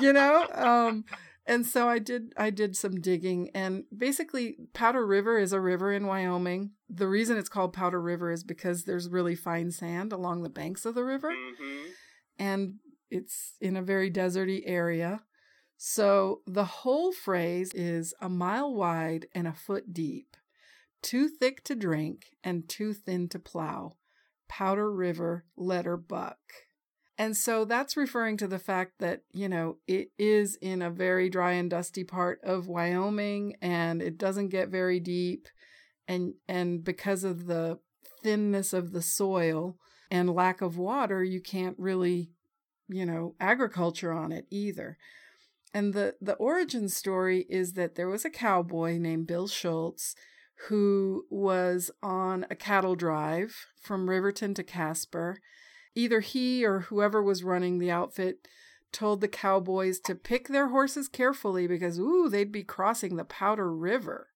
you 0.00 0.12
know, 0.12 0.46
um 0.52 1.04
and 1.46 1.66
so 1.66 1.88
I 1.88 1.98
did 1.98 2.32
I 2.36 2.50
did 2.50 2.76
some 2.76 3.00
digging 3.00 3.50
and 3.54 3.84
basically 3.96 4.56
Powder 4.72 5.04
River 5.04 5.38
is 5.38 5.52
a 5.52 5.60
river 5.60 5.92
in 5.92 6.06
Wyoming. 6.06 6.72
The 6.88 7.08
reason 7.08 7.36
it's 7.36 7.48
called 7.48 7.72
Powder 7.72 8.00
River 8.00 8.30
is 8.30 8.44
because 8.44 8.84
there's 8.84 9.08
really 9.08 9.34
fine 9.34 9.70
sand 9.70 10.12
along 10.12 10.42
the 10.42 10.48
banks 10.48 10.84
of 10.84 10.94
the 10.94 11.04
river. 11.04 11.30
Mm-hmm. 11.30 11.88
And 12.38 12.74
it's 13.10 13.54
in 13.60 13.76
a 13.76 13.82
very 13.82 14.10
deserty 14.10 14.62
area. 14.64 15.22
So 15.82 16.42
the 16.46 16.66
whole 16.66 17.10
phrase 17.10 17.72
is 17.72 18.12
a 18.20 18.28
mile 18.28 18.74
wide 18.74 19.28
and 19.34 19.48
a 19.48 19.54
foot 19.54 19.94
deep, 19.94 20.36
too 21.00 21.26
thick 21.26 21.64
to 21.64 21.74
drink 21.74 22.36
and 22.44 22.68
too 22.68 22.92
thin 22.92 23.30
to 23.30 23.38
plow. 23.38 23.96
Powder 24.46 24.92
River 24.92 25.46
let 25.56 25.86
her 25.86 25.96
buck. 25.96 26.36
And 27.16 27.34
so 27.34 27.64
that's 27.64 27.96
referring 27.96 28.36
to 28.36 28.46
the 28.46 28.58
fact 28.58 28.98
that, 28.98 29.22
you 29.32 29.48
know, 29.48 29.78
it 29.86 30.10
is 30.18 30.54
in 30.56 30.82
a 30.82 30.90
very 30.90 31.30
dry 31.30 31.52
and 31.52 31.70
dusty 31.70 32.04
part 32.04 32.40
of 32.44 32.68
Wyoming 32.68 33.54
and 33.62 34.02
it 34.02 34.18
doesn't 34.18 34.50
get 34.50 34.68
very 34.68 35.00
deep. 35.00 35.48
And, 36.06 36.34
and 36.46 36.84
because 36.84 37.24
of 37.24 37.46
the 37.46 37.78
thinness 38.22 38.74
of 38.74 38.92
the 38.92 39.00
soil 39.00 39.78
and 40.10 40.28
lack 40.28 40.60
of 40.60 40.76
water, 40.76 41.24
you 41.24 41.40
can't 41.40 41.78
really, 41.78 42.32
you 42.86 43.06
know, 43.06 43.34
agriculture 43.40 44.12
on 44.12 44.30
it 44.30 44.44
either. 44.50 44.98
And 45.72 45.94
the, 45.94 46.16
the 46.20 46.34
origin 46.34 46.88
story 46.88 47.46
is 47.48 47.74
that 47.74 47.94
there 47.94 48.08
was 48.08 48.24
a 48.24 48.30
cowboy 48.30 48.98
named 48.98 49.26
Bill 49.26 49.46
Schultz 49.46 50.14
who 50.68 51.24
was 51.30 51.90
on 52.02 52.44
a 52.50 52.54
cattle 52.54 52.94
drive 52.94 53.66
from 53.80 54.10
Riverton 54.10 54.52
to 54.54 54.62
Casper. 54.62 55.38
Either 55.94 56.20
he 56.20 56.64
or 56.64 56.80
whoever 56.80 57.22
was 57.22 57.44
running 57.44 57.78
the 57.78 57.90
outfit 57.90 58.46
told 58.92 59.20
the 59.20 59.28
cowboys 59.28 60.00
to 60.00 60.14
pick 60.14 60.48
their 60.48 60.68
horses 60.68 61.08
carefully 61.08 61.66
because, 61.66 61.98
ooh, 61.98 62.28
they'd 62.28 62.52
be 62.52 62.64
crossing 62.64 63.16
the 63.16 63.24
Powder 63.24 63.72
River, 63.72 64.28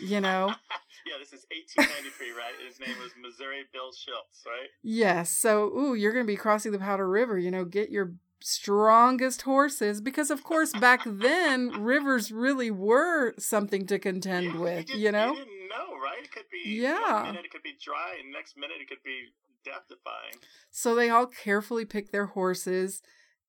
you 0.00 0.20
know? 0.20 0.46
yeah, 1.06 1.18
this 1.18 1.32
is 1.32 1.44
1893, 1.76 2.30
right? 2.30 2.54
His 2.66 2.78
name 2.80 2.96
was 3.02 3.12
Missouri 3.20 3.64
Bill 3.72 3.92
Schultz, 3.92 4.44
right? 4.46 4.68
Yes. 4.82 5.30
So, 5.30 5.64
ooh, 5.64 5.94
you're 5.94 6.12
going 6.12 6.24
to 6.24 6.32
be 6.32 6.36
crossing 6.36 6.72
the 6.72 6.78
Powder 6.78 7.08
River, 7.08 7.38
you 7.38 7.50
know, 7.50 7.64
get 7.64 7.90
your 7.90 8.12
strongest 8.42 9.42
horses 9.42 10.00
because 10.00 10.30
of 10.30 10.42
course 10.42 10.72
back 10.72 11.02
then 11.04 11.70
rivers 11.82 12.32
really 12.32 12.70
were 12.70 13.34
something 13.38 13.86
to 13.86 13.98
contend 13.98 14.54
yeah, 14.54 14.60
with 14.60 14.90
you, 14.90 14.96
you 14.96 15.12
know? 15.12 15.34
you 15.34 15.68
know 15.68 15.98
right? 16.02 16.24
It 16.24 16.32
could 16.32 16.44
be 16.50 16.70
yeah. 16.80 17.22
minute 17.26 17.44
it 17.44 17.50
could 17.50 17.62
be 17.62 17.74
dry 17.82 18.16
and 18.20 18.32
next 18.32 18.56
minute 18.56 18.76
it 18.80 18.88
could 18.88 19.02
be 19.04 19.26
death 19.64 19.82
defying 19.88 20.34
so 20.70 20.94
they 20.94 21.10
all 21.10 21.26
carefully 21.26 21.84
pick 21.84 22.12
their 22.12 22.26
horses 22.26 23.02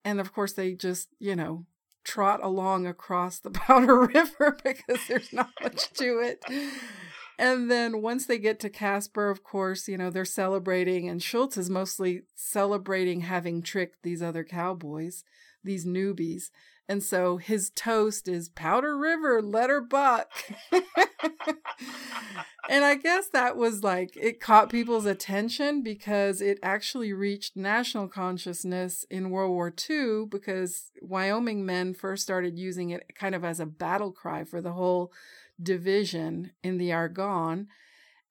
and 0.04 0.20
of 0.20 0.32
course 0.32 0.52
they 0.52 0.74
just 0.74 1.08
you 1.18 1.34
know 1.34 1.64
trot 2.04 2.40
along 2.42 2.86
across 2.86 3.38
the 3.38 3.50
powder 3.50 4.00
river 4.00 4.58
because 4.62 5.06
there's 5.08 5.32
not 5.32 5.50
much 5.62 5.90
to 5.92 6.18
it 6.18 6.44
and 7.38 7.70
then 7.70 8.02
once 8.02 8.26
they 8.26 8.38
get 8.38 8.60
to 8.60 8.70
Casper, 8.70 9.30
of 9.30 9.42
course, 9.42 9.88
you 9.88 9.96
know, 9.96 10.10
they're 10.10 10.24
celebrating, 10.24 11.08
and 11.08 11.22
Schultz 11.22 11.56
is 11.56 11.70
mostly 11.70 12.22
celebrating 12.34 13.22
having 13.22 13.62
tricked 13.62 14.02
these 14.02 14.22
other 14.22 14.44
cowboys, 14.44 15.24
these 15.64 15.86
newbies. 15.86 16.50
And 16.88 17.02
so 17.02 17.36
his 17.36 17.70
toast 17.70 18.28
is 18.28 18.48
Powder 18.48 18.98
River, 18.98 19.40
let 19.40 19.70
her 19.70 19.80
buck. 19.80 20.30
and 22.68 22.84
I 22.84 22.96
guess 22.96 23.28
that 23.28 23.56
was 23.56 23.82
like, 23.84 24.16
it 24.16 24.40
caught 24.40 24.68
people's 24.68 25.06
attention 25.06 25.82
because 25.82 26.40
it 26.40 26.58
actually 26.62 27.12
reached 27.12 27.56
national 27.56 28.08
consciousness 28.08 29.06
in 29.10 29.30
World 29.30 29.52
War 29.52 29.72
II 29.88 30.26
because 30.28 30.90
Wyoming 31.00 31.64
men 31.64 31.94
first 31.94 32.24
started 32.24 32.58
using 32.58 32.90
it 32.90 33.04
kind 33.14 33.34
of 33.34 33.44
as 33.44 33.60
a 33.60 33.66
battle 33.66 34.10
cry 34.10 34.44
for 34.44 34.60
the 34.60 34.72
whole 34.72 35.12
division 35.62 36.52
in 36.62 36.78
the 36.78 36.92
Argonne. 36.92 37.68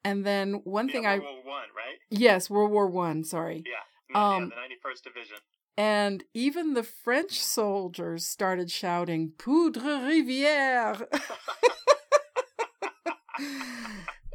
And 0.03 0.25
then 0.25 0.61
one 0.63 0.87
Yeah, 0.87 0.93
thing 0.93 1.03
World 1.03 1.21
I 1.21 1.23
War 1.23 1.35
One, 1.43 1.67
right? 1.75 1.97
yes, 2.09 2.49
World 2.49 2.71
War 2.71 2.87
One, 2.87 3.23
sorry. 3.23 3.63
Yeah. 3.65 3.73
No, 4.13 4.19
yeah, 4.19 4.35
Um, 4.37 4.49
the 4.49 4.55
91st 4.55 5.03
Division. 5.03 5.37
And 5.77 6.23
even 6.33 6.73
the 6.73 6.83
French 6.83 7.39
soldiers 7.39 8.25
started 8.27 8.69
shouting 8.71 9.31
Poudre 9.37 9.81
Rivière. 9.81 11.07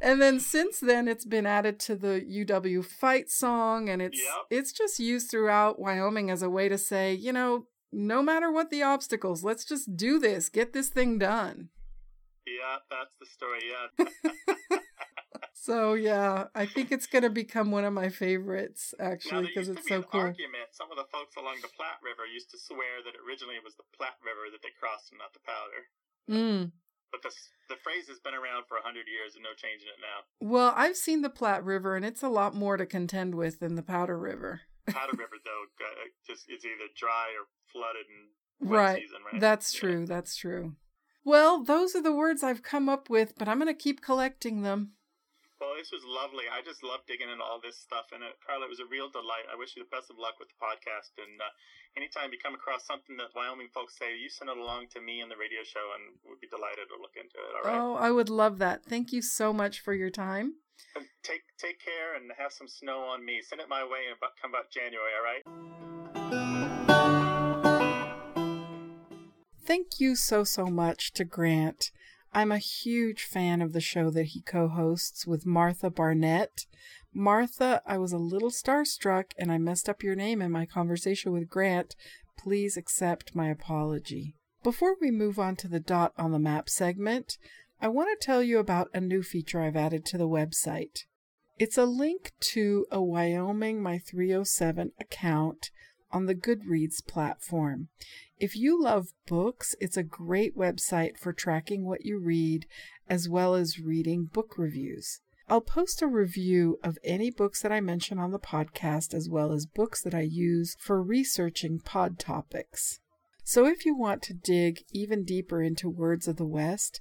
and 0.03 0.20
then 0.20 0.40
since 0.40 0.80
then 0.80 1.09
it's 1.09 1.24
been 1.24 1.47
added 1.47 1.78
to 1.80 1.97
the 1.97 2.20
UW 2.28 2.84
fight 2.84 3.30
song 3.30 3.88
and 3.88 4.03
it's 4.03 4.18
Yep. 4.18 4.47
it's 4.51 4.72
just 4.72 4.99
used 4.99 5.30
throughout 5.30 5.78
Wyoming 5.78 6.30
as 6.30 6.42
a 6.42 6.51
way 6.51 6.68
to 6.68 6.78
say, 6.78 7.14
you 7.14 7.32
know, 7.32 7.66
no 7.92 8.22
matter 8.22 8.51
what 8.51 8.70
the 8.70 8.82
obstacles, 8.82 9.44
let's 9.44 9.64
just 9.64 9.97
do 9.97 10.18
this, 10.18 10.49
get 10.49 10.72
this 10.72 10.88
thing 10.88 11.18
done. 11.18 11.68
Yeah, 12.47 12.78
that's 12.90 13.14
the 13.20 13.26
story. 13.26 13.61
Yeah. 13.68 14.07
So 15.66 15.94
yeah, 15.94 16.47
I 16.55 16.64
think 16.66 16.92
it's 16.92 17.09
going 17.11 17.24
to 17.26 17.30
become 17.30 17.72
one 17.72 17.82
of 17.84 17.92
my 17.92 18.09
favorites 18.09 18.94
actually 19.01 19.49
because 19.51 19.68
it's 19.68 19.82
be 19.82 19.88
so 19.88 19.97
an 19.97 20.03
cool. 20.05 20.20
argument. 20.20 20.70
Some 20.70 20.92
of 20.92 20.97
the 20.97 21.11
folks 21.11 21.34
along 21.34 21.59
the 21.61 21.72
Platte 21.74 21.99
River 22.07 22.22
used 22.22 22.51
to 22.55 22.59
swear 22.59 23.03
that 23.03 23.18
originally 23.26 23.57
it 23.59 23.64
was 23.66 23.74
the 23.74 23.82
Platte 23.97 24.14
River 24.22 24.47
that 24.55 24.62
they 24.62 24.70
crossed 24.78 25.11
and 25.11 25.18
not 25.18 25.34
the 25.34 25.42
Powder. 25.42 25.82
Mm. 26.30 26.70
But 27.11 27.22
the, 27.26 27.34
the 27.68 27.80
phrase 27.82 28.07
has 28.07 28.20
been 28.22 28.34
around 28.34 28.70
for 28.70 28.78
a 28.78 28.86
100 28.86 29.11
years 29.11 29.34
and 29.34 29.42
no 29.42 29.59
change 29.59 29.82
in 29.82 29.90
it 29.90 29.99
now. 29.99 30.22
Well, 30.38 30.72
I've 30.76 30.97
seen 30.97 31.22
the 31.22 31.30
Platte 31.34 31.64
River, 31.64 31.97
and 31.97 32.05
it's 32.05 32.22
a 32.22 32.28
lot 32.30 32.55
more 32.55 32.76
to 32.76 32.86
contend 32.86 33.34
with 33.34 33.59
than 33.59 33.74
the 33.74 33.82
Powder 33.82 34.18
River. 34.18 34.61
Powder 34.86 35.18
River, 35.18 35.42
though, 35.42 35.64
uh, 35.82 36.14
just 36.30 36.47
it's 36.47 36.62
either 36.64 36.86
dry 36.94 37.34
or 37.34 37.51
flooded 37.74 38.07
in 38.07 38.70
Right. 38.70 39.03
season, 39.03 39.18
right? 39.32 39.40
That's 39.40 39.74
Yeah. 39.74 39.80
true. 39.80 40.07
That's 40.07 40.36
true. 40.36 40.76
Well, 41.27 41.59
those 41.66 41.99
are 41.99 42.03
the 42.07 42.14
words 42.14 42.47
I've 42.47 42.62
come 42.62 42.89
up 42.89 43.11
with, 43.11 43.35
but 43.35 43.51
I'm 43.51 43.59
going 43.59 43.66
to 43.66 43.74
keep 43.74 43.99
collecting 43.99 44.62
them. 44.62 44.95
Well, 45.59 45.74
this 45.74 45.91
was 45.91 46.07
lovely. 46.07 46.47
I 46.47 46.62
just 46.62 46.87
love 46.87 47.03
digging 47.11 47.27
into 47.27 47.43
all 47.43 47.59
this 47.59 47.74
stuff. 47.74 48.14
And 48.14 48.22
uh, 48.22 48.31
Carla, 48.47 48.70
it 48.70 48.70
was 48.70 48.79
a 48.79 48.87
real 48.87 49.11
delight. 49.11 49.51
I 49.51 49.59
wish 49.59 49.74
you 49.74 49.83
the 49.83 49.91
best 49.91 50.07
of 50.07 50.22
luck 50.22 50.39
with 50.39 50.55
the 50.55 50.61
podcast. 50.62 51.18
And 51.18 51.35
uh, 51.43 51.51
anytime 51.99 52.31
you 52.31 52.39
come 52.39 52.55
across 52.55 52.87
something 52.87 53.18
that 53.18 53.35
Wyoming 53.35 53.74
folks 53.74 53.99
say, 53.99 54.14
you 54.14 54.31
send 54.31 54.55
it 54.55 54.57
along 54.57 54.95
to 54.95 55.03
me 55.03 55.18
in 55.18 55.27
the 55.27 55.35
radio 55.35 55.66
show, 55.66 55.83
and 55.99 56.14
we'd 56.22 56.39
be 56.39 56.47
delighted 56.47 56.87
to 56.95 56.97
look 57.03 57.18
into 57.18 57.43
it. 57.43 57.53
All 57.59 57.64
right. 57.66 57.74
Oh, 57.74 57.99
I 57.99 58.14
would 58.14 58.31
love 58.31 58.62
that. 58.62 58.87
Thank 58.87 59.11
you 59.11 59.18
so 59.18 59.51
much 59.51 59.83
for 59.83 59.99
your 59.99 60.14
time. 60.14 60.62
Take 61.27 61.43
take 61.59 61.83
care 61.83 62.14
and 62.14 62.31
have 62.39 62.53
some 62.53 62.68
snow 62.68 63.03
on 63.03 63.24
me. 63.24 63.43
Send 63.43 63.59
it 63.59 63.66
my 63.66 63.83
way 63.83 64.07
and 64.07 64.14
come 64.39 64.55
about 64.55 64.70
January. 64.70 65.11
All 65.16 65.27
right. 65.27 65.43
Thank 69.67 69.99
you 69.99 70.14
so, 70.14 70.45
so 70.45 70.67
much 70.67 71.12
to 71.14 71.25
Grant. 71.25 71.91
I'm 72.33 72.53
a 72.53 72.59
huge 72.59 73.25
fan 73.25 73.61
of 73.61 73.73
the 73.73 73.81
show 73.81 74.11
that 74.11 74.27
he 74.27 74.41
co 74.41 74.69
hosts 74.69 75.27
with 75.27 75.45
Martha 75.45 75.91
Barnette. 75.91 76.67
Martha, 77.12 77.83
I 77.85 77.99
was 77.99 78.12
a 78.12 78.19
little 78.19 78.51
starstruck 78.51 79.33
and 79.37 79.51
I 79.51 79.59
messed 79.59 79.89
up 79.89 80.05
your 80.05 80.14
name 80.14 80.41
in 80.41 80.53
my 80.53 80.67
conversation 80.67 81.33
with 81.33 81.49
Grant. 81.49 81.97
Please 82.39 82.77
accept 82.77 83.35
my 83.35 83.49
apology. 83.49 84.37
Before 84.62 84.95
we 85.01 85.11
move 85.11 85.37
on 85.37 85.57
to 85.57 85.67
the 85.67 85.81
dot 85.81 86.12
on 86.17 86.31
the 86.31 86.39
map 86.39 86.69
segment, 86.69 87.37
I 87.81 87.89
want 87.89 88.09
to 88.21 88.25
tell 88.25 88.45
you 88.45 88.61
about 88.61 88.89
a 88.95 89.01
new 89.01 89.25
feature 89.25 89.61
I've 89.61 89.75
added 89.75 90.05
to 90.07 90.19
the 90.19 90.29
website. 90.29 91.07
It's 91.59 91.77
a 91.77 91.87
link 91.87 92.31
to 92.53 92.87
a 92.93 93.03
Wyoming 93.03 93.83
My 93.83 93.99
307 93.99 94.93
account 95.01 95.71
on 96.17 96.25
the 96.25 96.35
Goodreads 96.35 97.07
platform. 97.07 97.89
If 98.39 98.57
you 98.57 98.83
love 98.83 99.09
books, 99.27 99.75
it's 99.81 99.99
a 99.99 100.03
great 100.03 100.57
website 100.57 101.19
for 101.19 101.35
tracking 101.35 101.85
what 101.85 102.07
you 102.07 102.19
read 102.19 102.64
as 103.07 103.29
well 103.29 103.55
as 103.55 103.79
reading 103.79 104.25
book 104.25 104.55
reviews. 104.57 105.21
I'll 105.47 105.61
post 105.61 106.01
a 106.01 106.07
review 106.07 106.79
of 106.83 106.99
any 107.05 107.31
books 107.31 107.61
that 107.61 107.71
I 107.71 107.81
mention 107.83 108.19
on 108.19 108.31
the 108.31 108.39
podcast 108.39 109.12
as 109.12 109.29
well 109.29 109.53
as 109.53 109.67
books 109.67 110.01
that 110.05 110.14
I 110.14 110.23
use 110.23 110.75
for 110.81 111.03
researching 111.03 111.81
pod 111.81 112.19
topics. 112.19 112.99
So 113.45 113.67
if 113.67 113.85
you 113.85 113.95
want 113.95 114.23
to 114.23 114.35
dig 114.35 114.85
even 114.93 115.23
deeper 115.23 115.62
into 115.62 115.91
Words 115.91 116.27
of 116.27 116.37
the 116.37 116.47
West, 116.47 116.99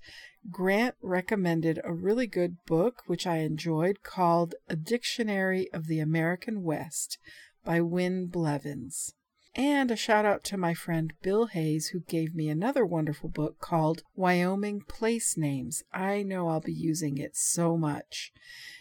Grant 0.51 0.95
recommended 1.01 1.79
a 1.85 1.93
really 1.93 2.27
good 2.27 2.57
book 2.65 3.03
which 3.07 3.25
I 3.25 3.37
enjoyed 3.37 4.03
called 4.03 4.55
A 4.67 4.75
Dictionary 4.75 5.71
of 5.71 5.87
the 5.87 5.99
American 5.99 6.63
West 6.63 7.17
by 7.65 7.81
Win 7.81 8.27
Blevins. 8.27 9.13
And 9.55 9.89
a 9.89 9.95
shout 9.95 10.25
out 10.25 10.43
to 10.45 10.57
my 10.57 10.73
friend 10.73 11.13
Bill 11.21 11.45
Hayes, 11.47 11.87
who 11.87 12.01
gave 12.01 12.35
me 12.35 12.49
another 12.49 12.85
wonderful 12.85 13.29
book 13.29 13.59
called 13.59 14.03
Wyoming 14.13 14.81
Place 14.81 15.37
Names. 15.37 15.81
I 15.93 16.23
know 16.23 16.49
I'll 16.49 16.59
be 16.59 16.73
using 16.73 17.17
it 17.17 17.37
so 17.37 17.77
much. 17.77 18.33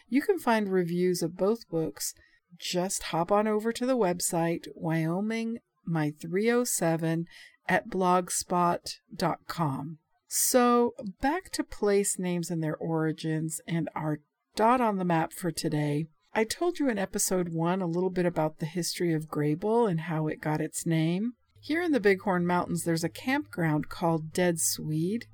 You 0.09 0.21
can 0.21 0.39
find 0.39 0.69
reviews 0.69 1.23
of 1.23 1.37
both 1.37 1.69
books. 1.69 2.13
Just 2.59 3.05
hop 3.05 3.31
on 3.31 3.47
over 3.47 3.71
to 3.73 3.87
the 3.87 3.97
website, 3.97 4.67
Wyoming 4.75 5.59
My 5.85 6.13
307 6.21 7.27
at 7.69 7.89
blogspot.com. 7.89 9.99
So, 10.27 10.95
back 11.21 11.51
to 11.51 11.63
place 11.63 12.19
names 12.19 12.51
and 12.51 12.63
their 12.63 12.77
origins 12.77 13.61
and 13.69 13.89
our 13.95 14.19
dot 14.57 14.81
on 14.81 14.99
the 14.99 15.05
map 15.05 15.33
for 15.33 15.53
today. 15.53 16.09
I 16.37 16.43
told 16.43 16.81
you 16.81 16.89
in 16.89 16.99
episode 16.99 17.51
one 17.51 17.81
a 17.81 17.87
little 17.87 18.11
bit 18.11 18.27
about 18.27 18.59
the 18.59 18.67
history 18.67 19.13
of 19.13 19.29
Greybull 19.29 19.89
and 19.89 20.01
how 20.01 20.27
it 20.27 20.41
got 20.41 20.61
its 20.61 20.85
name. 20.85 21.35
Here 21.61 21.81
in 21.81 21.93
the 21.93 22.01
Bighorn 22.01 22.45
Mountains, 22.45 22.83
there's 22.83 23.05
a 23.05 23.09
campground 23.09 23.89
called 23.89 24.33
Dead 24.33 24.61
Swede 24.61 25.27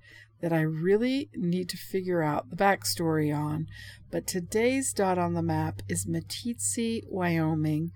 that 0.42 0.52
I 0.52 0.60
really 0.60 1.30
need 1.34 1.70
to 1.70 1.78
figure 1.78 2.22
out 2.22 2.50
the 2.50 2.56
backstory 2.56 3.34
on. 3.34 3.66
But 4.10 4.26
today's 4.26 4.92
dot 4.92 5.16
on 5.16 5.32
the 5.32 5.42
map 5.42 5.80
is 5.88 6.04
Meeteetse, 6.04 7.04
Wyoming. 7.08 7.92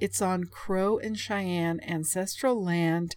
It's 0.00 0.20
on 0.20 0.44
Crow 0.44 0.98
and 0.98 1.16
Cheyenne 1.16 1.80
ancestral 1.86 2.60
land, 2.60 3.14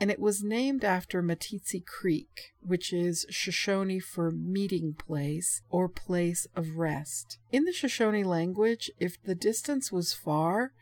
and 0.00 0.10
it 0.10 0.18
was 0.18 0.42
named 0.42 0.82
after 0.82 1.22
Meeteetse 1.22 1.84
Creek, 1.84 2.54
which 2.60 2.90
is 2.90 3.26
Shoshone 3.28 4.00
for 4.00 4.30
meeting 4.30 4.94
place 4.94 5.60
or 5.68 5.90
place 5.90 6.46
of 6.56 6.76
rest. 6.76 7.38
In 7.52 7.64
the 7.64 7.72
Shoshone 7.72 8.24
language, 8.24 8.90
if 8.98 9.22
the 9.22 9.34
distance 9.34 9.92
was 9.92 10.14
far, 10.14 10.72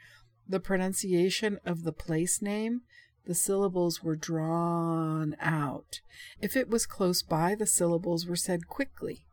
the 0.49 0.61
pronunciation 0.61 1.59
of 1.67 1.83
the 1.83 1.93
place 1.93 2.41
name, 2.41 2.83
the 3.27 3.35
syllables 3.35 4.03
were 4.03 4.17
drawn 4.17 5.37
out. 5.41 6.01
If 6.41 6.57
it 6.57 6.71
was 6.71 6.87
close 6.87 7.23
by, 7.23 7.57
the 7.57 7.67
syllables 7.67 8.25
were 8.27 8.37
said 8.37 8.69
quickly. 8.69 9.27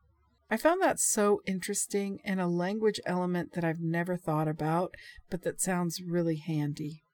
I 0.50 0.58
found 0.58 0.82
that 0.82 1.00
so 1.00 1.42
interesting 1.46 2.20
and 2.26 2.42
a 2.42 2.48
language 2.48 3.00
element 3.06 3.54
that 3.54 3.64
I've 3.64 3.80
never 3.80 4.18
thought 4.18 4.48
about, 4.48 4.96
but 5.30 5.44
that 5.44 5.62
sounds 5.62 6.02
really 6.02 6.38
handy. 6.38 7.05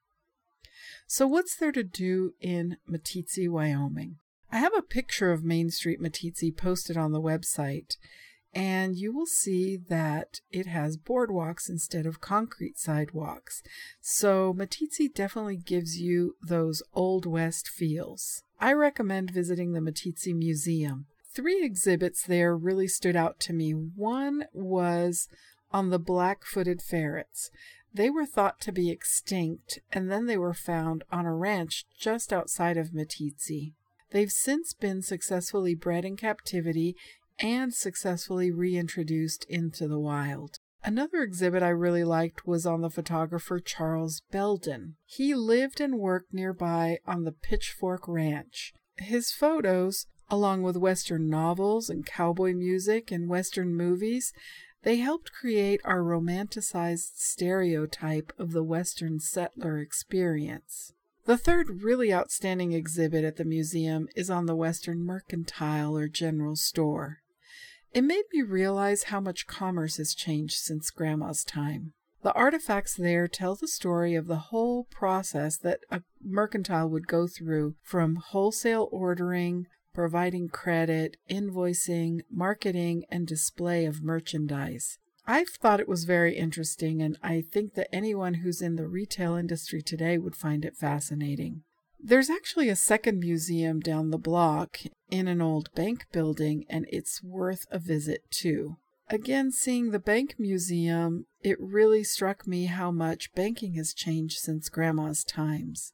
So, 1.14 1.26
what's 1.26 1.54
there 1.54 1.72
to 1.72 1.84
do 1.84 2.32
in 2.40 2.78
Meeteetse, 2.90 3.46
Wyoming? 3.46 4.16
I 4.50 4.56
have 4.56 4.72
a 4.74 4.80
picture 4.80 5.30
of 5.30 5.44
Main 5.44 5.68
Street 5.68 6.00
Meeteetse 6.00 6.56
posted 6.56 6.96
on 6.96 7.12
the 7.12 7.20
website, 7.20 7.98
and 8.54 8.96
you 8.96 9.12
will 9.12 9.26
see 9.26 9.76
that 9.90 10.40
it 10.50 10.64
has 10.64 10.96
boardwalks 10.96 11.68
instead 11.68 12.06
of 12.06 12.22
concrete 12.22 12.78
sidewalks. 12.78 13.62
So, 14.00 14.54
Meeteetse 14.54 15.12
definitely 15.14 15.58
gives 15.58 16.00
you 16.00 16.36
those 16.40 16.82
Old 16.94 17.26
West 17.26 17.68
feels. 17.68 18.42
I 18.58 18.72
recommend 18.72 19.32
visiting 19.32 19.72
the 19.72 19.80
Meeteetse 19.80 20.34
Museum. 20.34 21.04
Three 21.34 21.62
exhibits 21.62 22.24
there 22.26 22.56
really 22.56 22.88
stood 22.88 23.16
out 23.16 23.38
to 23.40 23.52
me. 23.52 23.72
One 23.72 24.46
was 24.54 25.28
on 25.72 25.90
the 25.90 25.98
black 25.98 26.44
footed 26.46 26.80
ferrets. 26.80 27.50
They 27.94 28.08
were 28.08 28.26
thought 28.26 28.60
to 28.62 28.72
be 28.72 28.90
extinct, 28.90 29.80
and 29.92 30.10
then 30.10 30.26
they 30.26 30.38
were 30.38 30.54
found 30.54 31.04
on 31.12 31.26
a 31.26 31.34
ranch 31.34 31.84
just 31.98 32.32
outside 32.32 32.76
of 32.76 32.92
Meeteetse. 32.92 33.74
They've 34.10 34.32
since 34.32 34.72
been 34.72 35.02
successfully 35.02 35.74
bred 35.74 36.04
in 36.04 36.16
captivity 36.16 36.96
and 37.38 37.74
successfully 37.74 38.50
reintroduced 38.50 39.44
into 39.48 39.88
the 39.88 39.98
wild. 39.98 40.58
Another 40.84 41.22
exhibit 41.22 41.62
I 41.62 41.68
really 41.68 42.02
liked 42.02 42.46
was 42.46 42.66
on 42.66 42.80
the 42.80 42.90
photographer 42.90 43.60
Charles 43.60 44.22
Belden. 44.30 44.96
He 45.06 45.34
lived 45.34 45.80
and 45.80 45.98
worked 45.98 46.34
nearby 46.34 46.98
on 47.06 47.24
the 47.24 47.32
Pitchfork 47.32 48.08
Ranch. 48.08 48.74
His 48.96 49.32
photos, 49.32 50.06
along 50.28 50.62
with 50.62 50.76
Western 50.76 51.28
novels 51.28 51.88
and 51.88 52.04
cowboy 52.04 52.52
music 52.52 53.12
and 53.12 53.28
Western 53.28 53.74
movies, 53.74 54.32
they 54.82 54.96
helped 54.96 55.32
create 55.32 55.80
our 55.84 56.00
romanticized 56.00 57.16
stereotype 57.16 58.32
of 58.38 58.52
the 58.52 58.64
Western 58.64 59.20
settler 59.20 59.78
experience. 59.78 60.92
The 61.24 61.38
third 61.38 61.82
really 61.82 62.12
outstanding 62.12 62.72
exhibit 62.72 63.24
at 63.24 63.36
the 63.36 63.44
museum 63.44 64.08
is 64.16 64.28
on 64.28 64.46
the 64.46 64.56
Western 64.56 65.04
Mercantile 65.04 65.96
or 65.96 66.08
General 66.08 66.56
Store. 66.56 67.18
It 67.94 68.02
made 68.02 68.24
me 68.32 68.42
realize 68.42 69.04
how 69.04 69.20
much 69.20 69.46
commerce 69.46 69.98
has 69.98 70.14
changed 70.14 70.56
since 70.56 70.90
Grandma's 70.90 71.44
time. 71.44 71.92
The 72.22 72.32
artifacts 72.32 72.96
there 72.96 73.28
tell 73.28 73.54
the 73.54 73.68
story 73.68 74.14
of 74.14 74.26
the 74.26 74.36
whole 74.36 74.84
process 74.84 75.58
that 75.58 75.80
a 75.90 76.02
mercantile 76.22 76.88
would 76.88 77.06
go 77.06 77.26
through 77.26 77.74
from 77.82 78.16
wholesale 78.16 78.88
ordering, 78.90 79.66
providing 79.92 80.48
credit, 80.48 81.16
invoicing, 81.30 82.20
marketing, 82.30 83.04
and 83.10 83.26
display 83.26 83.84
of 83.84 84.02
merchandise. 84.02 84.98
I've 85.26 85.50
thought 85.50 85.80
it 85.80 85.88
was 85.88 86.04
very 86.04 86.36
interesting, 86.36 87.00
and 87.00 87.16
I 87.22 87.42
think 87.42 87.74
that 87.74 87.94
anyone 87.94 88.34
who's 88.34 88.60
in 88.60 88.76
the 88.76 88.88
retail 88.88 89.36
industry 89.36 89.80
today 89.80 90.18
would 90.18 90.34
find 90.34 90.64
it 90.64 90.76
fascinating. 90.76 91.62
There's 92.04 92.30
actually 92.30 92.68
a 92.68 92.76
second 92.76 93.20
museum 93.20 93.78
down 93.78 94.10
the 94.10 94.18
block 94.18 94.80
in 95.10 95.28
an 95.28 95.40
old 95.40 95.72
bank 95.74 96.06
building, 96.10 96.64
and 96.68 96.86
it's 96.88 97.22
worth 97.22 97.64
a 97.70 97.78
visit 97.78 98.28
too. 98.30 98.76
Again, 99.08 99.52
seeing 99.52 99.90
the 99.90 100.00
bank 100.00 100.36
museum, 100.38 101.26
it 101.42 101.60
really 101.60 102.02
struck 102.02 102.46
me 102.46 102.64
how 102.64 102.90
much 102.90 103.32
banking 103.34 103.74
has 103.74 103.92
changed 103.92 104.38
since 104.38 104.68
Grandma's 104.68 105.22
times. 105.22 105.92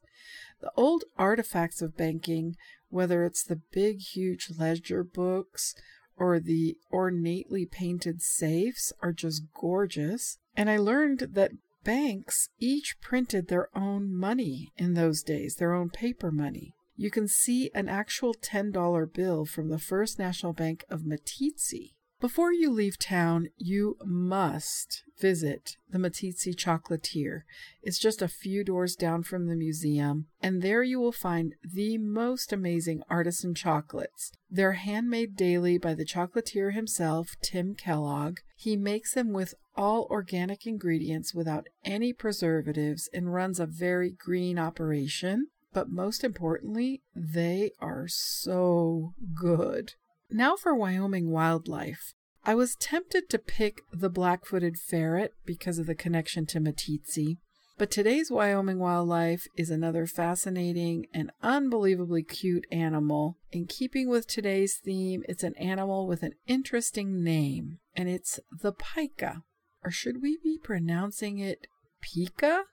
The 0.61 0.71
old 0.75 1.03
artifacts 1.17 1.81
of 1.81 1.97
banking, 1.97 2.55
whether 2.89 3.23
it's 3.23 3.43
the 3.43 3.61
big, 3.71 3.99
huge 3.99 4.51
ledger 4.57 5.03
books 5.03 5.75
or 6.17 6.39
the 6.39 6.75
ornately 6.91 7.65
painted 7.65 8.21
safes, 8.21 8.91
are 9.01 9.13
just 9.13 9.43
gorgeous. 9.53 10.37
And 10.55 10.69
I 10.69 10.77
learned 10.77 11.29
that 11.31 11.51
banks 11.83 12.49
each 12.59 12.99
printed 13.01 13.47
their 13.47 13.69
own 13.75 14.13
money 14.13 14.71
in 14.75 14.93
those 14.95 15.23
days, 15.23 15.55
their 15.55 15.73
own 15.73 15.89
paper 15.89 16.31
money. 16.31 16.73
You 16.95 17.09
can 17.09 17.29
see 17.29 17.71
an 17.73 17.87
actual 17.87 18.33
$10 18.33 19.13
bill 19.13 19.45
from 19.45 19.69
the 19.69 19.79
First 19.79 20.19
National 20.19 20.51
Bank 20.51 20.83
of 20.89 21.03
Meeteetse 21.03 21.93
before 22.19 22.51
you 22.51 22.69
leave 22.69 22.99
town, 22.99 23.49
you 23.57 23.97
must 24.03 25.03
visit 25.19 25.77
the 25.89 25.97
Meeteetse 25.97 26.55
Chocolatier. 26.55 27.41
It's 27.81 27.99
just 27.99 28.21
a 28.21 28.27
few 28.27 28.63
doors 28.63 28.95
down 28.95 29.23
from 29.23 29.47
the 29.47 29.55
museum, 29.55 30.27
and 30.41 30.61
there 30.61 30.83
you 30.83 30.99
will 30.99 31.11
find 31.11 31.55
the 31.63 31.97
most 31.97 32.51
amazing 32.51 33.03
artisan 33.09 33.53
chocolates. 33.55 34.31
They're 34.49 34.73
handmade 34.73 35.35
daily 35.35 35.77
by 35.77 35.93
the 35.93 36.05
chocolatier 36.05 36.73
himself, 36.73 37.35
Tim 37.41 37.75
Kellogg. 37.75 38.39
He 38.55 38.75
makes 38.75 39.13
them 39.13 39.31
with 39.31 39.53
all 39.75 40.07
organic 40.09 40.65
ingredients 40.65 41.33
without 41.33 41.67
any 41.85 42.11
preservatives 42.11 43.09
and 43.13 43.33
runs 43.33 43.59
a 43.59 43.65
very 43.65 44.11
green 44.11 44.59
operation. 44.59 45.47
But 45.71 45.89
most 45.89 46.23
importantly, 46.23 47.01
they 47.15 47.71
are 47.79 48.07
so 48.07 49.13
good. 49.35 49.93
Now 50.31 50.55
for 50.55 50.75
Wyoming 50.75 51.31
wildlife. 51.31 52.13
I 52.45 52.53
was 52.53 52.75
tempted 52.75 53.29
to 53.29 53.39
pick 53.39 53.81
the 53.91 54.09
black 54.09 54.45
footed 54.45 54.77
ferret 54.77 55.33
because 55.43 55.79
of 55.79 55.87
the 55.87 55.95
connection 55.95 56.45
to 56.47 56.59
Meeteetse, 56.59 57.37
but 57.79 57.89
today's 57.89 58.29
Wyoming 58.29 58.77
wildlife 58.77 59.47
is 59.57 59.69
another 59.69 60.05
fascinating 60.05 61.07
and 61.13 61.31
unbelievably 61.41 62.23
cute 62.23 62.65
animal. 62.71 63.37
In 63.51 63.65
keeping 63.65 64.07
with 64.07 64.27
today's 64.27 64.77
theme, 64.83 65.23
it's 65.27 65.43
an 65.43 65.55
animal 65.55 66.05
with 66.05 66.21
an 66.21 66.33
interesting 66.45 67.23
name, 67.23 67.79
and 67.95 68.07
it's 68.07 68.39
the 68.51 68.73
pika. 68.73 69.41
Or 69.83 69.89
should 69.89 70.21
we 70.21 70.37
be 70.43 70.59
pronouncing 70.61 71.39
it 71.39 71.67
pika? 72.03 72.63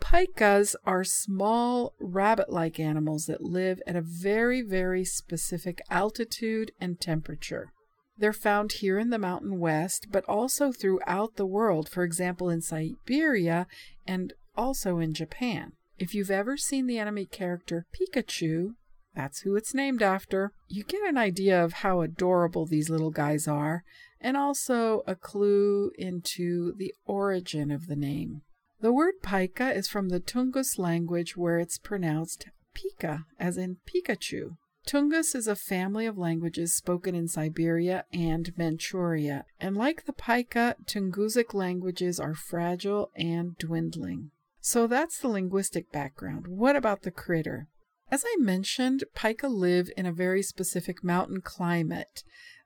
Pikas 0.00 0.74
are 0.84 1.04
small 1.04 1.92
rabbit 1.98 2.50
like 2.50 2.78
animals 2.78 3.26
that 3.26 3.42
live 3.42 3.80
at 3.86 3.96
a 3.96 4.02
very, 4.02 4.62
very 4.62 5.04
specific 5.04 5.80
altitude 5.90 6.72
and 6.80 7.00
temperature. 7.00 7.72
They're 8.16 8.32
found 8.32 8.72
here 8.72 8.98
in 8.98 9.10
the 9.10 9.18
Mountain 9.18 9.58
West, 9.58 10.06
but 10.10 10.24
also 10.28 10.70
throughout 10.70 11.36
the 11.36 11.46
world, 11.46 11.88
for 11.88 12.04
example, 12.04 12.48
in 12.48 12.60
Siberia 12.60 13.66
and 14.06 14.32
also 14.56 14.98
in 14.98 15.14
Japan. 15.14 15.72
If 15.98 16.14
you've 16.14 16.30
ever 16.30 16.56
seen 16.56 16.86
the 16.86 16.98
anime 16.98 17.26
character 17.26 17.86
Pikachu, 17.92 18.74
that's 19.14 19.40
who 19.40 19.56
it's 19.56 19.74
named 19.74 20.02
after, 20.02 20.52
you 20.68 20.84
get 20.84 21.08
an 21.08 21.16
idea 21.16 21.62
of 21.62 21.72
how 21.74 22.00
adorable 22.00 22.66
these 22.66 22.90
little 22.90 23.10
guys 23.10 23.46
are, 23.46 23.84
and 24.20 24.36
also 24.36 25.02
a 25.06 25.14
clue 25.14 25.92
into 25.98 26.74
the 26.76 26.94
origin 27.04 27.70
of 27.70 27.86
the 27.86 27.96
name. 27.96 28.42
The 28.84 28.92
word 28.92 29.22
Pika 29.22 29.74
is 29.74 29.88
from 29.88 30.10
the 30.10 30.20
Tungus 30.20 30.78
language 30.78 31.38
where 31.38 31.58
it's 31.58 31.78
pronounced 31.78 32.48
Pika, 32.74 33.24
as 33.40 33.56
in 33.56 33.78
Pikachu. 33.86 34.58
Tungus 34.86 35.34
is 35.34 35.48
a 35.48 35.56
family 35.56 36.04
of 36.04 36.18
languages 36.18 36.74
spoken 36.74 37.14
in 37.14 37.26
Siberia 37.26 38.04
and 38.12 38.52
Manchuria, 38.58 39.46
and 39.58 39.74
like 39.74 40.04
the 40.04 40.12
Pika, 40.12 40.74
Tungusic 40.84 41.54
languages 41.54 42.20
are 42.20 42.34
fragile 42.34 43.10
and 43.16 43.56
dwindling. 43.56 44.32
So 44.60 44.86
that's 44.86 45.18
the 45.18 45.28
linguistic 45.28 45.90
background. 45.90 46.46
What 46.46 46.76
about 46.76 47.04
the 47.04 47.10
critter? 47.10 47.68
As 48.10 48.22
I 48.26 48.36
mentioned, 48.38 49.04
pika 49.16 49.50
live 49.50 49.88
in 49.96 50.04
a 50.04 50.12
very 50.12 50.42
specific 50.42 51.02
mountain 51.02 51.40
climate. 51.40 52.22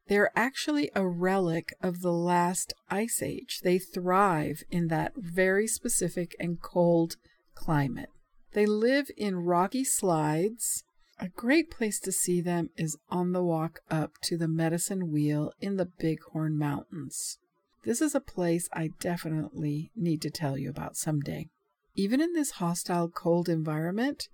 They're 0.09 0.33
actually 0.35 0.91
a 0.95 1.07
relic 1.07 1.75
of 1.83 2.01
the 2.01 2.13
last 2.13 2.73
ice 2.91 3.23
age. 3.23 3.61
They 3.63 3.79
thrive 3.79 4.65
in 4.71 4.89
that 4.89 5.13
very 5.17 5.67
specific 5.67 6.35
and 6.41 6.61
cold 6.61 7.17
climate. 7.55 8.09
They 8.53 8.65
live 8.65 9.11
in 9.17 9.45
rocky 9.45 9.85
slides. 9.85 10.85
A 11.21 11.29
great 11.29 11.71
place 11.71 12.01
to 12.01 12.13
see 12.13 12.41
them 12.41 12.71
is 12.77 12.97
on 13.11 13.33
the 13.33 13.43
walk 13.43 13.81
up 13.91 14.13
to 14.23 14.39
the 14.39 14.49
Medicine 14.49 15.13
Wheel 15.13 15.53
in 15.61 15.77
the 15.77 15.91
Bighorn 16.01 16.57
Mountains. 16.57 17.39
This 17.85 18.01
is 18.01 18.15
a 18.15 18.21
place 18.21 18.69
I 18.73 18.91
definitely 19.01 19.91
need 19.95 20.23
to 20.23 20.31
tell 20.31 20.57
you 20.57 20.71
about 20.71 20.97
someday. 20.97 21.49
Even 21.95 22.21
in 22.21 22.33
this 22.33 22.53
hostile 22.53 23.09
cold 23.09 23.49
environment, 23.49 24.29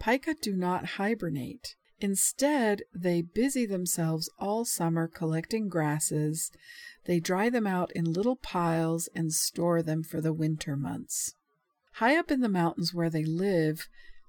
pika 0.00 0.38
do 0.40 0.54
not 0.54 0.84
hibernate. 0.84 1.76
Instead, 2.04 2.82
they 2.94 3.22
busy 3.22 3.64
themselves 3.64 4.28
all 4.38 4.66
summer 4.66 5.08
collecting 5.08 5.70
grasses. 5.70 6.50
They 7.06 7.18
dry 7.18 7.48
them 7.48 7.66
out 7.66 7.90
in 7.92 8.12
little 8.12 8.36
piles 8.36 9.08
and 9.14 9.32
store 9.32 9.82
them 9.82 10.02
for 10.02 10.20
the 10.20 10.34
winter 10.34 10.76
months. 10.76 11.34
High 11.92 12.18
up 12.18 12.30
in 12.30 12.42
the 12.42 12.48
mountains 12.50 12.92
where 12.92 13.08
they 13.08 13.24
live, 13.24 13.88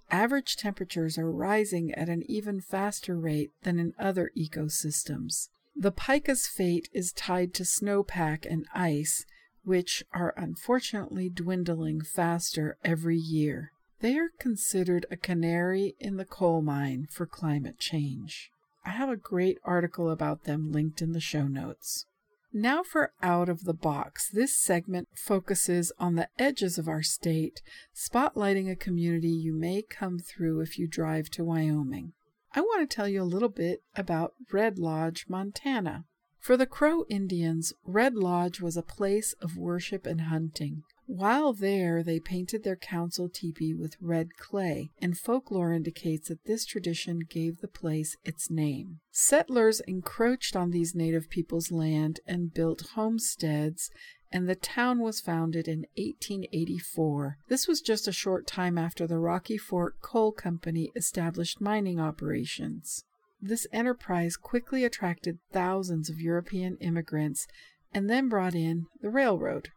average 0.10 0.56
temperatures 0.56 1.18
are 1.18 1.30
rising 1.30 1.92
at 1.96 2.08
an 2.08 2.24
even 2.32 2.62
faster 2.62 3.20
rate 3.20 3.52
than 3.64 3.78
in 3.78 3.94
other 4.00 4.32
ecosystems. 4.38 5.50
The 5.76 5.92
pika's 5.92 6.48
fate 6.48 6.88
is 6.94 7.12
tied 7.12 7.54
to 7.56 7.64
snowpack 7.64 8.50
and 8.50 8.66
ice, 8.74 9.26
which 9.66 10.02
are 10.14 10.34
unfortunately 10.38 11.28
dwindling 11.28 12.00
faster 12.00 12.78
every 12.86 13.18
year. 13.18 13.74
They 14.06 14.20
are 14.20 14.30
considered 14.38 15.08
a 15.10 15.18
canary 15.18 15.96
in 16.00 16.18
the 16.18 16.26
coal 16.26 16.62
mine 16.62 17.08
for 17.10 17.26
climate 17.26 17.80
change. 17.80 18.52
I 18.86 18.92
have 18.92 19.10
a 19.10 19.16
great 19.16 19.58
article 19.64 20.12
about 20.12 20.44
them 20.44 20.72
linked 20.72 21.02
in 21.02 21.14
the 21.14 21.20
show 21.20 21.48
notes. 21.48 22.06
Now 22.54 22.84
for 22.84 23.14
Out 23.24 23.50
of 23.50 23.64
the 23.64 23.74
Box. 23.74 24.30
This 24.30 24.56
segment 24.56 25.08
focuses 25.16 25.92
on 25.98 26.14
the 26.14 26.30
edges 26.38 26.78
of 26.78 26.88
our 26.88 27.02
state, 27.02 27.64
spotlighting 27.96 28.70
a 28.70 28.76
community 28.76 29.32
you 29.32 29.56
may 29.56 29.82
come 29.82 30.20
through 30.20 30.62
if 30.62 30.78
you 30.78 30.88
drive 30.88 31.32
to 31.32 31.44
Wyoming. 31.44 32.14
I 32.54 32.62
want 32.62 32.88
to 32.88 32.96
tell 32.96 33.08
you 33.08 33.24
a 33.24 33.34
little 33.34 33.50
bit 33.50 33.80
about 33.96 34.36
Red 34.52 34.78
Lodge, 34.78 35.26
Montana. 35.28 36.06
For 36.38 36.56
the 36.56 36.68
Crow 36.68 37.06
Indians, 37.10 37.74
Red 37.84 38.14
Lodge 38.14 38.62
was 38.62 38.78
a 38.78 38.84
place 38.84 39.34
of 39.42 39.58
worship 39.58 40.06
and 40.06 40.22
hunting. 40.22 40.84
While 41.08 41.54
there, 41.54 42.02
they 42.02 42.20
painted 42.20 42.64
their 42.64 42.76
council 42.76 43.30
teepee 43.30 43.76
with 43.76 43.96
red 44.02 44.38
clay, 44.38 44.90
and 45.00 45.18
folklore 45.18 45.72
indicates 45.72 46.30
that 46.30 46.46
this 46.46 46.66
tradition 46.66 47.20
gave 47.30 47.60
the 47.60 47.68
place 47.68 48.18
its 48.24 48.50
name. 48.50 49.00
Settlers 49.12 49.82
encroached 49.82 50.56
on 50.56 50.72
these 50.72 50.96
native 50.96 51.30
people's 51.30 51.72
land 51.72 52.22
and 52.26 52.54
built 52.54 52.90
homesteads, 52.96 53.92
and 54.32 54.50
the 54.50 54.56
town 54.56 55.00
was 55.00 55.22
founded 55.22 55.68
in 55.68 55.86
1884. 55.96 57.38
This 57.50 57.68
was 57.68 57.82
just 57.82 58.08
a 58.08 58.12
short 58.12 58.48
time 58.48 58.78
after 58.78 59.06
the 59.06 59.20
Rocky 59.20 59.58
Fork 59.58 60.02
Coal 60.02 60.32
Company 60.32 60.92
established 60.96 61.62
mining 61.62 62.00
operations. 62.00 63.06
This 63.40 63.68
enterprise 63.72 64.38
quickly 64.38 64.84
attracted 64.84 65.38
thousands 65.54 66.10
of 66.10 66.20
European 66.20 66.78
immigrants 66.78 67.48
and 67.94 68.10
then 68.10 68.28
brought 68.28 68.56
in 68.56 68.88
the 69.02 69.10
railroad. 69.10 69.70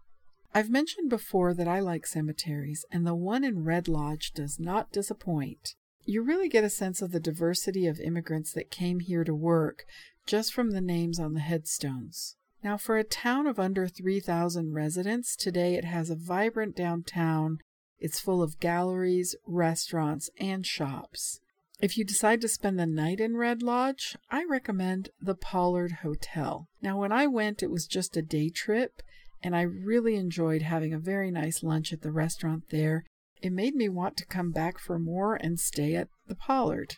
I've 0.55 0.71
mentioned 0.71 1.11
before 1.11 1.55
that 1.55 1.69
I 1.69 1.81
like 1.81 2.07
cemeteries, 2.07 2.85
and 2.91 3.07
the 3.07 3.15
one 3.15 3.45
in 3.45 3.65
Red 3.65 3.87
Lodge 3.87 4.33
does 4.33 4.59
not 4.59 4.93
disappoint. 4.93 5.75
You 6.05 6.23
really 6.23 6.49
get 6.49 6.65
a 6.65 6.71
sense 6.71 7.03
of 7.03 7.13
the 7.13 7.21
diversity 7.21 7.87
of 7.87 8.01
immigrants 8.01 8.53
that 8.55 8.71
came 8.71 9.01
here 9.01 9.25
to 9.25 9.35
work 9.35 9.85
just 10.27 10.55
from 10.55 10.71
the 10.71 10.81
names 10.81 11.19
on 11.19 11.35
the 11.35 11.41
headstones. 11.41 12.37
Now, 12.65 12.77
for 12.77 12.97
a 12.97 13.05
town 13.05 13.47
of 13.47 13.59
under 13.59 13.87
3,000 13.87 14.73
residents, 14.73 15.37
today 15.37 15.75
it 15.75 15.85
has 15.85 16.11
a 16.11 16.17
vibrant 16.17 16.75
downtown 16.75 17.59
It's 18.01 18.21
full 18.21 18.43
of 18.43 18.61
galleries, 18.61 19.35
restaurants, 19.47 20.31
and 20.39 20.65
shops. 20.65 21.41
If 21.81 21.97
you 21.97 22.05
decide 22.05 22.41
to 22.41 22.49
spend 22.49 22.79
the 22.79 22.87
night 22.87 23.21
in 23.21 23.37
Red 23.37 23.63
Lodge, 23.63 24.17
I 24.31 24.45
recommend 24.45 25.11
the 25.21 25.35
Pollard 25.35 25.99
Hotel. 26.03 26.69
Now, 26.81 26.99
when 26.99 27.13
I 27.13 27.27
went, 27.27 27.63
it 27.63 27.71
was 27.71 27.87
just 27.87 28.17
a 28.17 28.23
day 28.23 28.51
trip, 28.51 29.03
and 29.43 29.55
I 29.57 29.63
really 29.63 30.17
enjoyed 30.17 30.63
having 30.63 30.93
a 30.93 30.99
very 30.99 31.31
nice 31.31 31.63
lunch 31.63 31.93
at 31.93 32.03
the 32.03 32.13
restaurant 32.13 32.65
there. 32.71 33.05
It 33.41 33.53
made 33.53 33.75
me 33.75 33.89
want 33.89 34.17
to 34.17 34.27
come 34.27 34.51
back 34.51 34.79
for 34.79 34.99
more 34.99 35.37
and 35.37 35.61
stay 35.61 35.95
at 35.95 36.09
the 36.27 36.35
Pollard. 36.35 36.97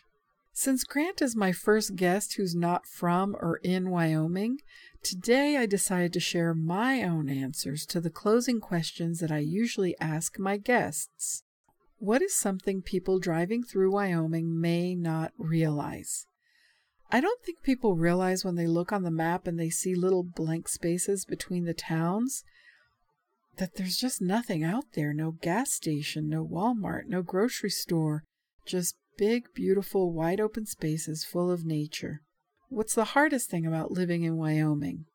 Since 0.53 0.83
Grant 0.83 1.21
is 1.21 1.35
my 1.35 1.51
first 1.51 1.95
guest 1.95 2.35
who's 2.35 2.55
not 2.55 2.85
from 2.85 3.35
or 3.39 3.57
in 3.63 3.89
Wyoming, 3.89 4.57
today 5.01 5.55
I 5.55 5.65
decided 5.65 6.11
to 6.13 6.19
share 6.19 6.53
my 6.53 7.03
own 7.03 7.29
answers 7.29 7.85
to 7.87 8.01
the 8.01 8.09
closing 8.09 8.59
questions 8.59 9.19
that 9.19 9.31
I 9.31 9.39
usually 9.39 9.95
ask 9.99 10.37
my 10.37 10.57
guests. 10.57 11.43
What 11.99 12.21
is 12.21 12.35
something 12.35 12.81
people 12.81 13.19
driving 13.19 13.63
through 13.63 13.91
Wyoming 13.91 14.59
may 14.59 14.93
not 14.95 15.31
realize? 15.37 16.25
I 17.11 17.19
don't 17.19 17.41
think 17.43 17.61
people 17.61 17.95
realize 17.95 18.45
when 18.45 18.55
they 18.55 18.67
look 18.67 18.91
on 18.91 19.03
the 19.03 19.11
map 19.11 19.47
and 19.47 19.59
they 19.59 19.69
see 19.69 19.95
little 19.95 20.23
blank 20.23 20.67
spaces 20.67 21.25
between 21.25 21.65
the 21.65 21.73
towns 21.73 22.43
that 23.57 23.75
there's 23.75 23.97
just 23.97 24.21
nothing 24.21 24.63
out 24.63 24.85
there 24.93 25.13
no 25.13 25.31
gas 25.31 25.73
station, 25.73 26.29
no 26.29 26.45
Walmart, 26.45 27.07
no 27.07 27.21
grocery 27.21 27.69
store, 27.69 28.23
just 28.65 28.95
big, 29.17 29.43
beautiful, 29.53 30.13
wide 30.13 30.39
open 30.39 30.65
spaces 30.65 31.25
full 31.25 31.51
of 31.51 31.65
nature. 31.65 32.21
What's 32.69 32.95
the 32.95 33.05
hardest 33.05 33.49
thing 33.49 33.65
about 33.65 33.91
living 33.91 34.23
in 34.23 34.37
Wyoming? 34.37 35.05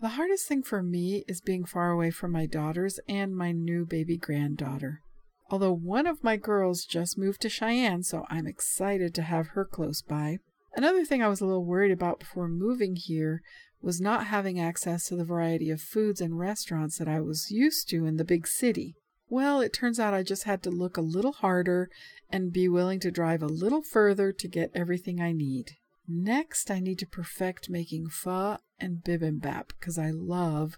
The 0.00 0.10
hardest 0.10 0.46
thing 0.48 0.62
for 0.62 0.82
me 0.82 1.24
is 1.28 1.40
being 1.40 1.64
far 1.64 1.90
away 1.90 2.10
from 2.10 2.32
my 2.32 2.46
daughters 2.46 2.98
and 3.08 3.36
my 3.36 3.52
new 3.52 3.84
baby 3.84 4.16
granddaughter 4.16 5.02
although 5.50 5.72
one 5.72 6.06
of 6.06 6.24
my 6.24 6.36
girls 6.36 6.84
just 6.84 7.18
moved 7.18 7.40
to 7.42 7.48
Cheyenne, 7.48 8.02
so 8.02 8.24
I'm 8.28 8.46
excited 8.46 9.14
to 9.14 9.22
have 9.22 9.48
her 9.48 9.64
close 9.64 10.02
by. 10.02 10.38
Another 10.76 11.06
thing 11.06 11.22
I 11.22 11.28
was 11.28 11.40
a 11.40 11.46
little 11.46 11.64
worried 11.64 11.90
about 11.90 12.20
before 12.20 12.48
moving 12.48 12.96
here 12.96 13.40
was 13.80 13.98
not 13.98 14.26
having 14.26 14.60
access 14.60 15.08
to 15.08 15.16
the 15.16 15.24
variety 15.24 15.70
of 15.70 15.80
foods 15.80 16.20
and 16.20 16.38
restaurants 16.38 16.98
that 16.98 17.08
I 17.08 17.20
was 17.20 17.50
used 17.50 17.88
to 17.90 18.04
in 18.04 18.18
the 18.18 18.24
big 18.24 18.46
city. 18.46 18.94
Well, 19.30 19.62
it 19.62 19.72
turns 19.72 19.98
out 19.98 20.12
I 20.12 20.22
just 20.22 20.44
had 20.44 20.62
to 20.64 20.70
look 20.70 20.96
a 20.96 21.02
little 21.02 21.32
harder 21.32 21.88
and 22.30 22.52
be 22.52 22.68
willing 22.68 23.00
to 23.00 23.10
drive 23.10 23.42
a 23.42 23.46
little 23.46 23.82
further 23.82 24.32
to 24.32 24.48
get 24.48 24.70
everything 24.74 25.18
I 25.18 25.32
need. 25.32 25.72
Next, 26.06 26.70
I 26.70 26.78
need 26.78 26.98
to 26.98 27.06
perfect 27.06 27.70
making 27.70 28.08
pho 28.10 28.58
and 28.78 29.02
bibimbap 29.02 29.68
because 29.68 29.98
I 29.98 30.10
love 30.10 30.76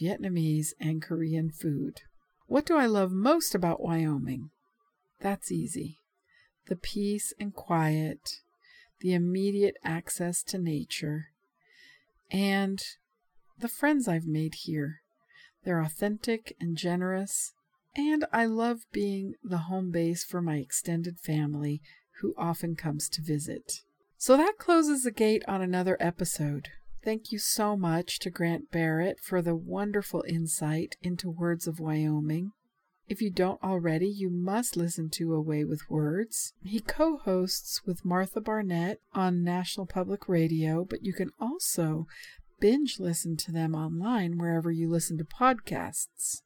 Vietnamese 0.00 0.68
and 0.80 1.02
Korean 1.02 1.50
food. 1.50 2.02
What 2.46 2.64
do 2.66 2.76
I 2.76 2.86
love 2.86 3.10
most 3.10 3.54
about 3.54 3.82
Wyoming? 3.82 4.50
That's 5.20 5.52
easy. 5.52 5.98
The 6.68 6.76
peace 6.76 7.34
and 7.38 7.52
quiet, 7.52 8.40
the 9.00 9.14
immediate 9.14 9.76
access 9.84 10.42
to 10.44 10.58
nature, 10.58 11.26
and 12.30 12.82
the 13.58 13.68
friends 13.68 14.08
I've 14.08 14.26
made 14.26 14.54
here. 14.54 15.00
They're 15.64 15.80
authentic 15.80 16.56
and 16.60 16.76
generous, 16.76 17.52
and 17.96 18.24
I 18.32 18.46
love 18.46 18.86
being 18.92 19.34
the 19.42 19.58
home 19.58 19.90
base 19.90 20.24
for 20.24 20.40
my 20.40 20.56
extended 20.56 21.18
family 21.18 21.82
who 22.20 22.34
often 22.36 22.76
comes 22.76 23.08
to 23.10 23.22
visit. 23.22 23.80
So 24.16 24.36
that 24.36 24.58
closes 24.58 25.02
the 25.02 25.10
gate 25.10 25.42
on 25.48 25.62
another 25.62 25.96
episode. 25.98 26.68
Thank 27.02 27.32
you 27.32 27.38
so 27.38 27.76
much 27.76 28.18
to 28.20 28.30
Grant 28.30 28.70
Barrett 28.70 29.18
for 29.20 29.40
the 29.40 29.54
wonderful 29.54 30.22
insight 30.28 30.96
into 31.02 31.30
Words 31.30 31.66
of 31.66 31.80
Wyoming. 31.80 32.52
If 33.10 33.20
you 33.20 33.28
don't 33.28 33.60
already, 33.60 34.08
you 34.08 34.30
must 34.30 34.76
listen 34.76 35.10
to 35.14 35.34
A 35.34 35.40
Way 35.40 35.64
with 35.64 35.90
Words. 35.90 36.54
He 36.62 36.78
co 36.78 37.18
hosts 37.18 37.84
with 37.84 38.04
Martha 38.04 38.40
Barnette 38.40 39.00
on 39.12 39.42
National 39.42 39.84
Public 39.84 40.28
Radio, 40.28 40.86
but 40.88 41.04
you 41.04 41.12
can 41.12 41.32
also 41.40 42.06
binge 42.60 43.00
listen 43.00 43.36
to 43.38 43.50
them 43.50 43.74
online 43.74 44.38
wherever 44.38 44.70
you 44.70 44.88
listen 44.88 45.18
to 45.18 45.24
podcasts. 45.24 46.42